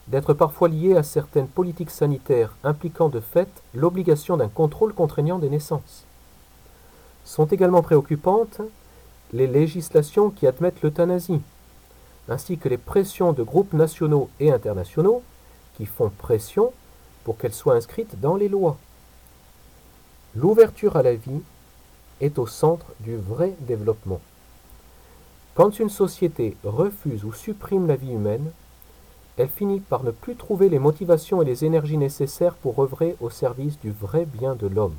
d'être 0.09 0.34
parfois 0.34 0.67
liées 0.67 0.97
à 0.97 1.03
certaines 1.03 1.47
politiques 1.47 1.89
sanitaires 1.89 2.53
impliquant 2.65 3.07
de 3.07 3.21
fait 3.21 3.47
l'obligation 3.74 4.36
d'un 4.36 4.49
contrôle 4.49 4.93
contraignant 4.93 5.39
des 5.39 5.49
naissances. 5.49 6.03
Sont 7.24 7.45
également 7.45 7.82
préoccupantes 7.82 8.59
les 9.32 9.47
législations 9.47 10.32
qui 10.32 10.47
admettent 10.47 10.82
l'euthanasie, 10.82 11.39
ainsi 12.28 12.57
que 12.57 12.67
les 12.67 12.78
pressions 12.78 13.32
de 13.32 13.41
groupes 13.41 13.71
nationaux 13.71 14.30
et 14.41 14.51
internationaux 14.51 15.24
qui 15.78 15.86
font 15.86 16.09
pression 16.09 16.74
pour 17.24 17.38
qu'elle 17.38 17.53
soit 17.53 17.76
inscrite 17.76 18.19
dans 18.19 18.36
les 18.36 18.49
lois. 18.49 18.76
L'ouverture 20.36 20.97
à 20.97 21.03
la 21.03 21.15
vie 21.15 21.41
est 22.19 22.38
au 22.38 22.47
centre 22.47 22.88
du 22.99 23.15
vrai 23.15 23.53
développement. 23.61 24.19
Quand 25.56 25.80
une 25.80 25.89
société 25.89 26.58
refuse 26.64 27.24
ou 27.26 27.32
supprime 27.32 27.86
la 27.86 27.95
vie 27.95 28.14
humaine, 28.14 28.51
elle 29.38 29.49
finit 29.49 29.80
par 29.80 30.04
ne 30.04 30.10
plus 30.10 30.36
trouver 30.36 30.68
les 30.68 30.80
motivations 30.80 31.41
et 31.41 31.45
les 31.45 31.64
énergies 31.64 31.97
nécessaires 31.97 32.56
pour 32.56 32.80
œuvrer 32.80 33.16
au 33.20 33.30
service 33.30 33.80
du 33.80 33.91
vrai 33.91 34.26
bien 34.26 34.56
de 34.56 34.68
l'homme. 34.68 34.95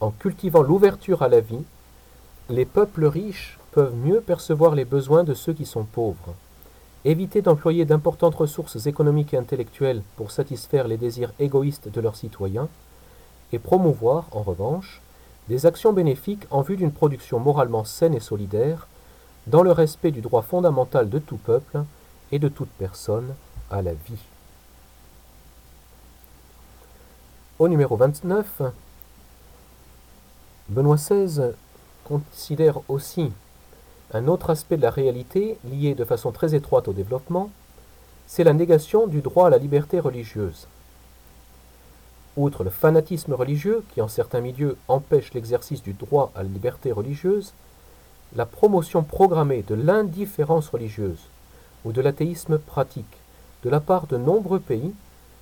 En 0.00 0.10
cultivant 0.10 0.62
l'ouverture 0.62 1.22
à 1.22 1.28
la 1.28 1.40
vie, 1.40 1.64
les 2.48 2.64
peuples 2.64 3.04
riches 3.04 3.58
peuvent 3.72 3.94
mieux 3.94 4.20
percevoir 4.20 4.74
les 4.74 4.84
besoins 4.84 5.22
de 5.24 5.34
ceux 5.34 5.52
qui 5.52 5.66
sont 5.66 5.84
pauvres. 5.84 6.34
Éviter 7.04 7.42
d'employer 7.42 7.84
d'importantes 7.84 8.34
ressources 8.34 8.86
économiques 8.86 9.34
et 9.34 9.38
intellectuelles 9.38 10.02
pour 10.16 10.30
satisfaire 10.30 10.88
les 10.88 10.96
désirs 10.96 11.32
égoïstes 11.38 11.88
de 11.88 12.00
leurs 12.00 12.16
citoyens, 12.16 12.68
et 13.52 13.58
promouvoir, 13.58 14.26
en 14.32 14.42
revanche, 14.42 15.02
des 15.48 15.66
actions 15.66 15.92
bénéfiques 15.92 16.46
en 16.50 16.62
vue 16.62 16.76
d'une 16.76 16.92
production 16.92 17.38
moralement 17.38 17.84
saine 17.84 18.14
et 18.14 18.20
solidaire, 18.20 18.86
dans 19.46 19.62
le 19.62 19.72
respect 19.72 20.10
du 20.10 20.20
droit 20.20 20.42
fondamental 20.42 21.08
de 21.08 21.18
tout 21.18 21.36
peuple 21.36 21.82
et 22.30 22.38
de 22.38 22.48
toute 22.48 22.70
personne 22.70 23.34
à 23.70 23.82
la 23.82 23.92
vie. 23.92 24.22
Au 27.58 27.68
numéro 27.68 27.96
29, 27.96 28.62
Benoît 30.68 30.96
XVI 30.96 31.52
considère 32.04 32.80
aussi 32.88 33.32
un 34.14 34.28
autre 34.28 34.50
aspect 34.50 34.76
de 34.76 34.82
la 34.82 34.90
réalité 34.90 35.58
lié 35.64 35.94
de 35.94 36.04
façon 36.04 36.32
très 36.32 36.54
étroite 36.54 36.88
au 36.88 36.92
développement, 36.92 37.50
c'est 38.26 38.44
la 38.44 38.52
négation 38.52 39.06
du 39.06 39.20
droit 39.20 39.46
à 39.46 39.50
la 39.50 39.58
liberté 39.58 40.00
religieuse. 40.00 40.66
Outre 42.36 42.64
le 42.64 42.70
fanatisme 42.70 43.34
religieux 43.34 43.84
qui 43.92 44.00
en 44.00 44.08
certains 44.08 44.40
milieux 44.40 44.76
empêche 44.88 45.34
l'exercice 45.34 45.82
du 45.82 45.92
droit 45.92 46.32
à 46.34 46.42
la 46.42 46.48
liberté 46.48 46.90
religieuse, 46.90 47.52
la 48.34 48.46
promotion 48.46 49.02
programmée 49.02 49.62
de 49.62 49.74
l'indifférence 49.74 50.68
religieuse 50.68 51.28
ou 51.84 51.92
de 51.92 52.00
l'athéisme 52.00 52.58
pratique 52.58 53.18
de 53.62 53.70
la 53.70 53.80
part 53.80 54.06
de 54.06 54.16
nombreux 54.16 54.60
pays 54.60 54.92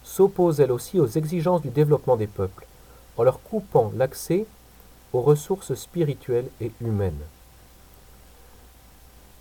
s'oppose 0.02 0.60
elle 0.60 0.72
aussi 0.72 0.98
aux 0.98 1.06
exigences 1.06 1.62
du 1.62 1.68
développement 1.68 2.16
des 2.16 2.26
peuples, 2.26 2.66
en 3.16 3.22
leur 3.22 3.40
coupant 3.42 3.92
l'accès 3.96 4.46
aux 5.12 5.20
ressources 5.20 5.74
spirituelles 5.74 6.48
et 6.60 6.72
humaines. 6.80 7.20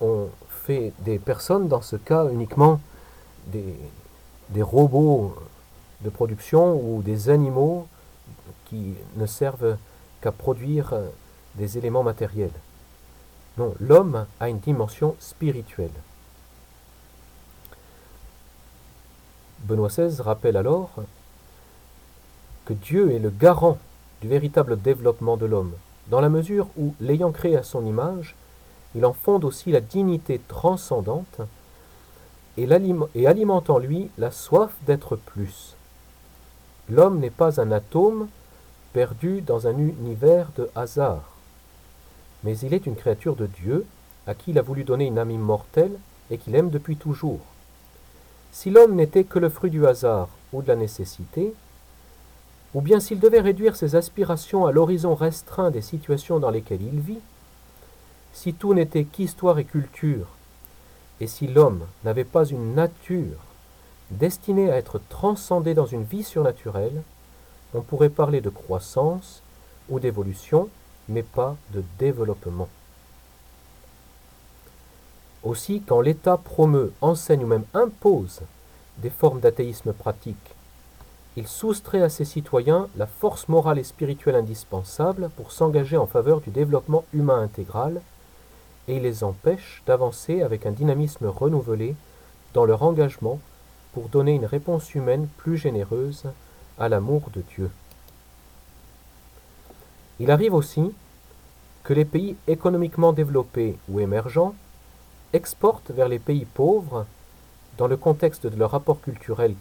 On 0.00 0.28
fait 0.48 0.92
des 1.00 1.18
personnes, 1.18 1.68
dans 1.68 1.82
ce 1.82 1.96
cas 1.96 2.28
uniquement 2.30 2.80
des, 3.48 3.76
des 4.50 4.62
robots 4.62 5.34
de 6.02 6.10
production 6.10 6.80
ou 6.80 7.02
des 7.02 7.28
animaux 7.28 7.86
qui 8.66 8.94
ne 9.16 9.26
servent 9.26 9.76
qu'à 10.20 10.32
produire 10.32 10.94
des 11.56 11.78
éléments 11.78 12.02
matériels. 12.02 12.50
Non, 13.58 13.74
l'homme 13.80 14.26
a 14.38 14.48
une 14.48 14.60
dimension 14.60 15.16
spirituelle. 15.18 15.90
Benoît 19.60 19.88
XVI 19.88 20.22
rappelle 20.22 20.56
alors 20.56 20.90
que 22.64 22.72
Dieu 22.72 23.12
est 23.12 23.18
le 23.18 23.30
garant 23.30 23.78
du 24.20 24.28
véritable 24.28 24.80
développement 24.80 25.36
de 25.36 25.46
l'homme, 25.46 25.72
dans 26.08 26.20
la 26.20 26.28
mesure 26.28 26.68
où, 26.76 26.94
l'ayant 27.00 27.32
créé 27.32 27.56
à 27.56 27.62
son 27.62 27.84
image, 27.84 28.34
il 28.94 29.04
en 29.04 29.12
fonde 29.12 29.44
aussi 29.44 29.70
la 29.70 29.80
dignité 29.80 30.40
transcendante 30.48 31.40
et, 32.56 32.68
et 33.14 33.26
alimente 33.26 33.70
en 33.70 33.78
lui 33.78 34.10
la 34.18 34.30
soif 34.30 34.72
d'être 34.86 35.16
plus. 35.16 35.76
L'homme 36.90 37.20
n'est 37.20 37.30
pas 37.30 37.60
un 37.60 37.70
atome 37.70 38.28
perdu 38.92 39.42
dans 39.42 39.68
un 39.68 39.78
univers 39.78 40.48
de 40.56 40.68
hasard, 40.74 41.36
mais 42.42 42.58
il 42.58 42.74
est 42.74 42.84
une 42.84 42.96
créature 42.96 43.36
de 43.36 43.46
Dieu 43.46 43.86
à 44.26 44.34
qui 44.34 44.50
il 44.50 44.58
a 44.58 44.62
voulu 44.62 44.82
donner 44.82 45.06
une 45.06 45.18
âme 45.18 45.30
immortelle 45.30 45.96
et 46.32 46.38
qu'il 46.38 46.56
aime 46.56 46.70
depuis 46.70 46.96
toujours. 46.96 47.38
Si 48.50 48.70
l'homme 48.70 48.96
n'était 48.96 49.22
que 49.22 49.38
le 49.38 49.48
fruit 49.48 49.70
du 49.70 49.86
hasard 49.86 50.28
ou 50.52 50.62
de 50.62 50.68
la 50.68 50.74
nécessité, 50.74 51.54
ou 52.74 52.80
bien 52.80 52.98
s'il 52.98 53.20
devait 53.20 53.40
réduire 53.40 53.76
ses 53.76 53.94
aspirations 53.94 54.66
à 54.66 54.72
l'horizon 54.72 55.14
restreint 55.14 55.70
des 55.70 55.82
situations 55.82 56.40
dans 56.40 56.50
lesquelles 56.50 56.82
il 56.82 56.98
vit, 56.98 57.20
si 58.32 58.52
tout 58.52 58.74
n'était 58.74 59.04
qu'histoire 59.04 59.60
et 59.60 59.64
culture, 59.64 60.26
et 61.20 61.28
si 61.28 61.46
l'homme 61.46 61.86
n'avait 62.04 62.24
pas 62.24 62.44
une 62.44 62.74
nature 62.74 63.38
destinée 64.10 64.70
à 64.70 64.76
être 64.76 65.00
transcendée 65.08 65.74
dans 65.74 65.86
une 65.86 66.04
vie 66.04 66.24
surnaturelle, 66.24 67.02
on 67.74 67.82
pourrait 67.82 68.08
parler 68.08 68.40
de 68.40 68.50
croissance 68.50 69.42
ou 69.88 70.00
d'évolution, 70.00 70.68
mais 71.08 71.22
pas 71.22 71.56
de 71.72 71.82
développement. 71.98 72.68
Aussi, 75.42 75.82
quand 75.86 76.00
l'État 76.00 76.36
promeut, 76.36 76.92
enseigne 77.00 77.44
ou 77.44 77.46
même 77.46 77.64
impose 77.72 78.40
des 78.98 79.10
formes 79.10 79.40
d'athéisme 79.40 79.92
pratique, 79.92 80.54
il 81.36 81.46
soustrait 81.46 82.02
à 82.02 82.08
ses 82.08 82.24
citoyens 82.24 82.88
la 82.96 83.06
force 83.06 83.48
morale 83.48 83.78
et 83.78 83.84
spirituelle 83.84 84.34
indispensable 84.34 85.30
pour 85.36 85.52
s'engager 85.52 85.96
en 85.96 86.06
faveur 86.06 86.40
du 86.40 86.50
développement 86.50 87.04
humain 87.14 87.40
intégral 87.40 88.02
et 88.88 88.98
les 88.98 89.22
empêche 89.22 89.82
d'avancer 89.86 90.42
avec 90.42 90.66
un 90.66 90.72
dynamisme 90.72 91.26
renouvelé 91.26 91.94
dans 92.52 92.64
leur 92.64 92.82
engagement 92.82 93.38
pour 93.92 94.08
donner 94.08 94.34
une 94.34 94.46
réponse 94.46 94.94
humaine 94.94 95.28
plus 95.36 95.56
généreuse 95.56 96.24
à 96.78 96.88
l'amour 96.88 97.22
de 97.32 97.42
Dieu. 97.42 97.70
Il 100.18 100.30
arrive 100.30 100.54
aussi 100.54 100.92
que 101.82 101.94
les 101.94 102.04
pays 102.04 102.36
économiquement 102.46 103.12
développés 103.12 103.76
ou 103.88 104.00
émergents 104.00 104.54
exportent 105.32 105.90
vers 105.90 106.08
les 106.08 106.18
pays 106.18 106.44
pauvres, 106.44 107.06
dans 107.78 107.86
le 107.86 107.96
contexte 107.96 108.46
de 108.46 108.56
leurs 108.56 108.72
rapports 108.72 109.00
culturels, 109.00 109.54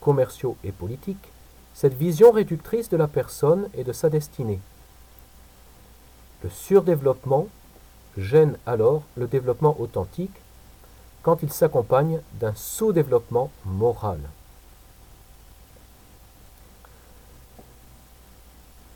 commerciaux 0.00 0.56
et 0.62 0.70
politiques, 0.70 1.32
cette 1.74 1.94
vision 1.94 2.30
réductrice 2.30 2.88
de 2.88 2.96
la 2.96 3.08
personne 3.08 3.68
et 3.74 3.84
de 3.84 3.92
sa 3.92 4.10
destinée. 4.10 4.60
Le 6.42 6.50
surdéveloppement 6.50 7.48
gêne 8.16 8.56
alors 8.66 9.02
le 9.16 9.26
développement 9.26 9.76
authentique 9.80 10.40
quand 11.28 11.42
il 11.42 11.52
s'accompagne 11.52 12.22
d'un 12.40 12.54
sous-développement 12.54 13.50
moral. 13.66 14.18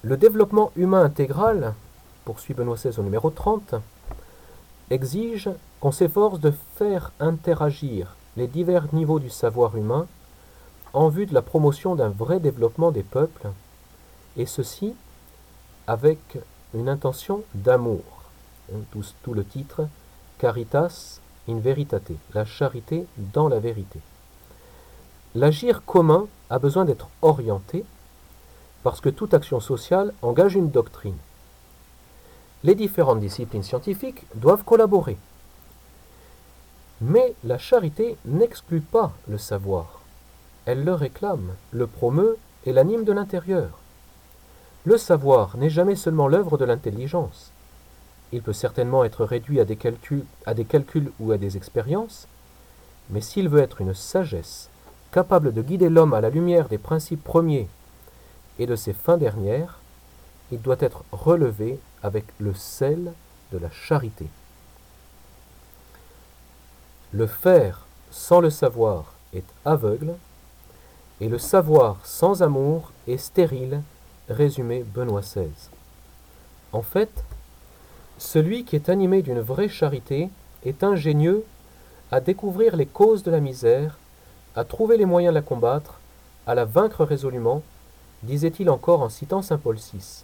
Le 0.01 0.16
développement 0.16 0.72
humain 0.74 1.05
intégral, 1.05 1.74
poursuit 2.24 2.55
Benoît 2.55 2.76
XVI 2.76 2.99
au 2.99 3.03
numéro 3.03 3.28
30, 3.28 3.74
exige 4.89 5.51
qu'on 5.78 5.93
s'efforce 5.93 6.41
de 6.41 6.55
faire 6.76 7.12
interagir 7.20 8.16
les 8.39 8.47
divers 8.47 8.87
niveaux 8.95 9.18
du 9.18 9.28
savoir 9.28 9.76
humain 9.76 10.07
en 10.95 11.11
vue 11.11 11.26
de 11.26 11.35
la 11.35 11.43
promotion 11.43 11.95
d'un 11.97 12.09
vrai 12.09 12.41
développement 12.41 12.93
des 12.93 13.03
peuples, 13.03 13.51
et 14.39 14.47
ceci 14.47 14.95
avec 15.87 16.39
une 16.72 16.89
intention 16.89 17.45
d'amour. 17.55 18.22
Hein, 18.72 18.78
tout, 19.22 19.35
le 19.35 19.45
titre, 19.45 19.87
Caritas 20.39 21.20
in 21.49 21.59
Veritate, 21.59 22.12
la 22.34 22.45
charité 22.45 23.07
dans 23.16 23.49
la 23.49 23.59
vérité. 23.59 24.01
L'agir 25.34 25.84
commun 25.84 26.26
a 26.51 26.59
besoin 26.59 26.84
d'être 26.84 27.09
orienté 27.22 27.84
parce 28.82 29.01
que 29.01 29.09
toute 29.09 29.34
action 29.34 29.61
sociale 29.61 30.12
engage 30.22 30.55
une 30.55 30.70
doctrine. 30.70 31.16
Les 32.64 32.74
différentes 32.74 33.20
disciplines 33.20 33.62
scientifiques 33.62 34.26
doivent 34.34 34.64
collaborer. 34.64 35.16
Mais 37.01 37.34
la 37.45 37.59
charité 37.59 38.16
n'exclut 38.24 38.80
pas 38.80 39.12
le 39.28 39.38
savoir. 39.38 40.01
Elle 40.66 40.84
le 40.84 40.95
réclame, 40.95 41.55
le 41.72 41.86
promeut 41.86 42.36
et 42.64 42.72
l'anime 42.72 43.05
de 43.05 43.12
l'intérieur. 43.12 43.78
Le 44.84 44.97
savoir 44.97 45.57
n'est 45.57 45.70
jamais 45.70 45.97
seulement 45.97 46.28
l'œuvre 46.28 46.59
de 46.59 46.64
l'intelligence. 46.64 47.51
Il 48.33 48.43
peut 48.43 48.53
certainement 48.53 49.05
être 49.05 49.24
réduit 49.24 49.61
à 49.61 49.64
des, 49.64 49.76
calculs, 49.76 50.24
à 50.47 50.55
des 50.55 50.64
calculs 50.64 51.12
ou 51.20 51.33
à 51.33 51.39
des 51.39 51.57
expériences, 51.57 52.26
mais 53.11 53.20
s'il 53.20 53.49
veut 53.49 53.61
être 53.61 53.80
une 53.80 53.95
sagesse 53.95 54.70
capable 55.12 55.53
de 55.53 55.61
guider 55.61 55.91
l'homme 55.91 56.14
à 56.14 56.22
la 56.22 56.30
lumière 56.30 56.68
des 56.68 56.78
principes 56.78 57.22
premiers 57.22 57.68
et 58.59 58.66
de 58.66 58.76
ses 58.76 58.95
fins 58.95 59.18
dernières, 59.18 59.78
il 60.51 60.61
doit 60.61 60.76
être 60.80 61.05
relevé 61.12 61.78
avec 62.03 62.24
le 62.39 62.55
sel 62.55 63.12
de 63.53 63.59
la 63.59 63.70
charité. 63.70 64.26
Le 67.12 67.26
faire 67.26 67.87
sans 68.11 68.41
le 68.41 68.51
savoir 68.51 69.14
est 69.35 69.45
aveugle, 69.64 70.14
et 71.20 71.28
le 71.28 71.39
savoir 71.39 71.99
sans 72.05 72.43
amour 72.43 72.91
est 73.07 73.16
stérile, 73.16 73.83
résumé 74.28 74.83
Benoît 74.83 75.20
XVI. 75.20 75.51
En 76.72 76.83
fait, 76.83 77.24
celui 78.22 78.64
qui 78.64 78.76
est 78.76 78.88
animé 78.88 79.20
d'une 79.20 79.40
vraie 79.40 79.68
charité 79.68 80.30
est 80.64 80.84
ingénieux 80.84 81.44
à 82.12 82.20
découvrir 82.20 82.76
les 82.76 82.86
causes 82.86 83.24
de 83.24 83.32
la 83.32 83.40
misère, 83.40 83.98
à 84.54 84.64
trouver 84.64 84.96
les 84.96 85.06
moyens 85.06 85.34
de 85.34 85.38
la 85.38 85.42
combattre, 85.42 85.98
à 86.46 86.54
la 86.54 86.64
vaincre 86.64 87.04
résolument, 87.04 87.62
disait-il 88.22 88.70
encore 88.70 89.02
en 89.02 89.08
citant 89.08 89.42
Saint 89.42 89.58
Paul 89.58 89.76
VI. 89.76 90.22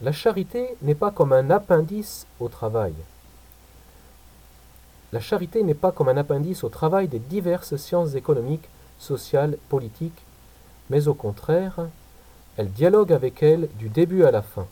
La 0.00 0.10
charité 0.10 0.76
n'est 0.82 0.96
pas 0.96 1.12
comme 1.12 1.32
un 1.32 1.50
appendice 1.50 2.26
au 2.40 2.48
travail. 2.48 2.94
La 5.12 5.20
charité 5.20 5.62
n'est 5.62 5.74
pas 5.74 5.92
comme 5.92 6.08
un 6.08 6.16
appendice 6.16 6.64
au 6.64 6.68
travail 6.68 7.06
des 7.06 7.20
diverses 7.20 7.76
sciences 7.76 8.16
économiques, 8.16 8.68
sociales, 8.98 9.56
politiques, 9.68 10.24
mais 10.90 11.06
au 11.06 11.14
contraire, 11.14 11.86
elle 12.56 12.72
dialogue 12.72 13.12
avec 13.12 13.42
elles 13.42 13.68
du 13.78 13.88
début 13.88 14.24
à 14.24 14.32
la 14.32 14.42
fin. 14.42 14.66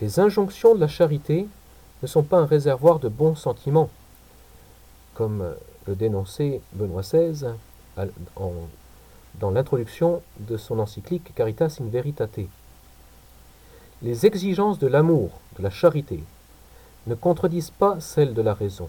Les 0.00 0.18
injonctions 0.18 0.74
de 0.74 0.80
la 0.80 0.88
charité 0.88 1.46
ne 2.02 2.06
sont 2.06 2.22
pas 2.22 2.38
un 2.38 2.46
réservoir 2.46 3.00
de 3.00 3.08
bons 3.08 3.34
sentiments, 3.34 3.90
comme 5.14 5.54
le 5.86 5.94
dénonçait 5.94 6.62
Benoît 6.72 7.02
XVI 7.02 7.54
dans 9.38 9.50
l'introduction 9.50 10.22
de 10.38 10.56
son 10.56 10.78
encyclique 10.78 11.34
Caritas 11.34 11.76
in 11.80 11.88
Veritate. 11.88 12.40
Les 14.02 14.24
exigences 14.24 14.78
de 14.78 14.86
l'amour, 14.86 15.32
de 15.58 15.62
la 15.62 15.70
charité, 15.70 16.24
ne 17.06 17.14
contredisent 17.14 17.70
pas 17.70 18.00
celles 18.00 18.32
de 18.32 18.42
la 18.42 18.54
raison. 18.54 18.88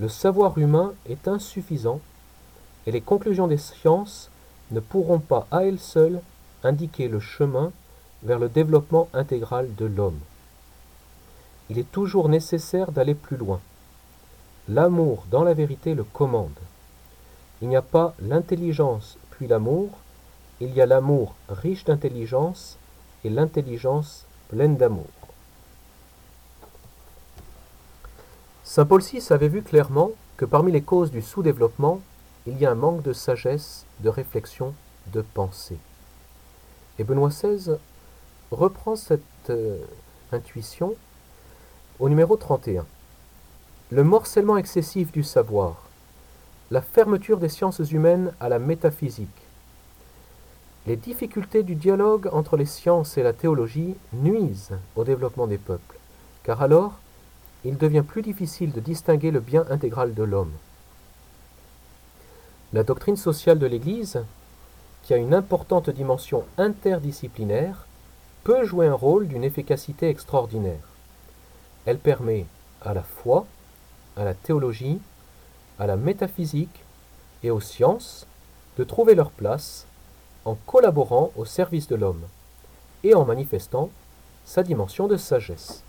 Le 0.00 0.08
savoir 0.08 0.58
humain 0.58 0.94
est 1.08 1.28
insuffisant 1.28 2.00
et 2.86 2.90
les 2.90 3.00
conclusions 3.00 3.46
des 3.46 3.58
sciences 3.58 4.30
ne 4.72 4.80
pourront 4.80 5.20
pas 5.20 5.46
à 5.52 5.64
elles 5.64 5.78
seules 5.78 6.20
indiquer 6.64 7.06
le 7.06 7.20
chemin 7.20 7.70
vers 8.22 8.38
le 8.38 8.48
développement 8.48 9.08
intégral 9.12 9.74
de 9.74 9.86
l'homme. 9.86 10.20
Il 11.70 11.78
est 11.78 11.90
toujours 11.90 12.28
nécessaire 12.28 12.92
d'aller 12.92 13.14
plus 13.14 13.36
loin. 13.36 13.60
L'amour 14.68 15.24
dans 15.30 15.44
la 15.44 15.54
vérité 15.54 15.94
le 15.94 16.04
commande. 16.04 16.50
Il 17.60 17.68
n'y 17.68 17.76
a 17.76 17.82
pas 17.82 18.14
l'intelligence 18.20 19.18
puis 19.42 19.48
l'amour, 19.48 19.90
il 20.60 20.72
y 20.72 20.80
a 20.80 20.86
l'amour 20.86 21.34
riche 21.48 21.84
d'intelligence 21.84 22.78
et 23.24 23.28
l'intelligence 23.28 24.24
pleine 24.48 24.76
d'amour. 24.76 25.08
Saint 28.62 28.86
Paul 28.86 29.02
VI 29.02 29.20
avait 29.30 29.48
vu 29.48 29.62
clairement 29.62 30.12
que 30.36 30.44
parmi 30.44 30.70
les 30.70 30.82
causes 30.82 31.10
du 31.10 31.22
sous-développement, 31.22 32.00
il 32.46 32.56
y 32.58 32.66
a 32.66 32.70
un 32.70 32.76
manque 32.76 33.02
de 33.02 33.12
sagesse, 33.12 33.84
de 33.98 34.08
réflexion, 34.08 34.74
de 35.12 35.22
pensée. 35.22 35.78
Et 37.00 37.04
Benoît 37.04 37.30
XVI 37.30 37.78
reprend 38.52 38.96
cette 38.96 39.22
euh, 39.50 39.78
intuition 40.30 40.94
au 41.98 42.08
numéro 42.08 42.36
31. 42.36 42.84
Le 43.90 44.04
morcellement 44.04 44.58
excessif 44.58 45.10
du 45.10 45.22
savoir, 45.22 45.88
la 46.70 46.82
fermeture 46.82 47.38
des 47.38 47.48
sciences 47.48 47.78
humaines 47.90 48.32
à 48.40 48.48
la 48.48 48.58
métaphysique. 48.58 49.28
Les 50.86 50.96
difficultés 50.96 51.62
du 51.62 51.74
dialogue 51.74 52.28
entre 52.32 52.56
les 52.56 52.66
sciences 52.66 53.16
et 53.16 53.22
la 53.22 53.32
théologie 53.32 53.94
nuisent 54.12 54.76
au 54.96 55.04
développement 55.04 55.46
des 55.46 55.58
peuples, 55.58 55.98
car 56.42 56.62
alors 56.62 56.98
il 57.64 57.78
devient 57.78 58.04
plus 58.06 58.22
difficile 58.22 58.72
de 58.72 58.80
distinguer 58.80 59.30
le 59.30 59.40
bien 59.40 59.64
intégral 59.70 60.14
de 60.14 60.24
l'homme. 60.24 60.52
La 62.72 62.82
doctrine 62.82 63.16
sociale 63.16 63.58
de 63.58 63.66
l'Église, 63.66 64.24
qui 65.04 65.14
a 65.14 65.18
une 65.18 65.34
importante 65.34 65.88
dimension 65.90 66.44
interdisciplinaire, 66.58 67.86
peut 68.44 68.64
jouer 68.64 68.86
un 68.86 68.94
rôle 68.94 69.28
d'une 69.28 69.44
efficacité 69.44 70.08
extraordinaire. 70.08 70.88
Elle 71.86 71.98
permet 71.98 72.46
à 72.80 72.94
la 72.94 73.02
foi, 73.02 73.46
à 74.16 74.24
la 74.24 74.34
théologie, 74.34 75.00
à 75.78 75.86
la 75.86 75.96
métaphysique 75.96 76.84
et 77.42 77.50
aux 77.50 77.60
sciences 77.60 78.26
de 78.78 78.84
trouver 78.84 79.14
leur 79.14 79.30
place 79.30 79.86
en 80.44 80.56
collaborant 80.66 81.30
au 81.36 81.44
service 81.44 81.88
de 81.88 81.96
l'homme 81.96 82.22
et 83.04 83.14
en 83.14 83.24
manifestant 83.24 83.90
sa 84.44 84.62
dimension 84.62 85.06
de 85.06 85.16
sagesse. 85.16 85.82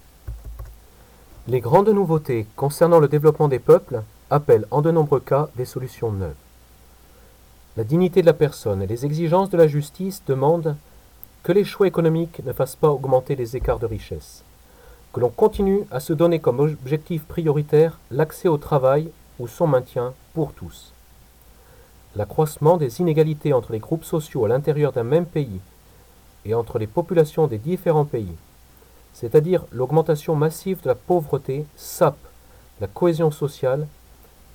Les 1.47 1.60
grandes 1.60 1.89
nouveautés 1.89 2.47
concernant 2.56 2.99
le 2.99 3.08
développement 3.08 3.47
des 3.47 3.60
peuples 3.60 4.04
appellent 4.30 4.68
en 4.72 4.82
de 4.82 4.91
nombreux 4.91 5.20
cas 5.20 5.49
des 5.56 5.66
solutions 5.66 6.12
neuves. 6.12 6.36
La 7.76 7.84
dignité 7.84 8.22
de 8.22 8.28
la 8.28 8.34
personne 8.34 8.82
et 8.82 8.88
les 8.88 9.06
exigences 9.06 9.49
de 9.49 9.58
la 9.58 9.68
justice 9.68 10.24
demandent 10.28 10.76
que 11.44 11.52
les 11.52 11.66
choix 11.66 11.88
économiques 11.88 12.41
ne 12.46 12.54
fassent 12.54 12.78
pas 12.78 12.89
augmenter 12.89 13.36
les 13.36 13.58
écarts 13.58 13.80
de 13.80 13.86
richesse, 13.86 14.44
que 15.12 15.20
l'on 15.20 15.30
continue 15.30 15.82
à 15.91 16.00
se 16.00 16.14
donner 16.14 16.39
comme 16.39 16.62
objectif 16.62 17.24
prioritaire 17.24 18.00
l'accès 18.12 18.48
au 18.48 18.58
travail 18.58 19.12
ou 19.39 19.48
son 19.48 19.68
maintien 19.68 20.14
pour 20.34 20.54
tous. 20.54 20.94
L'accroissement 22.16 22.78
des 22.78 23.02
inégalités 23.02 23.52
entre 23.52 23.74
les 23.74 23.80
groupes 23.80 24.06
sociaux 24.06 24.46
à 24.46 24.48
l'intérieur 24.48 24.94
d'un 24.94 25.04
même 25.04 25.26
pays 25.26 25.60
et 26.46 26.54
entre 26.54 26.80
les 26.80 26.88
populations 26.88 27.48
des 27.48 27.58
différents 27.58 28.06
pays, 28.06 28.36
c'est-à-dire 29.14 29.66
l'augmentation 29.72 30.36
massive 30.36 30.82
de 30.82 30.88
la 30.88 30.96
pauvreté, 30.96 31.66
sape 31.76 32.18
la 32.80 32.88
cohésion 32.88 33.32
sociale 33.32 33.88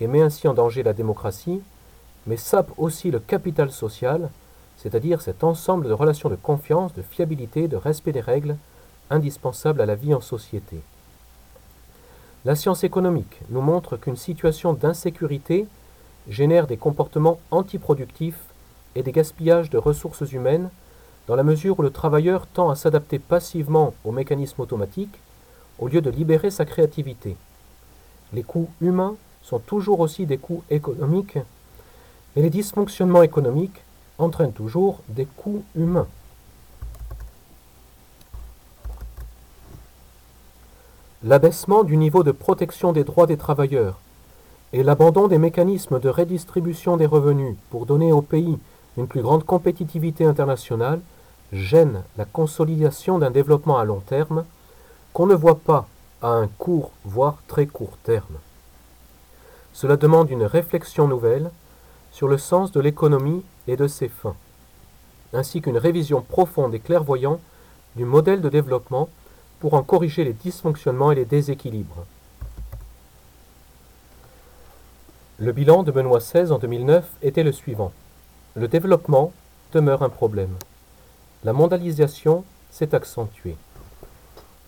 et 0.01 0.07
met 0.07 0.23
ainsi 0.23 0.49
en 0.49 0.55
danger 0.55 0.83
la 0.83 0.95
démocratie, 0.95 1.61
mais 2.27 2.37
sape 2.37 2.71
aussi 2.79 3.11
le 3.11 3.21
capital 3.21 3.71
social, 3.71 4.31
c'est-à-dire 4.79 5.21
cet 5.21 5.45
ensemble 5.45 5.89
de 5.89 5.93
relations 5.93 6.29
de 6.29 6.37
confiance, 6.37 6.95
de 6.95 7.03
fiabilité, 7.03 7.69
de 7.69 7.77
respect 7.77 8.13
des 8.13 8.21
règles 8.21 8.57
indispensables 9.11 9.81
à 9.81 9.87
la 9.87 9.97
vie 9.97 10.15
en 10.15 10.21
société. 10.21 10.81
La 12.45 12.55
science 12.55 12.85
économique 12.85 13.41
nous 13.51 13.61
montre 13.61 13.97
qu'une 13.97 14.17
situation 14.17 14.73
d'insécurité 14.73 15.67
génère 16.29 16.67
des 16.67 16.77
comportements 16.77 17.41
antiproductifs 17.51 18.39
et 18.95 19.03
des 19.03 19.13
gaspillages 19.13 19.71
de 19.71 19.79
ressources 19.79 20.31
humaines 20.33 20.71
dans 21.27 21.37
la 21.37 21.43
mesure 21.43 21.79
où 21.79 21.83
le 21.83 21.91
travailleur 21.91 22.47
tend 22.47 22.71
à 22.71 22.77
s'adapter 22.77 23.19
passivement 23.19 23.95
aux 24.05 24.13
mécanismes 24.13 24.63
automatiques 24.63 25.19
au 25.79 25.89
lieu 25.89 26.01
de 26.01 26.11
libérer 26.11 26.51
sa 26.51 26.65
créativité. 26.65 27.37
Les 28.33 28.43
coûts 28.45 28.71
humains 28.81 29.17
sont 29.43 29.59
toujours 29.59 30.01
aussi 30.01 30.25
des 30.25 30.39
coûts 30.39 30.63
économiques 30.71 31.39
et 32.37 32.43
les 32.43 32.51
dysfonctionnements 32.51 33.23
économiques 33.23 33.83
entraîne 34.19 34.53
toujours 34.53 35.01
des 35.09 35.25
coûts 35.25 35.65
humains. 35.75 36.07
L'abaissement 41.25 41.83
du 41.83 41.97
niveau 41.97 42.23
de 42.23 42.31
protection 42.31 42.93
des 42.93 43.05
droits 43.05 43.27
des 43.27 43.37
travailleurs 43.37 43.99
et 44.73 44.83
l'abandon 44.83 45.27
des 45.27 45.39
mécanismes 45.39 45.99
de 45.99 46.09
redistribution 46.09 46.97
des 46.97 47.07
revenus 47.07 47.57
pour 47.71 47.87
donner 47.87 48.13
au 48.13 48.23
pays 48.23 48.59
une 48.97 49.07
plus 49.07 49.23
grande 49.23 49.45
compétitivité 49.45 50.25
internationale 50.25 51.01
gênent 51.53 52.03
la 52.17 52.25
consolidation 52.25 53.19
d'un 53.19 53.31
développement 53.31 53.79
à 53.79 53.85
long 53.85 54.01
terme 54.01 54.45
qu'on 55.13 55.27
ne 55.27 55.35
voit 55.35 55.59
pas 55.59 55.87
à 56.23 56.29
un 56.29 56.47
court, 56.47 56.91
voire 57.05 57.39
très 57.47 57.67
court 57.67 57.97
terme. 58.05 58.39
Cela 59.73 59.97
demande 59.97 60.31
une 60.31 60.43
réflexion 60.43 61.09
nouvelle 61.09 61.51
sur 62.11 62.29
le 62.29 62.39
sens 62.39 62.73
de 62.73 62.81
l'économie 62.81 63.43
et 63.69 63.77
de 63.77 63.87
ses 63.87 64.09
fins, 64.09 64.37
ainsi 65.33 65.61
qu'une 65.61 65.79
révision 65.79 66.23
profonde 66.23 66.75
et 66.75 66.81
clairvoyante 66.81 67.41
du 67.97 68.05
modèle 68.05 68.41
de 68.41 68.49
développement 68.49 69.09
pour 69.61 69.75
en 69.75 69.83
corriger 69.83 70.25
les 70.25 70.33
dysfonctionnements 70.33 71.13
et 71.13 71.17
les 71.17 71.25
déséquilibres. 71.25 72.05
Le 75.39 75.53
bilan 75.53 75.83
de 75.83 75.93
Benoît 75.93 76.19
XVI 76.19 76.51
en 76.51 76.59
2009 76.59 77.09
était 77.23 77.45
le 77.45 77.53
suivant. 77.53 77.93
Le 78.55 78.67
développement 78.67 79.33
demeure 79.73 80.03
un 80.03 80.09
problème. 80.09 80.55
La 81.45 81.53
mondialisation 81.53 82.45
s'est 82.71 82.95
accentuée. 82.95 83.57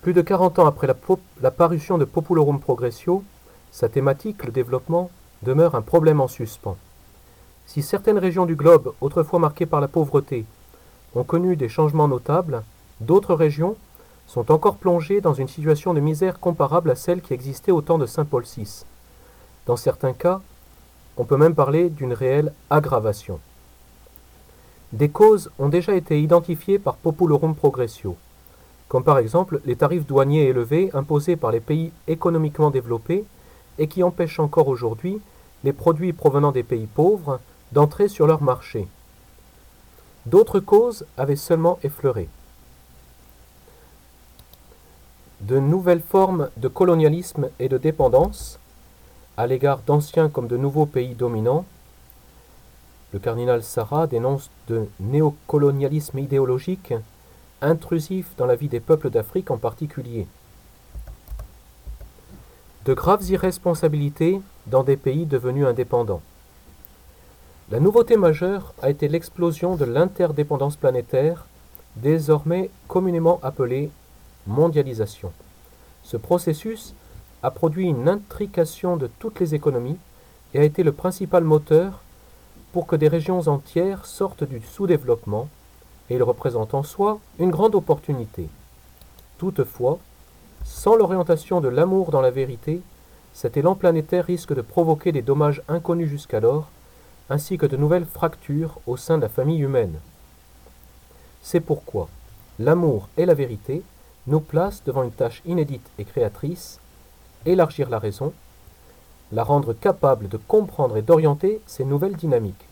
Plus 0.02 0.12
de 0.12 0.22
40 0.22 0.60
ans 0.60 0.66
après 0.66 0.86
la, 0.86 0.94
la 1.42 1.50
parution 1.50 1.98
de 1.98 2.04
Populorum 2.04 2.60
Progressio, 2.60 3.24
sa 3.72 3.88
thématique, 3.88 4.44
le 4.44 4.52
développement, 4.52 5.10
demeure 5.42 5.74
un 5.74 5.82
problème 5.82 6.20
en 6.20 6.28
suspens. 6.28 6.76
Si 7.72 7.82
certaines 7.82 8.18
régions 8.18 8.46
du 8.46 8.56
globe, 8.56 8.94
autrefois 9.00 9.38
marquées 9.38 9.64
par 9.64 9.80
la 9.80 9.86
pauvreté, 9.86 10.44
ont 11.14 11.22
connu 11.22 11.54
des 11.54 11.68
changements 11.68 12.08
notables, 12.08 12.64
d'autres 13.00 13.36
régions 13.36 13.76
sont 14.26 14.50
encore 14.50 14.74
plongées 14.74 15.20
dans 15.20 15.34
une 15.34 15.46
situation 15.46 15.94
de 15.94 16.00
misère 16.00 16.40
comparable 16.40 16.90
à 16.90 16.96
celle 16.96 17.20
qui 17.20 17.32
existait 17.32 17.70
au 17.70 17.80
temps 17.80 17.96
de 17.96 18.06
Saint 18.06 18.24
Paul 18.24 18.42
VI. 18.42 18.84
Dans 19.66 19.76
certains 19.76 20.14
cas, 20.14 20.40
on 21.16 21.24
peut 21.24 21.36
même 21.36 21.54
parler 21.54 21.90
d'une 21.90 22.12
réelle 22.12 22.52
aggravation. 22.70 23.38
Des 24.92 25.08
causes 25.08 25.48
ont 25.60 25.68
déjà 25.68 25.94
été 25.94 26.20
identifiées 26.20 26.80
par 26.80 26.96
Populorum 26.96 27.54
Progressio, 27.54 28.16
comme 28.88 29.04
par 29.04 29.18
exemple 29.18 29.60
les 29.64 29.76
tarifs 29.76 30.08
douaniers 30.08 30.48
élevés 30.48 30.90
imposés 30.92 31.36
par 31.36 31.52
les 31.52 31.60
pays 31.60 31.92
économiquement 32.08 32.72
développés 32.72 33.24
et 33.78 33.86
qui 33.86 34.02
empêche 34.02 34.40
encore 34.40 34.66
aujourd'hui 34.66 35.20
les 35.62 35.72
produits 35.72 36.12
provenant 36.12 36.50
des 36.50 36.64
pays 36.64 36.88
pauvres 36.88 37.38
d'entrer 37.72 38.08
sur 38.08 38.26
leur 38.26 38.42
marché. 38.42 38.88
D'autres 40.26 40.60
causes 40.60 41.06
avaient 41.16 41.36
seulement 41.36 41.78
effleuré. 41.82 42.28
De 45.40 45.58
nouvelles 45.58 46.02
formes 46.02 46.50
de 46.58 46.68
colonialisme 46.68 47.48
et 47.58 47.68
de 47.68 47.78
dépendance, 47.78 48.58
à 49.36 49.46
l'égard 49.46 49.78
d'anciens 49.86 50.28
comme 50.28 50.48
de 50.48 50.58
nouveaux 50.58 50.86
pays 50.86 51.14
dominants, 51.14 51.64
le 53.12 53.18
cardinal 53.18 53.62
Sarah 53.62 54.06
dénonce 54.06 54.50
de 54.68 54.86
néocolonialisme 55.00 56.18
idéologique 56.18 56.94
intrusif 57.60 58.26
dans 58.36 58.46
la 58.46 58.54
vie 58.54 58.68
des 58.68 58.80
peuples 58.80 59.10
d'Afrique 59.10 59.50
en 59.50 59.56
particulier. 59.56 60.26
De 62.84 62.94
graves 62.94 63.24
irresponsabilités 63.24 64.40
dans 64.66 64.84
des 64.84 64.96
pays 64.96 65.26
devenus 65.26 65.66
indépendants. 65.66 66.22
La 67.70 67.78
nouveauté 67.78 68.16
majeure 68.16 68.74
a 68.82 68.90
été 68.90 69.06
l'explosion 69.06 69.76
de 69.76 69.84
l'interdépendance 69.84 70.74
planétaire, 70.74 71.46
désormais 71.94 72.68
communément 72.88 73.38
appelée 73.44 73.90
mondialisation. 74.48 75.30
Ce 76.02 76.16
processus 76.16 76.94
a 77.44 77.52
produit 77.52 77.86
une 77.86 78.08
intrication 78.08 78.96
de 78.96 79.08
toutes 79.20 79.38
les 79.38 79.54
économies 79.54 79.98
et 80.52 80.58
a 80.58 80.64
été 80.64 80.82
le 80.82 80.90
principal 80.90 81.44
moteur 81.44 82.00
pour 82.72 82.88
que 82.88 82.96
des 82.96 83.06
régions 83.06 83.46
entières 83.46 84.04
sortent 84.04 84.42
du 84.42 84.60
sous-développement, 84.60 85.48
et 86.08 86.16
il 86.16 86.24
représente 86.24 86.74
en 86.74 86.82
soi 86.82 87.20
une 87.38 87.50
grande 87.50 87.76
opportunité. 87.76 88.48
Toutefois, 89.38 90.00
sans 90.64 90.96
l'orientation 90.96 91.60
de 91.60 91.68
l'amour 91.68 92.10
dans 92.10 92.20
la 92.20 92.32
vérité, 92.32 92.80
cet 93.32 93.56
élan 93.56 93.76
planétaire 93.76 94.24
risque 94.24 94.54
de 94.54 94.60
provoquer 94.60 95.12
des 95.12 95.22
dommages 95.22 95.62
inconnus 95.68 96.10
jusqu'alors, 96.10 96.68
ainsi 97.30 97.56
que 97.56 97.66
de 97.66 97.76
nouvelles 97.76 98.04
fractures 98.04 98.78
au 98.86 98.96
sein 98.96 99.16
de 99.16 99.22
la 99.22 99.28
famille 99.28 99.60
humaine. 99.60 99.98
C'est 101.42 101.60
pourquoi 101.60 102.08
l'amour 102.58 103.08
et 103.16 103.24
la 103.24 103.34
vérité 103.34 103.82
nous 104.26 104.40
placent 104.40 104.84
devant 104.84 105.04
une 105.04 105.12
tâche 105.12 105.40
inédite 105.46 105.88
et 105.98 106.04
créatrice, 106.04 106.80
élargir 107.46 107.88
la 107.88 107.98
raison, 107.98 108.32
la 109.32 109.44
rendre 109.44 109.72
capable 109.72 110.28
de 110.28 110.36
comprendre 110.36 110.96
et 110.96 111.02
d'orienter 111.02 111.60
ces 111.66 111.84
nouvelles 111.84 112.16
dynamiques, 112.16 112.66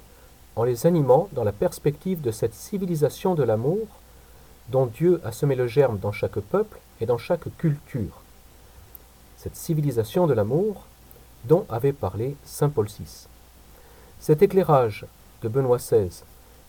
en 0.56 0.64
les 0.64 0.86
animant 0.86 1.28
dans 1.32 1.44
la 1.44 1.52
perspective 1.52 2.20
de 2.20 2.32
cette 2.32 2.54
civilisation 2.54 3.34
de 3.34 3.44
l'amour 3.44 3.86
dont 4.70 4.86
Dieu 4.86 5.20
a 5.24 5.32
semé 5.32 5.54
le 5.54 5.68
germe 5.68 5.98
dans 5.98 6.12
chaque 6.12 6.40
peuple 6.40 6.78
et 7.00 7.06
dans 7.06 7.16
chaque 7.16 7.56
culture. 7.56 8.22
Cette 9.36 9.56
civilisation 9.56 10.26
de 10.26 10.34
l'amour 10.34 10.84
dont 11.44 11.64
avait 11.70 11.92
parlé 11.92 12.36
Saint 12.44 12.68
Paul 12.68 12.88
VI. 12.88 13.27
Cet 14.20 14.42
éclairage 14.42 15.06
de 15.42 15.48
Benoît 15.48 15.78
XVI 15.78 16.22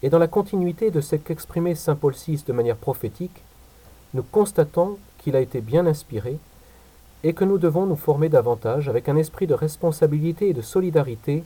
est 0.03 0.09
dans 0.09 0.19
la 0.19 0.27
continuité 0.27 0.91
de 0.91 1.01
ce 1.01 1.15
qu'exprimait 1.15 1.75
Saint 1.75 1.95
Paul 1.95 2.13
VI 2.13 2.43
de 2.45 2.53
manière 2.53 2.77
prophétique, 2.77 3.43
nous 4.13 4.23
constatons 4.23 4.97
qu'il 5.17 5.35
a 5.35 5.41
été 5.41 5.59
bien 5.59 5.85
inspiré 5.87 6.37
et 7.23 7.33
que 7.33 7.43
nous 7.43 7.57
devons 7.57 7.85
nous 7.85 7.95
former 7.95 8.29
davantage 8.29 8.87
avec 8.87 9.09
un 9.09 9.17
esprit 9.17 9.47
de 9.47 9.53
responsabilité 9.53 10.49
et 10.49 10.53
de 10.53 10.61
solidarité 10.61 11.43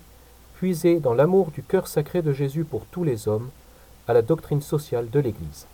puisé 0.56 1.00
dans 1.00 1.14
l'amour 1.14 1.52
du 1.52 1.64
cœur 1.64 1.88
sacré 1.88 2.22
de 2.22 2.34
Jésus 2.34 2.64
pour 2.64 2.86
tous 2.86 3.04
les 3.04 3.28
hommes, 3.28 3.50
à 4.08 4.14
la 4.14 4.22
doctrine 4.22 4.62
sociale 4.62 5.10
de 5.10 5.20
l'Église. 5.20 5.68